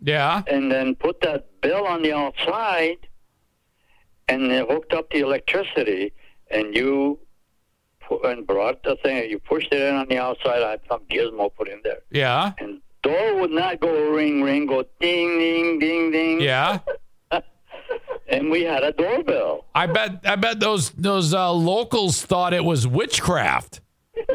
[0.00, 0.42] Yeah.
[0.46, 2.98] and then put that bell on the outside,
[4.28, 6.12] and then hooked up the electricity,
[6.50, 7.18] and you
[8.24, 9.28] and brought the thing.
[9.30, 10.62] You pushed it in on the outside.
[10.62, 12.52] I had some gizmo put in there, Yeah.
[12.58, 16.40] and door would not go ring ring, go ding ding ding ding.
[16.40, 16.78] Yeah.
[18.28, 19.66] and we had a doorbell.
[19.74, 23.80] I bet I bet those those uh, locals thought it was witchcraft.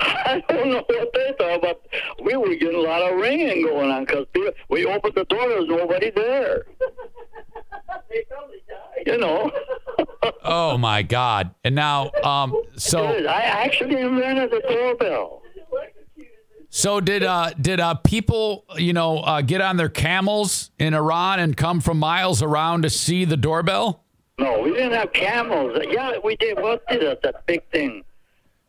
[0.00, 1.86] I don't know what they thought, but
[2.22, 4.26] we were getting a lot of ringing going on because
[4.68, 6.66] we opened the door, there was nobody there.
[9.06, 9.50] You know.
[10.42, 11.54] Oh my god.
[11.62, 15.42] And now um so I actually invented the doorbell.
[16.70, 21.38] so did uh did uh people, you know, uh, get on their camels in Iran
[21.40, 24.04] and come from miles around to see the doorbell?
[24.38, 25.78] No, we didn't have camels.
[25.88, 26.58] Yeah, we did.
[26.60, 27.22] What did it?
[27.22, 28.04] That big thing.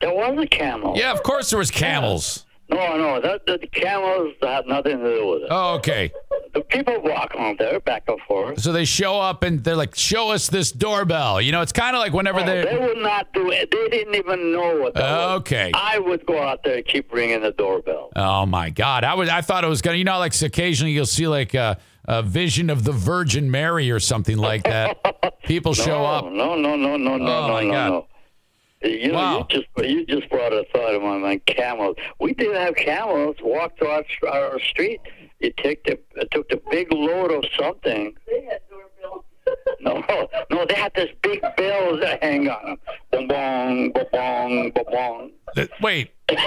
[0.01, 0.95] There was a camel.
[0.97, 2.45] Yeah, of course there was camels.
[2.71, 5.47] No, no, that the camels had nothing to do with it.
[5.49, 6.11] Oh, okay.
[6.53, 8.61] The people walk on there back and forth.
[8.61, 11.95] So they show up and they're like, "Show us this doorbell." You know, it's kind
[11.95, 13.71] of like whenever Oh, they they would not do it.
[13.71, 15.39] They didn't even know what that was.
[15.41, 15.71] Okay.
[15.73, 18.11] I would go out there and keep ringing the doorbell.
[18.15, 19.03] Oh my God!
[19.03, 19.97] I was I thought it was gonna.
[19.97, 23.99] You know, like occasionally you'll see like a, a vision of the Virgin Mary or
[23.99, 25.39] something like that.
[25.43, 26.25] People show no, up.
[26.25, 27.89] No, no, no, no, no, Oh, no, my no, God.
[27.89, 28.07] no.
[28.81, 29.47] You know, Wow.
[29.49, 31.45] you just you just brought a thought of my mind.
[31.45, 31.95] Camels.
[32.19, 35.01] We did have camels walk through our, our street.
[35.39, 35.99] You take the
[36.31, 38.13] took the big load of something.
[38.27, 39.25] They had doorbells.
[39.81, 40.03] No,
[40.51, 42.77] no, they had this big bells that hang on
[43.11, 43.27] them.
[43.27, 45.67] Bong bong, bong bong, bong bong.
[45.81, 46.11] Wait.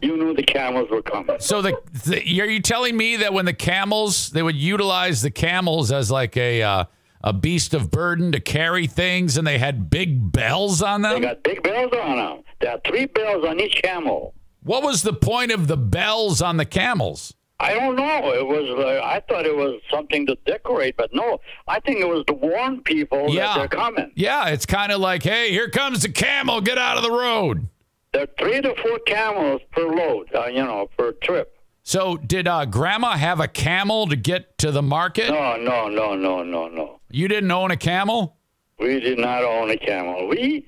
[0.00, 1.40] You knew the camels were coming.
[1.40, 5.30] So the, the are you telling me that when the camels they would utilize the
[5.32, 6.84] camels as like a uh,
[7.28, 11.14] a beast of burden to carry things, and they had big bells on them?
[11.14, 12.42] They got big bells on them.
[12.60, 14.34] There are three bells on each camel.
[14.62, 17.34] What was the point of the bells on the camels?
[17.60, 18.32] I don't know.
[18.32, 18.68] It was.
[18.78, 21.38] Uh, I thought it was something to decorate, but no.
[21.66, 23.46] I think it was to warn people Yeah.
[23.48, 24.12] that they're coming.
[24.14, 27.68] Yeah, it's kind of like, hey, here comes the camel, get out of the road.
[28.12, 30.28] There are three to four camels per load.
[30.34, 31.54] Uh, you know, per trip.
[31.82, 35.30] So did uh, Grandma have a camel to get to the market?
[35.30, 36.97] No, no, no, no, no, no.
[37.10, 38.36] You didn't own a camel?
[38.78, 40.28] We did not own a camel.
[40.28, 40.66] We.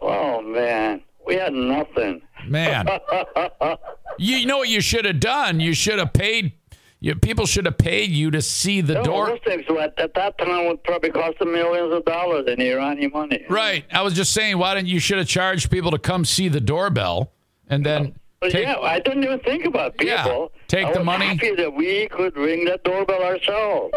[0.00, 2.20] Oh man, we had nothing.
[2.46, 2.86] Man,
[4.18, 5.60] you know what you should have done?
[5.60, 6.52] You should have paid.
[7.00, 9.26] You, people should have paid you to see the No, door.
[9.26, 13.10] those things at, at that time would probably cost them millions of dollars in Iranian
[13.12, 13.44] money.
[13.50, 13.84] Right.
[13.92, 16.60] I was just saying, why didn't you should have charged people to come see the
[16.62, 17.32] doorbell
[17.68, 18.14] and then
[18.44, 20.14] take, yeah, I didn't even think about people.
[20.16, 21.26] Yeah, take I the was money.
[21.26, 23.94] Happy that we could ring that doorbell ourselves.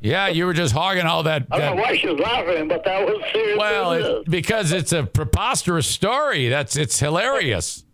[0.00, 1.46] Yeah, you were just hogging all that.
[1.50, 5.04] I don't know why she's laughing, but that was serious well, it's because it's a
[5.04, 6.48] preposterous story.
[6.48, 7.84] That's it's hilarious.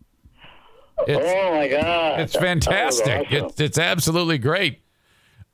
[1.07, 2.21] It's, oh my God!
[2.21, 3.27] It's That- that was fantastic.
[3.33, 3.47] awesome.
[3.47, 4.83] It's it's absolutely great.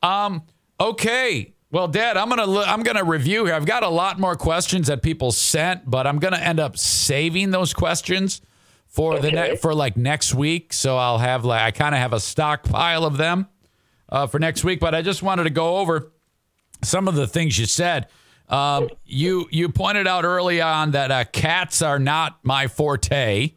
[0.03, 0.43] Um.
[0.81, 1.55] Okay.
[1.71, 3.55] Well, Dad, I'm gonna I'm gonna review here.
[3.55, 7.51] I've got a lot more questions that people sent, but I'm gonna end up saving
[7.51, 8.41] those questions
[8.87, 9.51] for the Okay.
[9.51, 10.73] ne- for like next week.
[10.73, 13.49] So I'll have like I kind of have a stockpile of them
[14.09, 14.81] uh, for next week.
[14.81, 16.13] But I just wanted to go over
[16.83, 18.09] some of the things you said.
[18.49, 23.53] Um, you you pointed out early on that uh, cats are not my forte.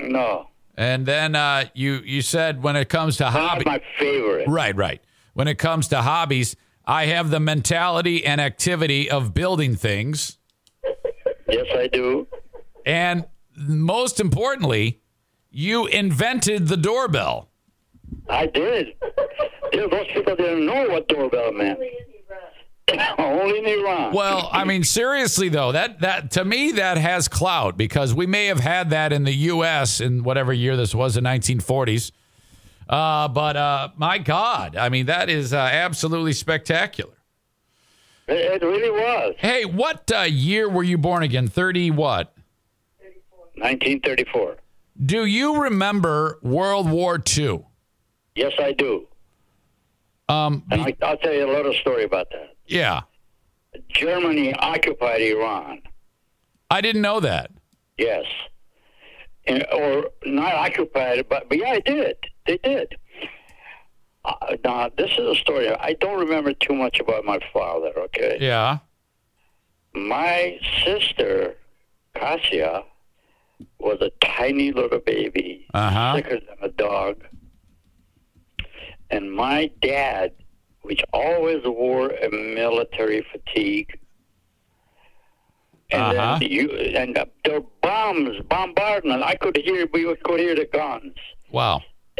[0.00, 4.48] no, And then uh, you you said when it comes to hobbies, my favorite.
[4.48, 5.00] right, right.
[5.34, 10.38] When it comes to hobbies, I have the mentality and activity of building things,
[11.48, 12.26] Yes, I do.
[12.84, 13.26] and
[13.56, 15.00] most importantly,
[15.52, 17.48] you invented the doorbell.
[18.28, 18.94] I did.
[19.72, 21.78] Those people didn't know what doorbell meant.
[23.18, 24.12] Only in Iran.
[24.12, 28.46] Well, I mean, seriously though, that that to me that has clout because we may
[28.46, 30.00] have had that in the U.S.
[30.00, 32.12] in whatever year this was, the 1940s.
[32.88, 37.14] Uh, but uh, my God, I mean, that is uh, absolutely spectacular.
[38.28, 39.34] It, it really was.
[39.38, 41.48] Hey, what uh, year were you born again?
[41.48, 42.34] 30 what?
[43.56, 44.56] 1934.
[45.04, 47.64] Do you remember World War II?
[48.34, 49.06] Yes, I do.
[50.28, 52.51] Um, And I, I'll tell you a little story about that.
[52.66, 53.02] Yeah,
[53.88, 55.82] Germany occupied Iran.
[56.70, 57.50] I didn't know that.
[57.98, 58.24] Yes.
[59.46, 62.16] And, or not occupied, but, but yeah, I did.
[62.46, 62.94] They did.
[64.24, 65.68] Uh, now, this is a story.
[65.68, 68.38] I don't remember too much about my father, okay?
[68.40, 68.78] Yeah.
[69.94, 71.56] My sister,
[72.14, 72.84] Kasia,
[73.78, 76.16] was a tiny little baby, Uh-huh.
[76.16, 77.24] sicker than a dog.
[79.10, 80.32] And my dad,
[80.82, 83.98] which always wore a military fatigue,
[85.90, 86.38] and Uh-huh.
[86.38, 89.22] then you and uh, were bombs, bombardment.
[89.22, 91.14] I could hear, we could hear the guns.
[91.50, 91.82] Wow.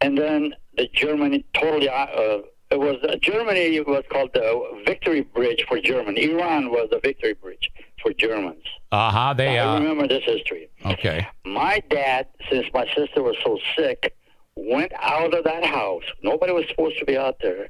[0.00, 1.88] and then the Germany totally.
[1.88, 2.38] Uh,
[2.70, 6.24] it was uh, Germany was called the victory bridge for Germany.
[6.30, 7.70] Iran was the victory bridge
[8.00, 8.64] for Germans.
[8.90, 9.34] Uh huh.
[9.34, 9.58] They.
[9.58, 10.70] I Uh, remember this history.
[10.86, 11.26] okay.
[11.44, 14.16] My dad, since my sister was so sick,
[14.56, 16.04] went out of that house.
[16.22, 17.68] Nobody was supposed to be out there,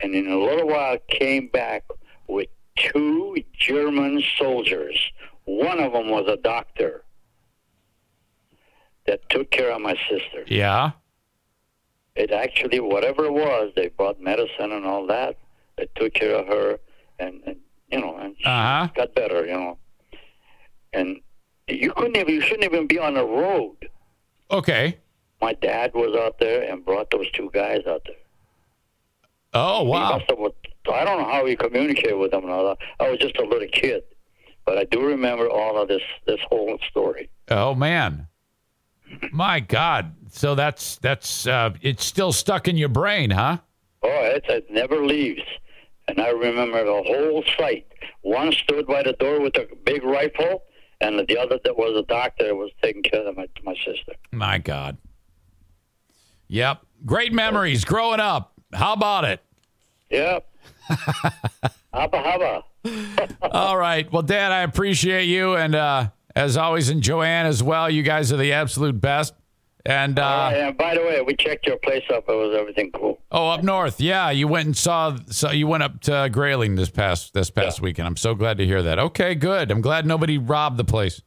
[0.00, 1.84] and in a little while came back
[2.28, 4.98] with two German soldiers.
[5.44, 7.04] One of them was a doctor
[9.06, 10.44] that took care of my sister.
[10.46, 10.92] Yeah.
[12.14, 15.38] It actually, whatever it was, they brought medicine and all that.
[15.76, 16.78] They took care of her,
[17.18, 17.56] and, and
[17.90, 18.50] you know, and she Uh
[18.86, 18.88] huh.
[18.94, 19.78] got better, you know.
[20.92, 21.20] And
[21.68, 23.88] you couldn't even, you shouldn't even be on the road.
[24.50, 24.98] Okay.
[25.42, 28.16] My dad was out there and brought those two guys out there.
[29.52, 30.20] Oh wow.
[30.20, 30.38] have,
[30.90, 32.78] I don't know how he communicated with them and all that.
[33.00, 34.04] I was just a little kid,
[34.64, 37.28] but I do remember all of this this whole story.
[37.48, 38.28] Oh man.
[39.32, 40.14] My God.
[40.30, 43.58] So that's that's uh, it's still stuck in your brain, huh?
[44.02, 45.42] Oh, it, it never leaves.
[46.08, 47.86] And I remember the whole sight.
[48.22, 50.62] One stood by the door with a big rifle,
[51.00, 54.12] and the other that was a doctor that was taking care of my my sister.
[54.30, 54.96] My God.
[56.52, 56.82] Yep.
[57.06, 58.52] Great memories growing up.
[58.74, 59.40] How about it?
[60.10, 60.46] Yep.
[60.90, 62.62] Haba haba.
[63.50, 64.10] All right.
[64.12, 65.56] Well, Dad, I appreciate you.
[65.56, 67.88] And uh, as always, and Joanne as well.
[67.88, 69.32] You guys are the absolute best.
[69.86, 72.28] And uh, and by the way, we checked your place up.
[72.28, 73.18] It was everything cool.
[73.32, 75.16] oh, up north, yeah, you went and saw.
[75.26, 78.06] So you went up to Grayling this past this past weekend.
[78.06, 79.00] I'm so glad to hear that.
[79.00, 79.72] Okay, good.
[79.72, 81.20] I'm glad nobody robbed the place.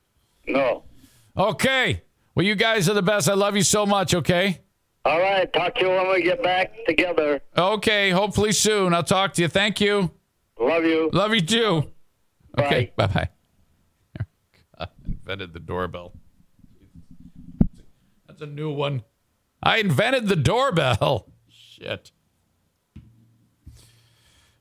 [0.47, 0.84] No.
[1.35, 2.03] Okay.
[2.34, 3.27] Well, you guys are the best.
[3.27, 4.14] I love you so much.
[4.15, 4.61] Okay.
[5.06, 5.52] All right.
[5.53, 7.41] Talk to you when we get back together.
[7.56, 8.10] Okay.
[8.10, 8.94] Hopefully soon.
[8.94, 9.48] I'll talk to you.
[9.48, 10.11] Thank you.
[10.60, 11.10] Love you.
[11.14, 11.91] Love you too.
[12.57, 12.91] Okay.
[12.95, 13.30] Bye.
[14.18, 16.14] Bye invented the doorbell.
[18.27, 19.03] That's a new one.
[19.61, 21.27] I invented the doorbell.
[21.49, 22.11] Shit.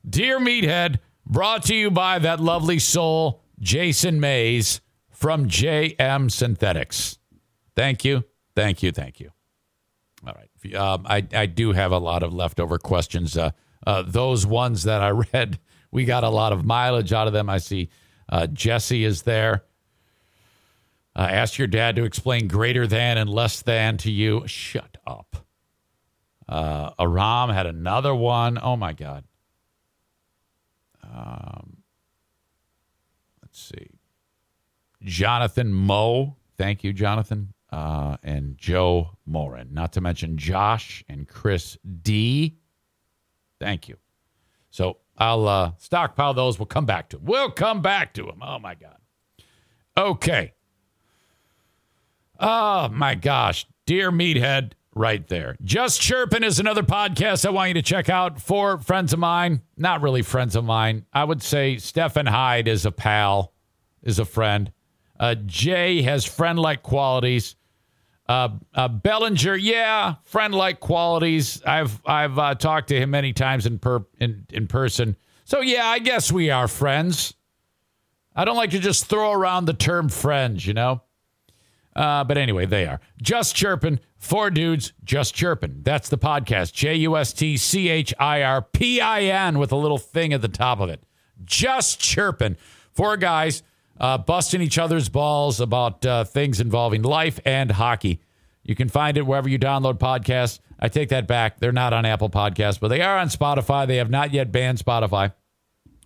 [0.08, 4.80] Dear Meathead, brought to you by that lovely soul, Jason Mays
[5.10, 7.18] from JM Synthetics.
[7.74, 8.24] Thank you.
[8.54, 8.92] Thank you.
[8.92, 9.30] Thank you.
[10.26, 10.44] All right.
[10.44, 13.36] If you- Um, I, I do have a lot of leftover questions.
[13.36, 13.50] Uh,
[13.86, 15.58] uh, those ones that I read,
[15.90, 17.50] we got a lot of mileage out of them.
[17.50, 17.90] I see
[18.28, 19.64] uh, Jesse is there.
[21.16, 24.42] Uh, ask your dad to explain greater than and less than to you.
[24.46, 25.36] Shut up.
[26.48, 28.58] Uh, Aram had another one.
[28.60, 29.24] Oh, my God.
[31.02, 31.78] Um,
[33.42, 33.90] let's see.
[35.02, 36.36] Jonathan Moe.
[36.56, 37.53] Thank you, Jonathan.
[37.74, 39.70] Uh, and Joe Morin.
[39.72, 42.56] Not to mention Josh and Chris D.
[43.58, 43.96] Thank you.
[44.70, 46.56] So I'll uh, stockpile those.
[46.56, 47.26] We'll come back to them.
[47.26, 48.40] We'll come back to them.
[48.40, 48.98] Oh, my God.
[49.96, 50.52] Okay.
[52.38, 53.66] Oh, my gosh.
[53.86, 55.56] Dear Meathead, right there.
[55.60, 59.62] Just Chirpin' is another podcast I want you to check out for friends of mine.
[59.76, 61.06] Not really friends of mine.
[61.12, 63.52] I would say Stefan Hyde is a pal,
[64.04, 64.70] is a friend.
[65.18, 67.56] Uh, Jay has friend like qualities.
[68.26, 71.62] Uh, uh, Bellinger, yeah, friend like qualities.
[71.66, 75.16] I've I've uh, talked to him many times in per in in person.
[75.44, 77.34] So yeah, I guess we are friends.
[78.34, 81.02] I don't like to just throw around the term friends, you know.
[81.94, 84.00] Uh, but anyway, they are just chirping.
[84.16, 85.82] Four dudes just chirping.
[85.82, 86.72] That's the podcast.
[86.72, 90.32] J U S T C H I R P I N with a little thing
[90.32, 91.04] at the top of it.
[91.44, 92.56] Just Chirpin'.
[92.92, 93.62] Four guys
[93.98, 98.20] uh, busting each other's balls about uh, things involving life and hockey.
[98.62, 100.60] You can find it wherever you download podcasts.
[100.80, 101.60] I take that back.
[101.60, 103.86] They're not on Apple Podcasts, but they are on Spotify.
[103.86, 105.32] They have not yet banned Spotify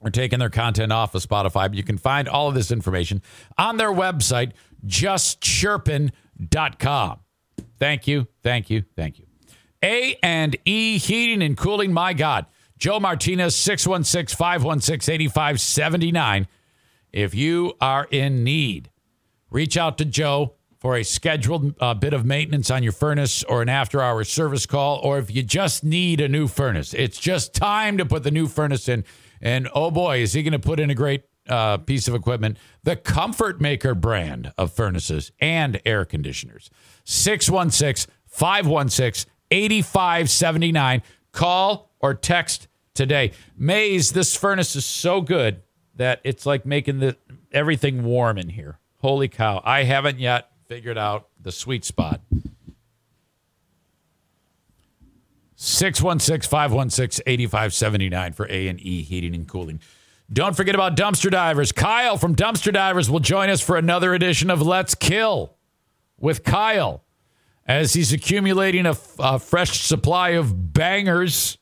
[0.00, 1.68] or taken their content off of Spotify.
[1.68, 3.22] But you can find all of this information
[3.56, 4.52] on their website,
[4.86, 7.18] justchirpin.com.
[7.78, 8.26] Thank you.
[8.42, 8.84] Thank you.
[8.96, 9.26] Thank you.
[9.82, 11.92] A and E Heating and Cooling.
[11.92, 12.46] My God.
[12.78, 16.46] Joe Martinez, 616 516 8579.
[17.12, 18.90] If you are in need,
[19.50, 23.62] reach out to Joe for a scheduled uh, bit of maintenance on your furnace or
[23.62, 26.94] an after hours service call, or if you just need a new furnace.
[26.94, 29.04] It's just time to put the new furnace in.
[29.40, 32.58] And oh boy, is he going to put in a great uh, piece of equipment.
[32.84, 36.70] The Comfort Maker brand of furnaces and air conditioners.
[37.04, 41.02] 616 516 8579.
[41.32, 43.32] Call or text today.
[43.56, 45.62] Mays, this furnace is so good
[45.98, 47.16] that it's like making the
[47.52, 48.78] everything warm in here.
[49.00, 49.60] Holy cow.
[49.64, 52.20] I haven't yet figured out the sweet spot.
[55.56, 59.80] 616 516 8579 for A and E heating and cooling.
[60.32, 61.72] Don't forget about dumpster divers.
[61.72, 65.56] Kyle from Dumpster Divers will join us for another edition of Let's Kill
[66.18, 67.02] with Kyle
[67.66, 71.58] as he's accumulating a, a fresh supply of bangers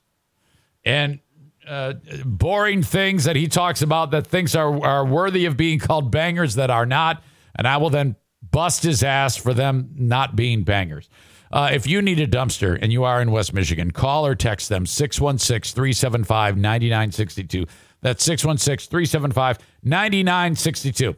[0.84, 1.20] and
[1.66, 1.94] uh,
[2.24, 6.54] boring things that he talks about that thinks are, are worthy of being called bangers
[6.54, 7.22] that are not.
[7.54, 8.16] And I will then
[8.50, 11.08] bust his ass for them not being bangers.
[11.50, 14.68] Uh, if you need a dumpster and you are in West Michigan, call or text
[14.68, 17.66] them 616 375 9962.
[18.02, 21.16] That's 616 375 9962.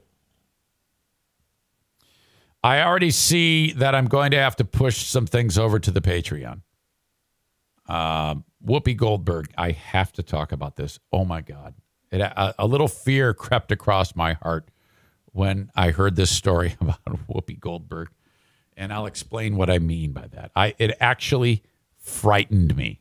[2.63, 6.01] I already see that I'm going to have to push some things over to the
[6.01, 6.63] Patreon.
[7.87, 10.99] Um, Whoopi Goldberg, I have to talk about this.
[11.13, 11.75] Oh my God.
[12.11, 14.71] It, a, a little fear crept across my heart
[15.33, 18.11] when I heard this story about Whoopi Goldberg.
[18.77, 20.53] And I'll explain what I mean by that.
[20.55, 21.63] I it actually
[21.97, 23.01] frightened me.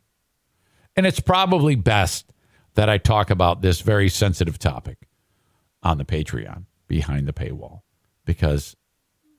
[0.96, 2.34] And it's probably best
[2.74, 5.08] that I talk about this very sensitive topic
[5.84, 7.82] on the Patreon behind the paywall
[8.26, 8.76] because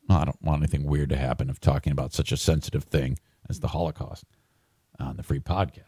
[0.08, 3.18] well, I don't want anything weird to happen of talking about such a sensitive thing
[3.48, 4.24] as the Holocaust
[4.98, 5.87] on the free podcast.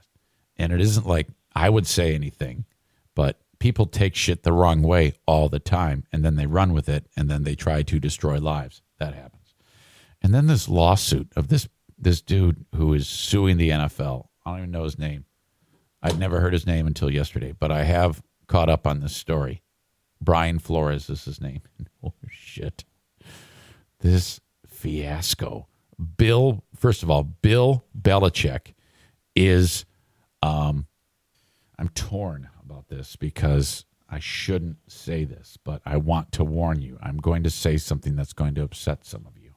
[0.60, 2.66] And it isn't like I would say anything,
[3.14, 6.88] but people take shit the wrong way all the time and then they run with
[6.88, 8.82] it and then they try to destroy lives.
[8.98, 9.54] That happens.
[10.20, 11.66] And then this lawsuit of this
[11.98, 14.28] this dude who is suing the NFL.
[14.44, 15.24] I don't even know his name.
[16.02, 19.62] I'd never heard his name until yesterday, but I have caught up on this story.
[20.20, 21.62] Brian Flores is his name.
[22.02, 22.84] Oh shit.
[24.00, 25.68] This fiasco.
[26.16, 28.72] Bill, first of all, Bill Belichick
[29.36, 29.84] is
[30.42, 30.86] um
[31.78, 36.98] I'm torn about this because I shouldn't say this, but I want to warn you.
[37.00, 39.54] I'm going to say something that's going to upset some of you.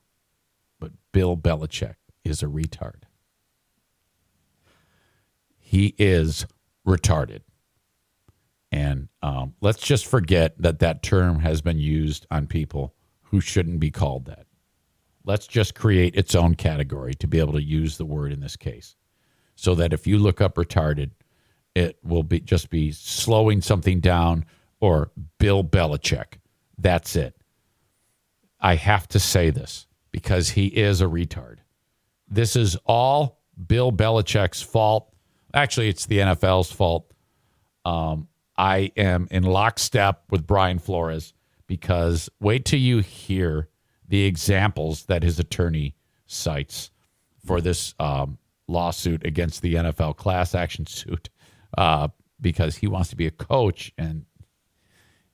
[0.79, 3.03] But Bill Belichick is a retard.
[5.57, 6.45] He is
[6.87, 7.41] retarded.
[8.71, 12.93] And um, let's just forget that that term has been used on people
[13.23, 14.45] who shouldn't be called that.
[15.25, 18.55] Let's just create its own category to be able to use the word in this
[18.55, 18.95] case.
[19.55, 21.11] So that if you look up retarded,
[21.75, 24.45] it will be just be slowing something down
[24.79, 26.39] or Bill Belichick.
[26.77, 27.35] That's it.
[28.59, 31.57] I have to say this because he is a retard.
[32.27, 35.13] This is all Bill Belichick's fault.
[35.53, 37.13] Actually, it's the NFL's fault.
[37.85, 38.27] Um,
[38.57, 41.33] I am in lockstep with Brian Flores
[41.67, 43.69] because wait till you hear
[44.07, 46.91] the examples that his attorney cites
[47.45, 51.29] for this um, lawsuit against the NFL class action suit
[51.77, 52.07] uh,
[52.39, 54.25] because he wants to be a coach and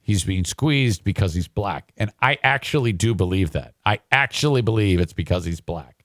[0.01, 1.91] he's being squeezed because he's black.
[1.97, 3.76] And I actually do believe that.
[3.85, 6.03] I actually believe it's because he's black.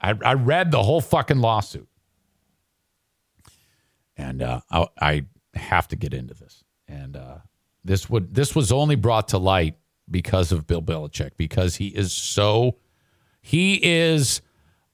[0.00, 1.88] I, I read the whole fucking lawsuit.
[4.16, 6.62] And uh, I, I, have to get into this.
[6.86, 7.38] And uh,
[7.84, 9.76] this would this was only brought to light
[10.10, 12.76] because of Bill Belichick because he is so
[13.40, 14.42] he is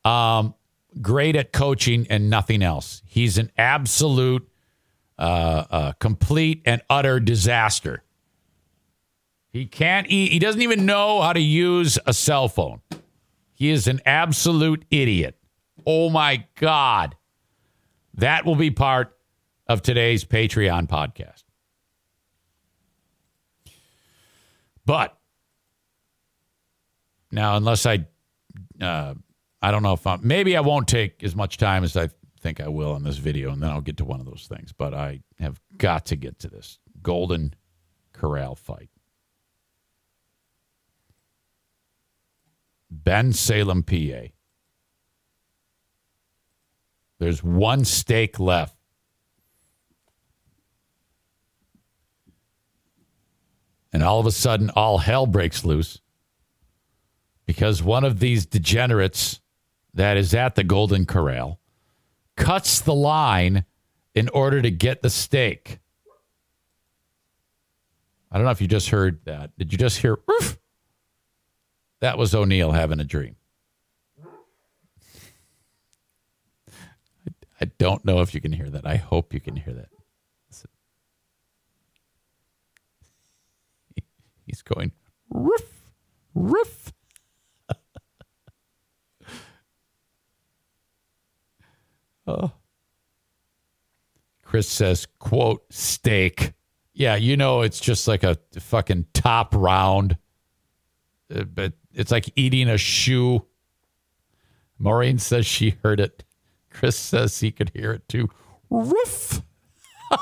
[0.05, 0.55] um,
[1.01, 3.03] great at coaching and nothing else.
[3.07, 4.49] He's an absolute,
[5.19, 8.03] uh, uh, complete and utter disaster.
[9.49, 12.81] He can't eat, he doesn't even know how to use a cell phone.
[13.55, 15.39] He is an absolute idiot.
[15.87, 17.17] Oh my God.
[18.15, 19.17] That will be part
[19.67, 21.45] of today's Patreon podcast.
[24.85, 25.19] But
[27.33, 28.07] now, unless I
[28.81, 29.15] uh,
[29.63, 32.11] I don't know if I'm, maybe I won't take as much time as I
[32.41, 34.73] think I will on this video, and then I'll get to one of those things.
[34.73, 37.55] But I have got to get to this Golden
[38.13, 38.91] Corral fight.
[42.93, 44.33] Bensalem, PA.
[47.19, 48.77] There's one stake left.
[53.93, 56.01] And all of a sudden, all hell breaks loose
[57.47, 59.41] because one of these degenerates
[59.97, 61.59] that is at the Golden Corral
[62.37, 63.65] cuts the line
[64.15, 65.81] in order to get the steak.
[68.31, 69.57] I don't know if you just heard that.
[69.59, 70.19] Did you just hear?
[70.31, 70.59] Oof?
[72.01, 73.37] That was O'Neill having a dream.
[77.59, 78.87] I don't know if you can hear that.
[78.87, 79.89] I hope you can hear that.
[84.47, 84.93] He's going.
[92.27, 92.53] Oh.
[94.43, 96.53] Chris says, quote, steak.
[96.95, 100.17] Yeah, you know, it's just like a fucking top round,
[101.35, 103.45] uh, but it's like eating a shoe.
[104.79, 106.25] Maureen says she heard it.
[106.71, 108.31] Chris says he could hear it too.
[108.71, 109.43] Roof.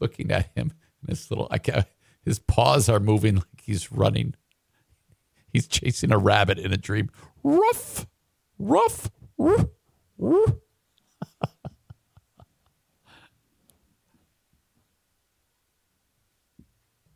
[0.00, 0.72] Looking at him,
[1.02, 1.86] this little, I can't,
[2.24, 4.34] his paws are moving like he's running.
[5.52, 7.10] He's chasing a rabbit in a dream.
[7.42, 8.06] Roof,
[8.58, 9.64] roof, roof,
[10.18, 10.52] roof.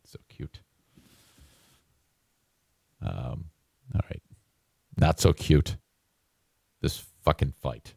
[0.05, 0.61] so cute.
[3.01, 3.45] Um,
[3.93, 4.21] all right.
[4.97, 5.77] Not so cute.
[6.81, 7.95] This fucking fight.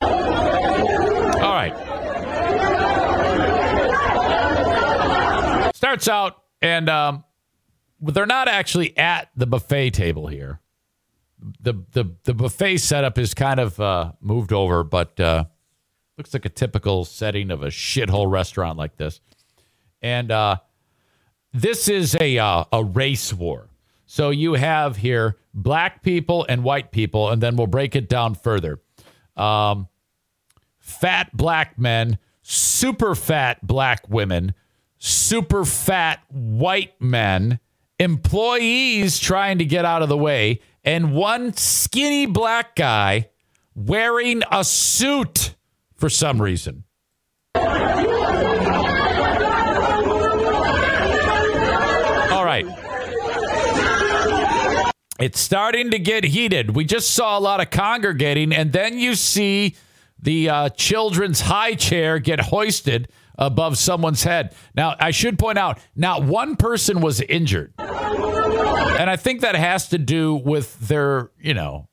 [0.00, 1.74] All right.
[5.74, 7.24] Starts out, and um,
[8.00, 10.60] they're not actually at the buffet table here.
[11.60, 15.44] The the the buffet setup is kind of uh, moved over, but uh,
[16.16, 19.20] looks like a typical setting of a shithole restaurant like this.
[20.02, 20.56] And uh,
[21.52, 23.68] this is a uh, a race war.
[24.06, 28.34] So you have here black people and white people, and then we'll break it down
[28.34, 28.80] further.
[29.36, 29.88] Um,
[30.78, 34.54] fat black men, super fat black women,
[34.98, 37.58] super fat white men,
[37.98, 43.30] employees trying to get out of the way, and one skinny black guy
[43.74, 45.54] wearing a suit
[45.96, 46.84] for some reason.
[47.54, 47.64] All
[52.44, 52.66] right.
[55.18, 56.76] It's starting to get heated.
[56.76, 59.74] We just saw a lot of congregating, and then you see
[60.20, 63.08] the uh, children's high chair get hoisted
[63.38, 64.54] above someone's head.
[64.74, 67.72] Now, I should point out, not one person was injured.
[67.78, 71.88] And I think that has to do with their, you know,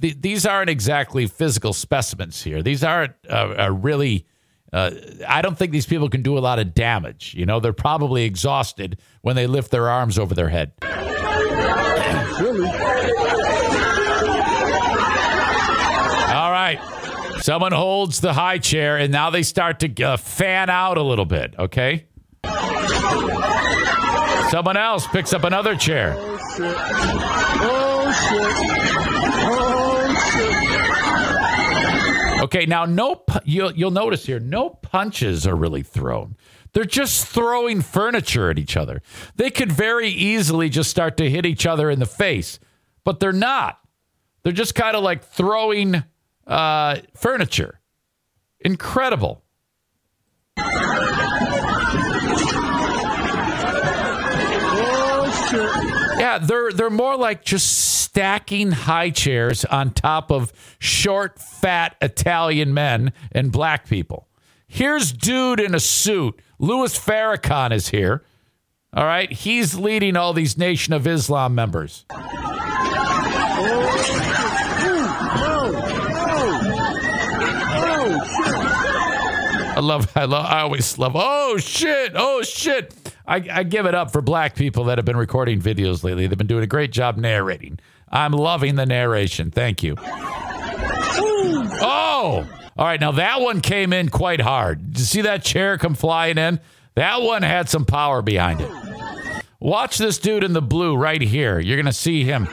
[0.00, 2.62] th- these aren't exactly physical specimens here.
[2.62, 4.26] These aren't uh, really.
[4.72, 4.90] Uh,
[5.26, 7.34] I don't think these people can do a lot of damage.
[7.34, 10.72] You know, they're probably exhausted when they lift their arms over their head.
[16.28, 16.78] All right.
[17.46, 21.24] Someone holds the high chair, and now they start to uh, fan out a little
[21.24, 22.06] bit, okay?
[24.50, 26.14] Someone else picks up another chair.
[32.42, 36.36] Okay, now no, you'll, you'll notice here, no punches are really thrown.
[36.72, 39.02] They're just throwing furniture at each other.
[39.36, 42.58] They could very easily just start to hit each other in the face,
[43.04, 43.78] but they're not.
[44.42, 46.02] They're just kind of like throwing
[46.46, 47.80] uh, furniture.
[48.60, 49.42] Incredible.
[56.18, 62.72] Yeah, they're they're more like just stacking high chairs on top of short, fat Italian
[62.72, 64.26] men and black people.
[64.66, 66.40] Here's dude in a suit.
[66.58, 68.24] Louis Farrakhan is here.
[68.92, 72.06] All right, he's leading all these Nation of Islam members.
[79.86, 81.12] Love, I love, I always love.
[81.14, 82.12] Oh shit!
[82.14, 82.94] Oh shit!
[83.26, 86.26] I, I give it up for black people that have been recording videos lately.
[86.26, 87.78] They've been doing a great job narrating.
[88.08, 89.50] I'm loving the narration.
[89.50, 89.96] Thank you.
[91.78, 92.46] Oh,
[92.76, 93.00] all right.
[93.00, 94.92] Now that one came in quite hard.
[94.92, 96.60] Did you see that chair come flying in?
[96.94, 98.70] That one had some power behind it.
[99.60, 101.58] Watch this dude in the blue right here.
[101.58, 102.48] You're gonna see him.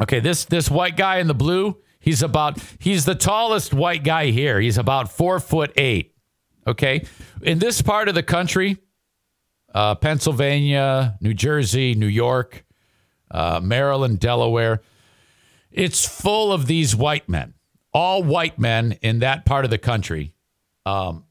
[0.00, 1.76] Okay, this this white guy in the blue.
[2.00, 4.60] He's about he's the tallest white guy here.
[4.60, 6.14] He's about four foot eight.
[6.66, 7.06] Okay,
[7.42, 8.76] in this part of the country,
[9.74, 12.64] uh, Pennsylvania, New Jersey, New York,
[13.30, 14.82] uh, Maryland, Delaware,
[15.70, 17.54] it's full of these white men.
[17.94, 20.34] All white men in that part of the country.
[20.84, 21.24] Um,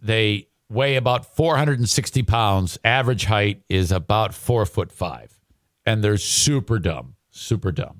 [0.00, 2.78] they weigh about 460 pounds.
[2.84, 5.38] Average height is about four foot five,
[5.84, 7.99] and they're super dumb, super dumb.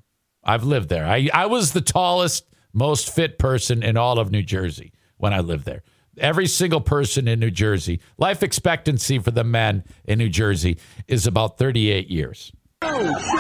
[0.51, 1.06] I've lived there.
[1.06, 5.40] I, I was the tallest, most fit person in all of New Jersey when I
[5.40, 5.82] lived there.
[6.18, 11.27] every single person in New Jersey, life expectancy for the men in New Jersey is
[11.27, 12.52] about 38 years.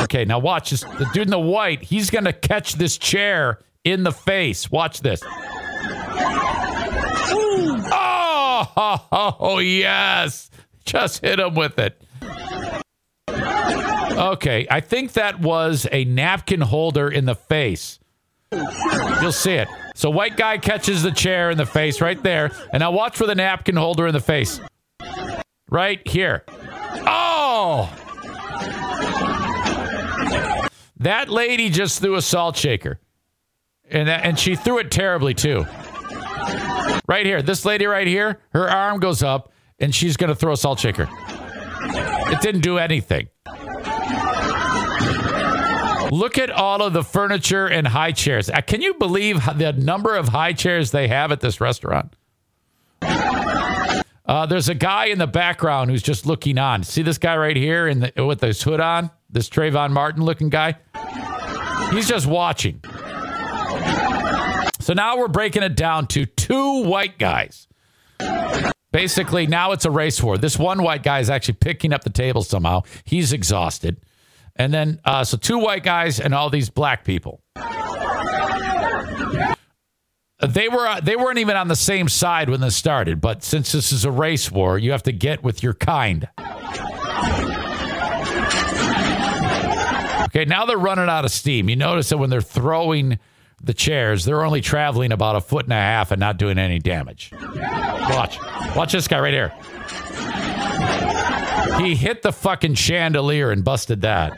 [0.02, 0.82] Okay, now watch this.
[0.82, 4.70] The dude in the white, he's going to catch this chair in the face.
[4.70, 5.20] Watch this.
[7.92, 10.50] Oh, oh, yes.
[10.84, 12.00] Just hit him with it.
[14.10, 17.98] Okay, I think that was a napkin holder in the face.
[18.52, 19.68] You'll see it.
[19.94, 22.50] So white guy catches the chair in the face right there.
[22.72, 24.60] And now watch for the napkin holder in the face.
[25.68, 26.44] Right here.
[27.06, 27.92] Oh!
[30.98, 32.98] That lady just threw a salt shaker.
[33.88, 35.64] And that, and she threw it terribly too.
[37.06, 37.42] Right here.
[37.42, 40.80] This lady right here, her arm goes up and she's going to throw a salt
[40.80, 41.08] shaker.
[41.12, 43.28] It didn't do anything.
[46.10, 48.50] Look at all of the furniture and high chairs.
[48.50, 52.14] Uh, Can you believe the number of high chairs they have at this restaurant?
[53.02, 56.82] Uh, there's a guy in the background who's just looking on.
[56.84, 59.10] See this guy right here in the, with this hood on?
[59.28, 60.76] This Trayvon Martin looking guy?
[61.92, 62.80] He's just watching.
[64.80, 67.66] So now we're breaking it down to two white guys.
[68.92, 70.36] Basically, now it's a race war.
[70.38, 72.82] This one white guy is actually picking up the table somehow.
[73.04, 74.00] He's exhausted.
[74.56, 77.42] And then, uh, so two white guys and all these black people.
[80.42, 83.72] They were uh, they weren't even on the same side when this started, but since
[83.72, 86.28] this is a race war, you have to get with your kind.
[90.24, 91.68] Okay, now they're running out of steam.
[91.68, 93.18] You notice that when they're throwing
[93.62, 96.78] the chairs, they're only traveling about a foot and a half and not doing any
[96.78, 97.32] damage.
[97.32, 98.38] Watch.
[98.74, 99.52] Watch this guy right here.
[101.80, 104.32] He hit the fucking chandelier and busted that.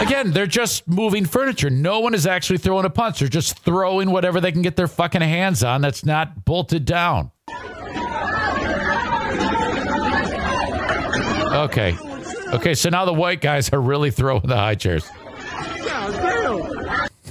[0.00, 1.70] Again, they're just moving furniture.
[1.70, 3.20] No one is actually throwing a punch.
[3.20, 7.30] They're just throwing whatever they can get their fucking hands on that's not bolted down.
[11.52, 11.96] Okay.
[12.52, 15.08] Okay, so now the white guys are really throwing the high chairs.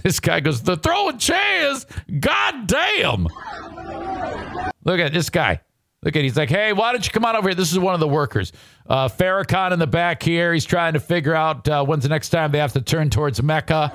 [0.01, 1.85] This guy goes, the throwing chairs?
[2.19, 3.27] God damn.
[4.83, 5.61] Look at this guy.
[6.03, 7.55] Look at he's like, hey, why don't you come on over here?
[7.55, 8.51] This is one of the workers.
[8.87, 10.51] Uh, Farrakhan in the back here.
[10.51, 13.41] He's trying to figure out uh, when's the next time they have to turn towards
[13.43, 13.91] Mecca.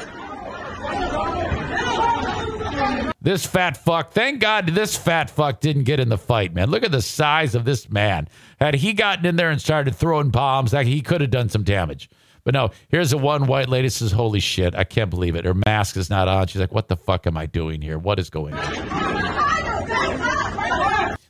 [3.20, 4.12] This fat fuck.
[4.12, 6.70] Thank God this fat fuck didn't get in the fight, man.
[6.70, 8.28] Look at the size of this man.
[8.60, 12.08] Had he gotten in there and started throwing bombs, he could have done some damage.
[12.44, 15.54] But no, here's the one white lady says, "Holy shit, I can't believe it." Her
[15.54, 16.46] mask is not on.
[16.46, 17.98] She's like, "What the fuck am I doing here?
[17.98, 19.05] What is going on?"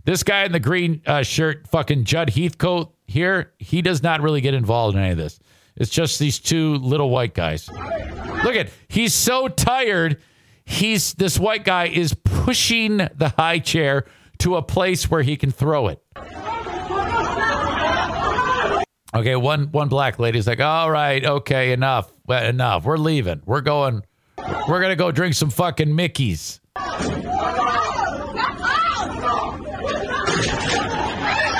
[0.06, 4.40] This guy in the green uh, shirt, fucking Judd Heathcote here, he does not really
[4.40, 5.40] get involved in any of this.
[5.74, 7.68] It's just these two little white guys.
[7.68, 10.22] Look at, he's so tired.
[10.64, 14.06] He's this white guy is pushing the high chair
[14.38, 16.00] to a place where he can throw it.
[19.14, 22.84] Okay, one one black lady's like, "All right, okay, enough, enough.
[22.84, 23.42] We're leaving.
[23.46, 24.02] We're going.
[24.68, 26.60] We're gonna go drink some fucking Mickey's."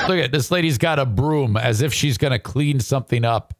[0.09, 3.55] Look at this lady's got a broom as if she's gonna clean something up.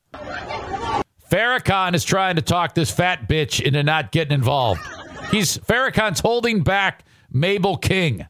[1.31, 4.81] Farrakhan is trying to talk this fat bitch into not getting involved.
[5.31, 8.27] He's Farrakhan's holding back Mabel King.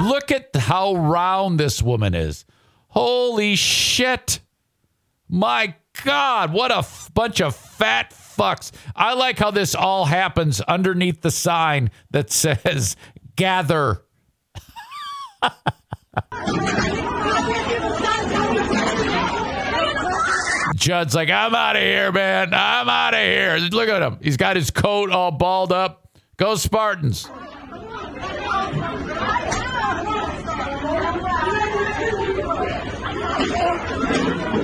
[0.00, 2.44] Look at how round this woman is.
[2.88, 4.40] Holy shit.
[5.28, 5.74] My
[6.04, 8.70] God, what a f- bunch of fat fucks.
[8.94, 12.96] I like how this all happens underneath the sign that says
[13.36, 14.04] gather.
[20.76, 22.54] Judd's like, I'm out of here, man.
[22.54, 23.56] I'm out of here.
[23.70, 24.18] Look at him.
[24.22, 26.08] He's got his coat all balled up.
[26.36, 27.28] Go Spartans.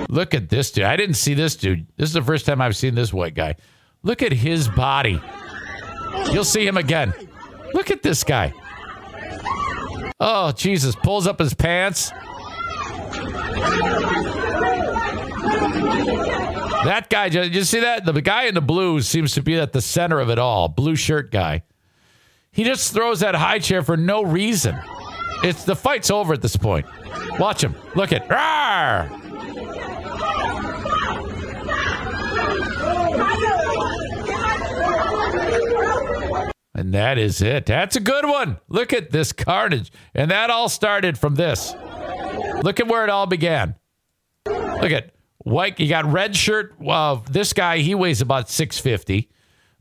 [0.08, 0.84] Look at this dude.
[0.84, 1.86] I didn't see this dude.
[1.96, 3.56] This is the first time I've seen this white guy.
[4.02, 5.20] Look at his body.
[6.30, 7.12] You'll see him again.
[7.72, 8.54] Look at this guy.
[10.20, 10.94] Oh, Jesus.
[10.96, 12.10] Pulls up his pants.
[16.84, 18.04] That guy, did you see that?
[18.04, 20.68] The guy in the blue seems to be at the center of it all.
[20.68, 21.62] Blue shirt guy.
[22.52, 24.78] He just throws that high chair for no reason.
[25.42, 26.86] It's the fight's over at this point.
[27.38, 27.74] Watch him.
[27.94, 28.28] Look at.
[28.28, 29.24] Rawr!
[36.74, 37.66] And that is it.
[37.66, 38.58] That's a good one.
[38.68, 39.92] Look at this carnage.
[40.14, 41.72] And that all started from this.
[42.62, 43.76] Look at where it all began.
[44.46, 45.78] Look at white.
[45.78, 46.74] You got red shirt.
[46.80, 49.30] Well, this guy, he weighs about 650.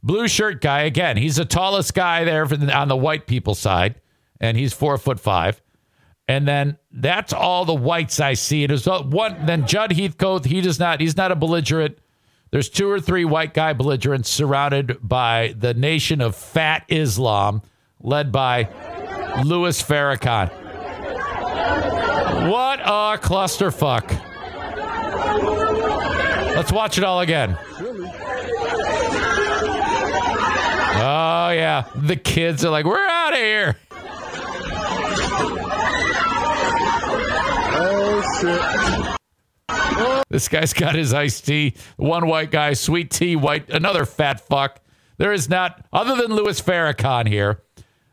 [0.03, 1.17] Blue shirt guy again.
[1.17, 3.95] He's the tallest guy there the- on the white people side,
[4.39, 5.61] and he's four foot five.
[6.27, 8.63] And then that's all the whites I see.
[8.63, 9.45] It is uh, one.
[9.45, 10.45] Then Judd Heathcote.
[10.45, 10.99] He does not.
[11.01, 11.97] He's not a belligerent.
[12.53, 17.63] There's two or three white guy belligerents surrounded by the nation of fat Islam,
[17.99, 18.69] led by
[19.43, 20.51] Louis Farrakhan.
[22.51, 24.07] What a clusterfuck!
[26.55, 27.57] Let's watch it all again.
[30.99, 33.77] Oh yeah, the kids are like, "We're out of here."
[37.75, 39.12] Oh,
[40.30, 41.76] This guy's got his iced tea.
[41.98, 44.80] One white guy, sweet tea, white, another fat fuck.
[45.18, 47.61] There is not, other than Louis Farrakhan here,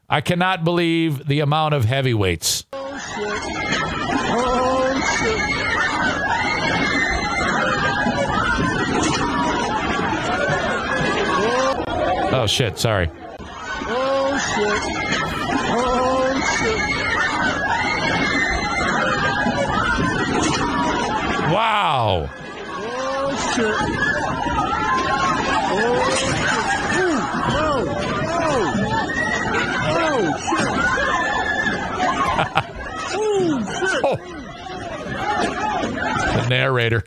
[0.09, 2.67] I cannot believe the amount of heavyweights.
[2.73, 3.41] Oh shit,
[4.33, 5.41] Oh, shit.
[12.33, 12.79] Oh, shit.
[12.79, 13.11] sorry.
[21.53, 22.31] Wow.
[22.33, 23.35] Oh.
[23.55, 23.67] shit!
[25.73, 26.39] Oh shit!
[27.51, 27.73] No!
[28.31, 28.51] No!
[29.97, 30.69] Oh shit!
[33.17, 34.03] Oh shit!
[34.05, 34.17] Oh!
[36.37, 37.03] The narrator.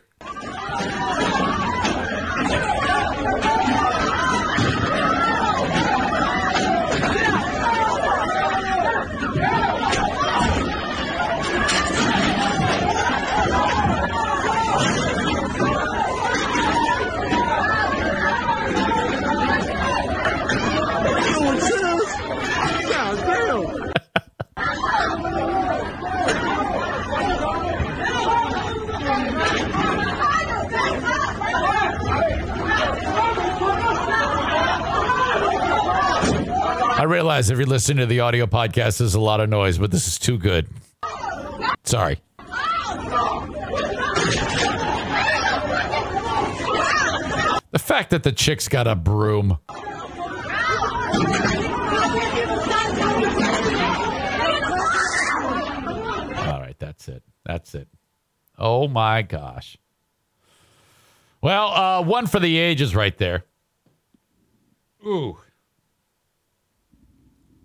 [37.24, 40.06] Realize if you're listening to the audio podcast, there's a lot of noise, but this
[40.06, 40.68] is too good.
[41.82, 42.20] Sorry.
[47.70, 49.52] The fact that the chick's got a broom.
[49.52, 49.58] All
[56.60, 57.22] right, that's it.
[57.46, 57.88] That's it.
[58.58, 59.78] Oh my gosh.
[61.40, 63.46] Well, uh, one for the ages right there.
[65.06, 65.38] Ooh.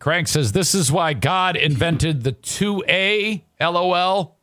[0.10, 4.38] Crank says this is why God invented the 2A LOL.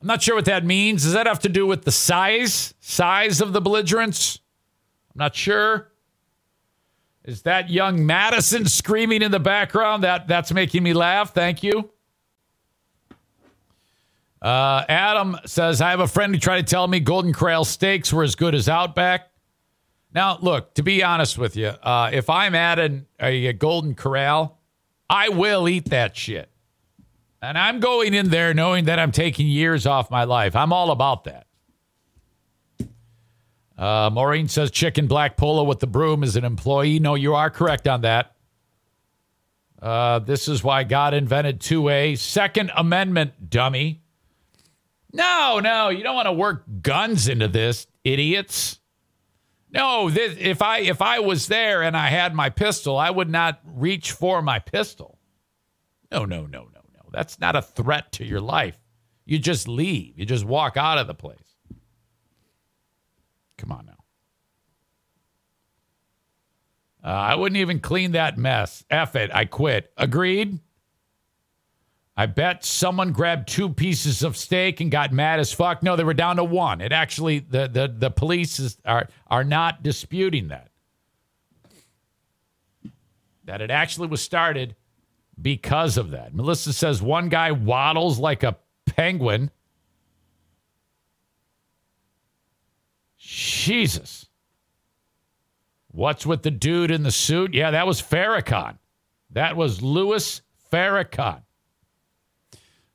[0.00, 1.04] I'm not sure what that means.
[1.04, 2.74] Does that have to do with the size?
[2.80, 4.40] Size of the belligerents?
[5.14, 5.92] I'm not sure.
[7.24, 10.02] Is that young Madison screaming in the background?
[10.02, 11.32] That that's making me laugh.
[11.32, 11.88] Thank you.
[14.42, 18.12] Uh, Adam says, I have a friend who tried to tell me Golden Corral steaks
[18.12, 19.30] were as good as Outback.
[20.12, 23.94] Now, look, to be honest with you, uh, if I'm at an, a, a Golden
[23.94, 24.58] Corral,
[25.12, 26.48] I will eat that shit.
[27.42, 30.56] And I'm going in there knowing that I'm taking years off my life.
[30.56, 31.46] I'm all about that.
[33.76, 36.98] Uh, Maureen says chicken black polo with the broom is an employee.
[36.98, 38.34] No, you are correct on that.
[39.82, 42.16] Uh, this is why God invented 2A.
[42.16, 44.00] Second Amendment, dummy.
[45.12, 48.78] No, no, you don't want to work guns into this, idiots.
[49.72, 53.30] No, this, if I if I was there and I had my pistol, I would
[53.30, 55.18] not reach for my pistol.
[56.10, 57.00] No, no, no, no, no.
[57.10, 58.78] That's not a threat to your life.
[59.24, 60.18] You just leave.
[60.18, 61.38] You just walk out of the place.
[63.56, 63.92] Come on now.
[67.04, 68.84] Uh, I wouldn't even clean that mess.
[68.90, 69.30] F it.
[69.34, 69.90] I quit.
[69.96, 70.60] Agreed.
[72.16, 75.82] I bet someone grabbed two pieces of steak and got mad as fuck.
[75.82, 76.80] No, they were down to one.
[76.80, 80.68] It actually the the the police is, are are not disputing that.
[83.44, 84.76] That it actually was started
[85.40, 86.34] because of that.
[86.34, 89.50] Melissa says one guy waddles like a penguin.
[93.16, 94.26] Jesus.
[95.88, 97.54] What's with the dude in the suit?
[97.54, 98.78] Yeah, that was Farrakhan.
[99.30, 101.41] That was Louis Farrakhan.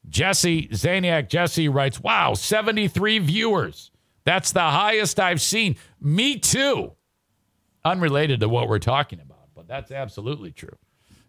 [0.09, 3.91] Jesse Zaniac Jesse writes, "Wow, 73 viewers.
[4.23, 5.75] That's the highest I've seen.
[5.99, 6.93] Me too."
[7.85, 10.77] Unrelated to what we're talking about, but that's absolutely true.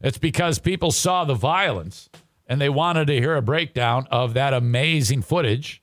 [0.00, 2.08] It's because people saw the violence
[2.46, 5.82] and they wanted to hear a breakdown of that amazing footage.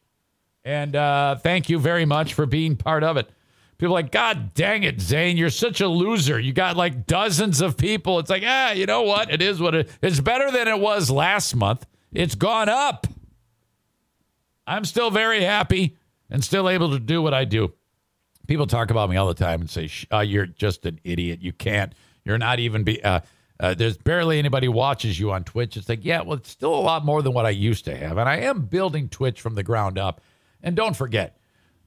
[0.63, 3.29] And uh, thank you very much for being part of it.
[3.77, 6.39] People like, God dang it, Zane, you're such a loser.
[6.39, 8.19] You got like dozens of people.
[8.19, 9.31] It's like, ah, you know what?
[9.31, 11.85] It is what it It's better than it was last month.
[12.15, 13.07] It's gone up.
[14.65, 15.97] I'm still very happy
[16.29, 17.73] and still able to do what I do.
[18.47, 21.41] People talk about me all the time and say, uh, "You're just an idiot.
[21.41, 21.93] You can't,
[22.23, 23.03] You're not even be.
[23.03, 23.19] Uh,
[23.59, 25.77] uh, there's barely anybody watches you on Twitch.
[25.77, 28.17] It's like, yeah, well, it's still a lot more than what I used to have,
[28.17, 30.21] and I am building Twitch from the ground up.
[30.61, 31.37] And don't forget,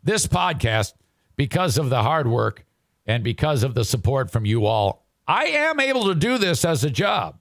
[0.03, 0.95] this podcast,
[1.37, 2.65] because of the hard work
[3.07, 6.85] and because of the support from you all, I am able to do this as
[6.85, 7.39] a job.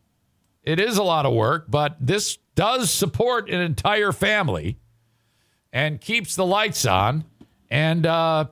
[0.68, 4.78] It is a lot of work, but this does support an entire family
[5.72, 7.24] and keeps the lights on
[7.70, 8.48] and uh,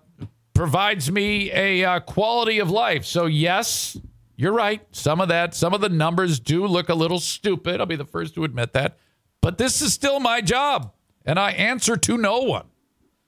[0.54, 3.04] provides me a uh, quality of life.
[3.04, 3.98] So, yes,
[4.38, 4.82] you're right.
[4.94, 7.82] Some of that, some of the numbers do look a little stupid.
[7.82, 8.98] I'll be the first to admit that.
[9.42, 10.94] But this is still my job,
[11.26, 12.68] and I answer to no one.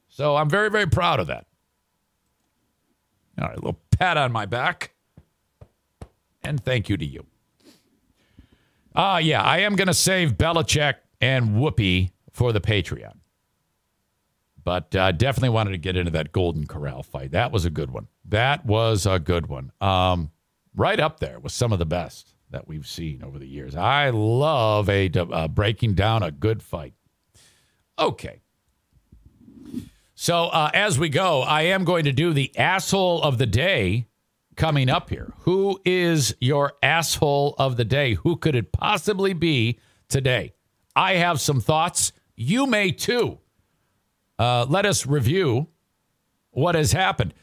[0.08, 1.46] So I'm very, very proud of that.
[3.38, 4.94] All right, a little pat on my back.
[6.42, 7.26] And thank you to you.
[8.98, 13.20] Uh, yeah, I am going to save Belichick and Whoopi for the Patreon.
[14.64, 17.32] But uh, definitely wanted to get into that Golden Corral fight.
[17.32, 18.08] That was a good one.
[18.26, 19.72] That was a good one.
[19.80, 20.32] Um,
[20.76, 23.76] right up there with some of the best that we've seen over the years.
[23.76, 26.96] I love a uh, breaking down a good fight.
[28.00, 28.42] Okay.
[30.16, 34.07] So uh, as we go, I am going to do the asshole of the day
[34.58, 35.32] coming up here.
[35.42, 38.16] Who is your asshole of the day?
[38.16, 39.80] Who could it possibly be
[40.10, 40.54] today?
[40.96, 42.12] I have some thoughts.
[42.36, 43.38] You may too.
[44.38, 45.68] Uh, let us review
[46.52, 47.34] what has happened.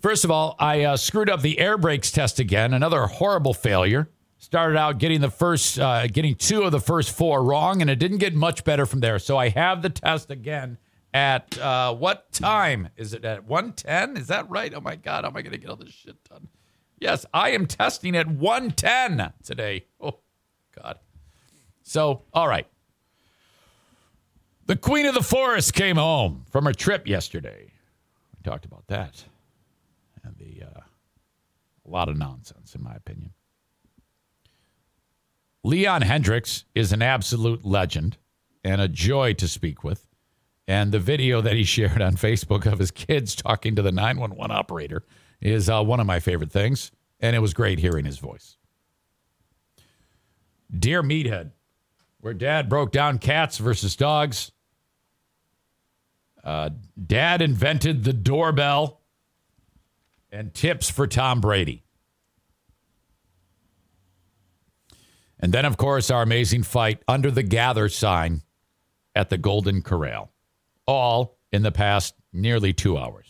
[0.00, 2.74] First of all, I uh, screwed up the air brakes test again.
[2.74, 4.10] Another horrible failure.
[4.36, 7.98] Started out getting the first, uh, getting two of the first four wrong, and it
[7.98, 9.18] didn't get much better from there.
[9.18, 10.76] So I have the test again
[11.14, 14.18] at uh, what time is it at 110?
[14.18, 14.74] Is that right?
[14.74, 16.48] Oh my God, how am I going to get all this shit done?
[17.04, 19.84] Yes, I am testing at 110 today.
[20.00, 20.20] Oh
[20.82, 20.98] God.
[21.82, 22.66] So, all right.
[24.64, 27.74] The Queen of the Forest came home from her trip yesterday.
[28.34, 29.22] We talked about that
[30.22, 30.80] and the uh,
[31.86, 33.34] a lot of nonsense, in my opinion.
[35.62, 38.16] Leon Hendrix is an absolute legend
[38.64, 40.06] and a joy to speak with.
[40.66, 44.50] And the video that he shared on Facebook of his kids talking to the 911
[44.50, 45.04] operator
[45.44, 46.90] is uh, one of my favorite things.
[47.24, 48.58] And it was great hearing his voice.
[50.78, 51.52] Dear Meathead,
[52.20, 54.52] where dad broke down cats versus dogs.
[56.44, 56.68] Uh,
[57.06, 59.00] dad invented the doorbell
[60.30, 61.82] and tips for Tom Brady.
[65.40, 68.42] And then, of course, our amazing fight under the gather sign
[69.14, 70.30] at the Golden Corral,
[70.86, 73.23] all in the past nearly two hours.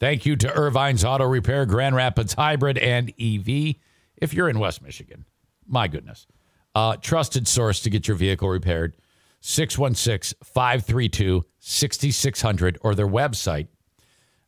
[0.00, 3.76] Thank you to Ervine's Auto Repair, Grand Rapids Hybrid, and EV.
[4.16, 5.24] If you're in West Michigan,
[5.66, 6.26] my goodness.
[6.74, 8.94] Uh, trusted source to get your vehicle repaired
[9.40, 13.68] 616 532 6600 or their website,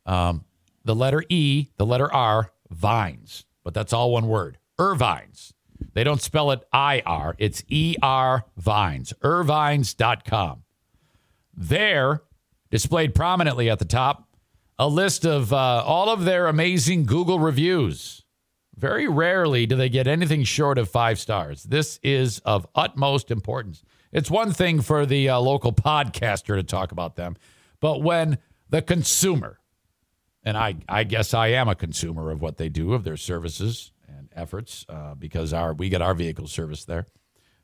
[0.06, 0.44] um,
[0.84, 4.58] the letter E, the letter R, Vines, but that's all one word.
[4.78, 5.52] Ervines.
[5.94, 9.12] They don't spell it I R, it's E R Vines.
[9.22, 10.62] Ervines.com.
[11.56, 12.22] There,
[12.70, 14.28] displayed prominently at the top,
[14.80, 18.24] a list of uh, all of their amazing Google reviews.
[18.74, 21.64] Very rarely do they get anything short of five stars.
[21.64, 23.82] This is of utmost importance.
[24.10, 27.36] It's one thing for the uh, local podcaster to talk about them,
[27.78, 28.38] but when
[28.70, 29.60] the consumer,
[30.44, 33.92] and I, I guess I am a consumer of what they do, of their services
[34.08, 37.04] and efforts, uh, because our we get our vehicle service there.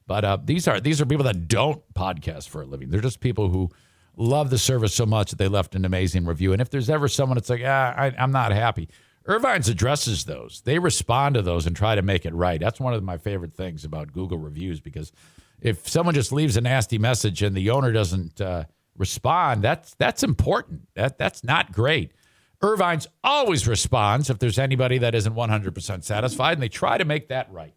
[0.06, 2.90] But uh, these are these are people that don't podcast for a living.
[2.90, 3.70] They're just people who
[4.16, 6.52] love the service so much that they left an amazing review.
[6.52, 8.88] And if there's ever someone that's like, ah, I, I'm not happy,
[9.26, 10.62] Ervine's addresses those.
[10.64, 12.60] They respond to those and try to make it right.
[12.60, 15.12] That's one of my favorite things about Google reviews because
[15.60, 18.64] if someone just leaves a nasty message and the owner doesn't uh,
[18.96, 20.88] respond, that's that's important.
[20.94, 22.12] That that's not great.
[22.62, 27.28] Ervine's always responds if there's anybody that isn't 100% satisfied, and they try to make
[27.28, 27.76] that right.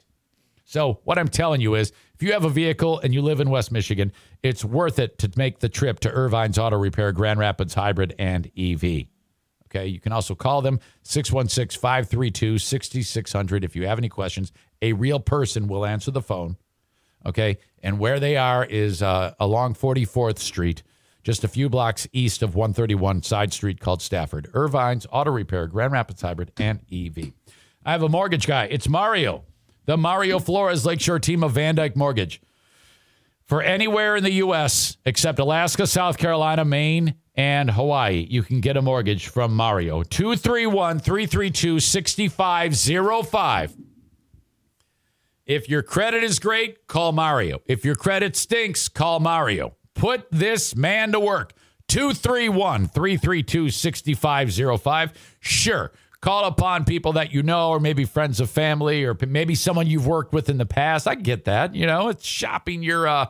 [0.69, 3.49] So, what I'm telling you is if you have a vehicle and you live in
[3.49, 4.11] West Michigan,
[4.43, 8.51] it's worth it to make the trip to Ervine's Auto Repair, Grand Rapids Hybrid, and
[8.55, 9.07] EV.
[9.65, 9.87] Okay.
[9.87, 14.51] You can also call them 616 532 6600 if you have any questions.
[14.83, 16.55] A real person will answer the phone.
[17.25, 17.57] Okay.
[17.81, 20.83] And where they are is uh, along 44th Street
[21.23, 24.47] just a few blocks east of 131 side street called Stafford.
[24.53, 27.33] Ervine's Auto Repair, Grand Rapids Hybrid, and EV.
[27.83, 28.65] I have a mortgage guy.
[28.65, 29.45] It's Mario,
[29.89, 32.39] the Mario Flores Lakeshore team of VanDyk Mortgage.
[33.47, 34.97] For anywhere in the U.S.
[35.03, 40.03] except Alaska, South Carolina, Maine, and Hawaii, you can get a mortgage from Mario.
[40.03, 43.77] 231 332 6505.
[45.47, 47.63] If your credit is great, call Mario.
[47.65, 49.75] If your credit stinks, call Mario.
[49.95, 51.53] Put this man to work.
[51.87, 55.37] 231 332 6505.
[55.39, 55.91] Sure,
[56.21, 60.07] call upon people that you know, or maybe friends of family, or maybe someone you've
[60.07, 61.07] worked with in the past.
[61.07, 61.75] I get that.
[61.75, 63.27] You know, it's shopping your uh,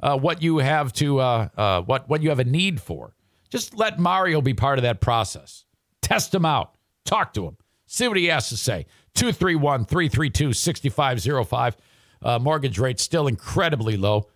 [0.00, 3.14] uh, what you have to uh, uh, what what you have a need for.
[3.50, 5.64] Just let Mario be part of that process.
[6.02, 6.74] Test him out.
[7.04, 7.56] Talk to him.
[7.86, 8.86] See what he has to say.
[9.14, 11.76] 231 332 6505.
[12.22, 14.28] Uh, Mortgage rates still incredibly low.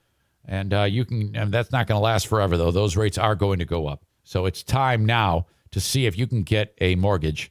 [0.47, 2.71] And uh, you can, and that's not going to last forever, though.
[2.71, 4.05] Those rates are going to go up.
[4.25, 7.51] So it's time now to see if you can get a mortgage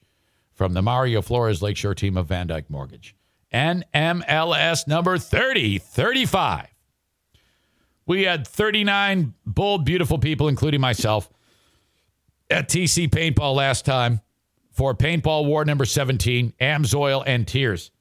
[0.64, 3.18] from the Mario Flores Lakeshore team of VanDyk Mortgage.
[3.54, 6.68] NMLS number 3035.
[8.06, 11.30] We had 39 bold, beautiful people, including myself,
[12.50, 14.22] at TC Paintball last time
[14.72, 17.92] for Paintball War number 17, Amsoil and Tears.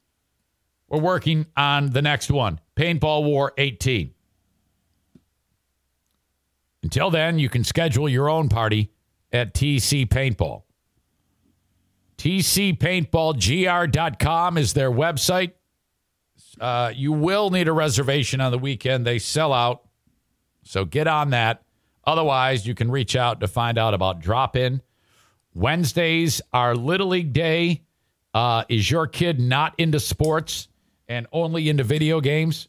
[0.87, 4.15] We're working on the next one, Paintball War 18.
[6.85, 8.93] Until then, you can schedule your own party
[9.33, 10.63] at TC Paintball.
[12.19, 15.53] TCPaintballGR.com is their website.
[16.61, 19.07] Uh, you will need a reservation on the weekend.
[19.07, 19.83] They sell out.
[20.65, 21.63] So get on that.
[22.05, 24.83] Otherwise, you can reach out to find out about drop in.
[25.55, 27.83] Wednesdays are Little League Day.
[28.35, 30.69] Uh, is your kid not into sports
[31.09, 32.69] and only into video games?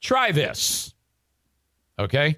[0.00, 0.94] Try this.
[1.98, 2.36] Okay?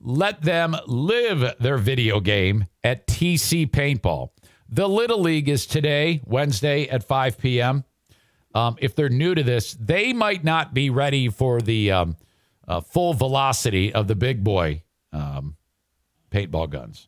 [0.00, 4.30] Let them live their video game at TC Paintball.
[4.74, 7.84] The Little League is today, Wednesday at 5 p.m.
[8.56, 12.16] Um, if they're new to this, they might not be ready for the um,
[12.66, 14.82] uh, full velocity of the big boy
[15.12, 15.54] um,
[16.32, 17.06] paintball guns.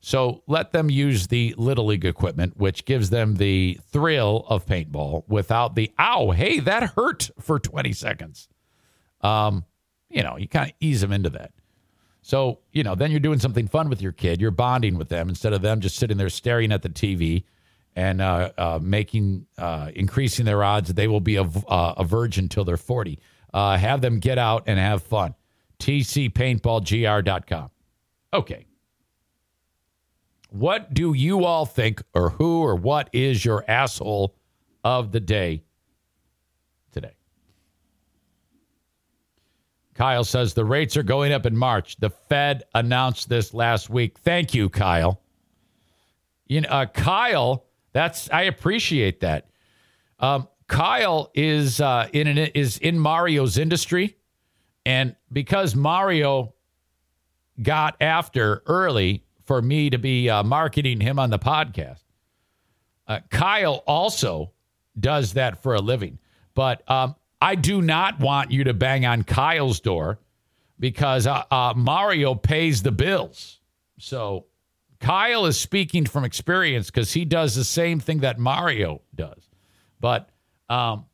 [0.00, 5.22] So let them use the Little League equipment, which gives them the thrill of paintball
[5.28, 8.48] without the, ow, hey, that hurt for 20 seconds.
[9.20, 9.64] Um,
[10.10, 11.52] you know, you kind of ease them into that.
[12.28, 14.38] So, you know, then you're doing something fun with your kid.
[14.38, 17.44] You're bonding with them instead of them just sitting there staring at the TV
[17.96, 22.04] and uh, uh, making, uh, increasing their odds that they will be a, uh, a
[22.04, 23.18] virgin until they're 40.
[23.54, 25.34] Uh, have them get out and have fun.
[25.78, 27.70] TCPaintballGR.com.
[28.34, 28.66] Okay.
[30.50, 34.36] What do you all think, or who, or what is your asshole
[34.84, 35.62] of the day
[36.92, 37.14] today?
[39.98, 41.96] Kyle says the rates are going up in March.
[41.96, 44.16] The Fed announced this last week.
[44.18, 45.20] Thank you, Kyle.
[46.46, 49.48] You know, uh, Kyle, that's I appreciate that.
[50.20, 54.16] Um, Kyle is uh, in an, is in Mario's industry,
[54.86, 56.54] and because Mario
[57.60, 62.04] got after early for me to be uh, marketing him on the podcast,
[63.08, 64.52] uh, Kyle also
[65.00, 66.20] does that for a living.
[66.54, 70.18] But um, I do not want you to bang on Kyle's door
[70.78, 73.60] because uh, uh, Mario pays the bills.
[73.98, 74.46] So
[75.00, 79.48] Kyle is speaking from experience because he does the same thing that Mario does.
[80.00, 80.30] But,
[80.68, 81.06] um,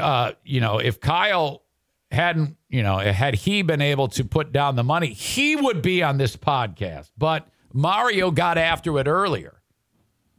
[0.00, 1.62] uh, you know, if Kyle
[2.10, 6.02] hadn't, you know, had he been able to put down the money, he would be
[6.02, 7.10] on this podcast.
[7.16, 9.60] But Mario got after it earlier.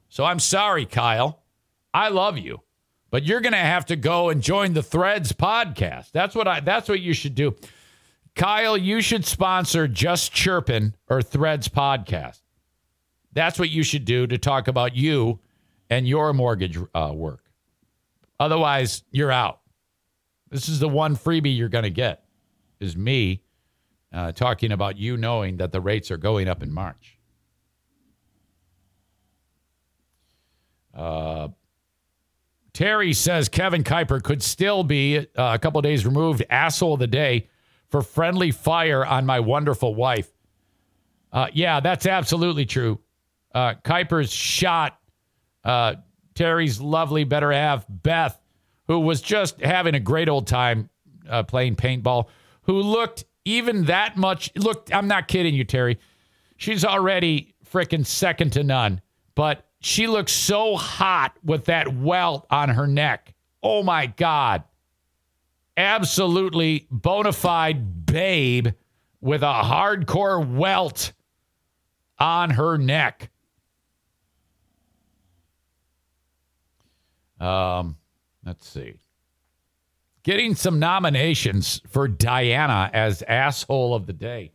[0.10, 1.44] So I'm sorry, Kyle.
[1.94, 2.62] I love you
[3.16, 6.12] but you're going to have to go and join the Threads podcast.
[6.12, 7.56] That's what I that's what you should do.
[8.36, 12.42] Kyle, you should sponsor Just Chirpin or Threads podcast.
[13.32, 15.40] That's what you should do to talk about you
[15.90, 17.46] and your mortgage uh, work.
[18.38, 19.62] Otherwise, you're out.
[20.50, 22.26] This is the one freebie you're going to get
[22.82, 23.44] is me
[24.12, 27.18] uh, talking about you knowing that the rates are going up in March.
[30.94, 31.48] Uh,
[32.76, 37.08] Terry says Kevin Kuiper could still be uh, a couple days removed asshole of the
[37.08, 37.48] day
[37.88, 40.30] for friendly fire on my wonderful wife.
[41.32, 43.00] Uh, yeah, that's absolutely true.
[43.54, 45.00] Uh, Kuiper's shot
[45.64, 45.96] uh,
[46.34, 48.38] Terry's lovely better half, Beth,
[48.88, 50.90] who was just having a great old time
[51.30, 52.28] uh, playing paintball,
[52.64, 54.52] who looked even that much.
[54.58, 55.98] Look, I'm not kidding you, Terry.
[56.58, 59.00] She's already freaking second to none,
[59.34, 63.36] but she looks so hot with that welt on her neck.
[63.62, 64.64] Oh my God.
[65.78, 68.70] Absolutely bona fide babe
[69.22, 71.14] with a hardcore welt
[72.18, 73.30] on her neck.
[77.40, 77.96] Um,
[78.44, 78.96] let's see.
[80.24, 84.52] Getting some nominations for Diana as asshole of the day.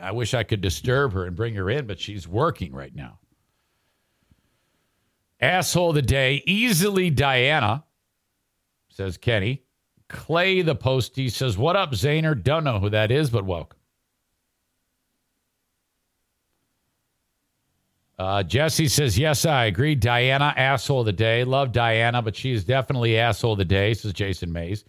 [0.00, 3.18] I wish I could disturb her and bring her in, but she's working right now.
[5.40, 7.84] Asshole of the day, easily Diana,
[8.88, 9.62] says Kenny.
[10.08, 12.40] Clay the postie says, What up, Zaner?
[12.40, 13.78] Don't know who that is, but welcome.
[18.18, 19.94] Uh, Jesse says, Yes, I agree.
[19.94, 21.44] Diana, asshole of the day.
[21.44, 24.84] Love Diana, but she is definitely asshole of the day, says Jason Mays.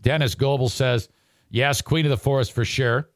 [0.00, 1.08] Dennis Goebel says,
[1.50, 3.10] Yes, Queen of the Forest for sure.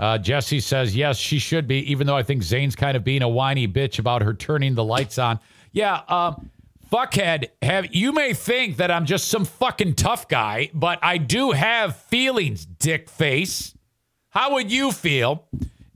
[0.00, 3.20] Uh, Jesse says, Yes, she should be, even though I think Zane's kind of being
[3.20, 5.38] a whiny bitch about her turning the lights on.
[5.72, 6.50] Yeah, um,
[6.90, 11.50] fuckhead, have you may think that I'm just some fucking tough guy, but I do
[11.50, 13.74] have feelings, dick face.
[14.30, 15.46] How would you feel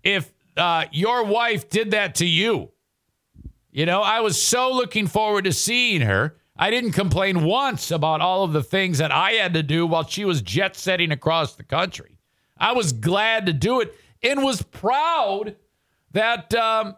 [0.03, 2.73] if uh, your wife did that to you?
[3.73, 6.37] You know, I was so looking forward to seeing her.
[6.59, 10.07] I didn't complain once about all of the things that I had to do while
[10.07, 12.14] she was jet setting across the country.
[12.65, 15.57] I was glad to do it and was proud
[16.13, 16.97] that um,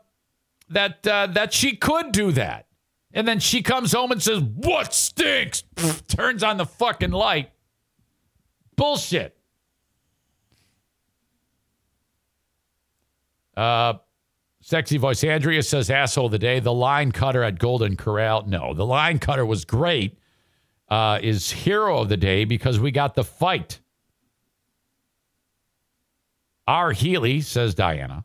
[0.69, 2.69] that uh, that she could do that.
[3.13, 7.51] And then she comes home and says, "What stinks?" Pfft, turns on the fucking light.
[8.77, 9.37] Bullshit.
[13.57, 13.95] Uh,
[14.61, 18.47] sexy voice Andrea says, "Asshole of the day." The line cutter at Golden Corral.
[18.47, 20.17] No, the line cutter was great.
[20.89, 23.81] Uh, is hero of the day because we got the fight.
[26.67, 26.93] R.
[26.93, 28.25] Healy says Diana.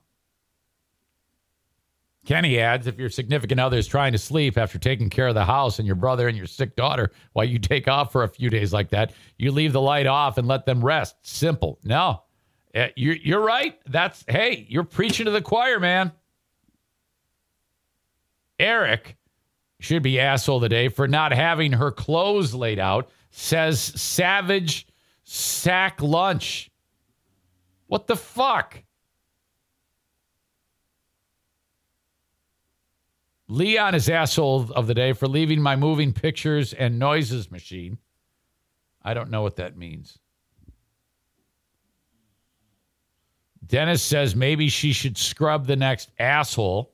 [2.25, 5.43] Kenny adds, if your significant other is trying to sleep after taking care of the
[5.45, 8.49] house and your brother and your sick daughter while you take off for a few
[8.49, 11.15] days like that, you leave the light off and let them rest.
[11.23, 11.79] Simple.
[11.83, 12.23] No,
[12.73, 13.79] Uh, you're, you're right.
[13.87, 16.11] That's, hey, you're preaching to the choir, man.
[18.59, 19.17] Eric
[19.79, 24.87] should be asshole of the day for not having her clothes laid out, says savage
[25.23, 26.70] sack lunch.
[27.91, 28.83] What the fuck?
[33.49, 37.97] Leon is asshole of the day for leaving my moving pictures and noises machine.
[39.01, 40.17] I don't know what that means.
[43.67, 46.93] Dennis says maybe she should scrub the next asshole.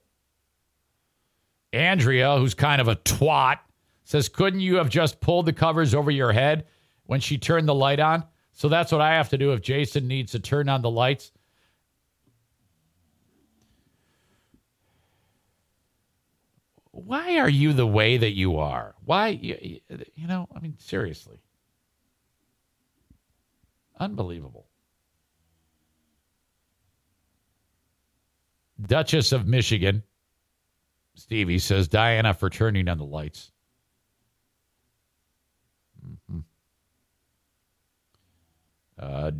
[1.73, 3.59] Andrea, who's kind of a twat,
[4.03, 6.65] says, Couldn't you have just pulled the covers over your head
[7.05, 8.23] when she turned the light on?
[8.57, 11.31] So that's what I have to do if Jason needs to turn on the lights.
[16.89, 18.95] Why are you the way that you are?
[19.05, 19.79] Why, you,
[20.15, 21.39] you know, I mean, seriously.
[23.99, 24.65] Unbelievable.
[28.81, 30.01] Duchess of Michigan,
[31.13, 33.51] Stevie says, Diana for turning on the lights.
[36.03, 36.46] Mhm.
[38.99, 39.31] Uh,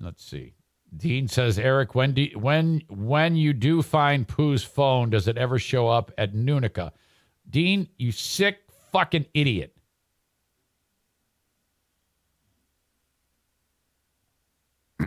[0.00, 0.54] let's see.
[0.96, 5.58] Dean says, Eric, when do when when you do find Pooh's phone, does it ever
[5.58, 6.92] show up at Nunica?
[7.48, 8.58] Dean, you sick
[8.92, 9.76] fucking idiot.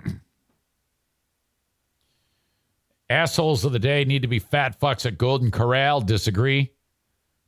[3.10, 6.00] Assholes of the day need to be fat fucks at Golden Corral.
[6.02, 6.72] Disagree.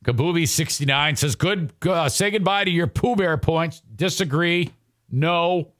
[0.05, 3.81] Kabubi69 says, good, uh, say goodbye to your Pooh Bear points.
[3.95, 4.71] Disagree.
[5.09, 5.71] No.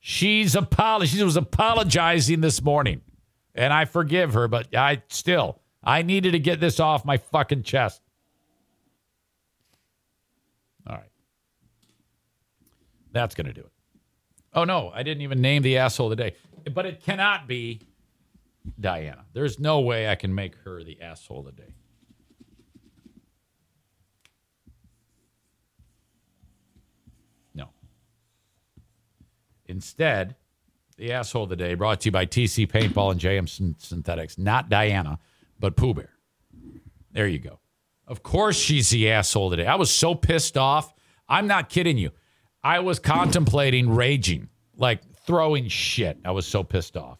[0.00, 3.02] She's apolo- she was apologizing this morning.
[3.54, 7.62] And I forgive her, but I still I needed to get this off my fucking
[7.62, 8.00] chest.
[10.86, 11.10] All right.
[13.12, 13.72] That's gonna do it.
[14.54, 16.36] Oh no, I didn't even name the asshole of the day.
[16.72, 17.80] But it cannot be
[18.78, 19.24] Diana.
[19.32, 21.74] There's no way I can make her the asshole of the day.
[27.54, 27.70] No.
[29.68, 30.34] Instead,
[30.96, 34.36] the asshole of the day brought to you by TC Paintball and JM Synthetics.
[34.38, 35.18] Not Diana,
[35.60, 36.10] but Pooh Bear.
[37.12, 37.60] There you go.
[38.06, 39.66] Of course, she's the asshole of the day.
[39.66, 40.92] I was so pissed off.
[41.28, 42.10] I'm not kidding you.
[42.64, 46.18] I was contemplating raging, like throwing shit.
[46.24, 47.18] I was so pissed off.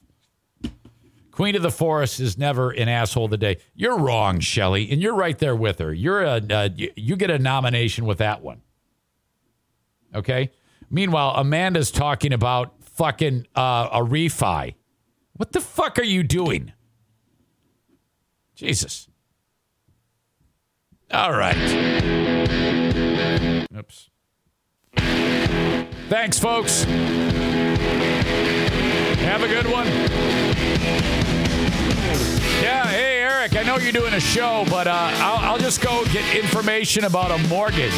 [1.31, 3.59] Queen of the Forest is never an asshole of the day.
[3.75, 5.95] You're wrong, Shelley, and you're right there with her.
[5.95, 8.63] You're a you, you get a nomination with that one.
[10.13, 10.51] Okay.
[10.91, 14.75] Meanwhile, Amanda's talking about fucking uh, a refi.
[15.35, 16.73] What the fuck are you doing?
[18.55, 19.09] Jesus.
[21.13, 21.57] All right.
[23.77, 24.11] Oops.
[26.09, 26.85] Thanks, folks.
[29.23, 29.87] Have a good one.
[32.63, 36.05] Yeah, hey, Eric, I know you're doing a show, but uh, I'll, I'll just go
[36.07, 37.93] get information about a mortgage.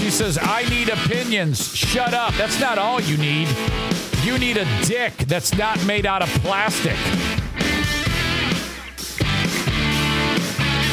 [0.00, 1.76] She says, I need opinions.
[1.76, 2.32] Shut up.
[2.34, 3.48] That's not all you need.
[4.22, 6.96] You need a dick that's not made out of plastic.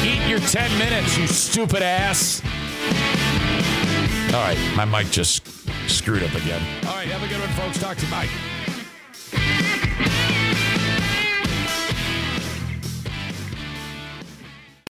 [0.04, 2.42] Eat your 10 minutes, you stupid ass.
[4.34, 5.46] All right, my mic just
[5.88, 6.62] screwed up again.
[6.86, 7.78] All right, have a good one, folks.
[7.78, 8.06] Talk to
[9.82, 9.87] you.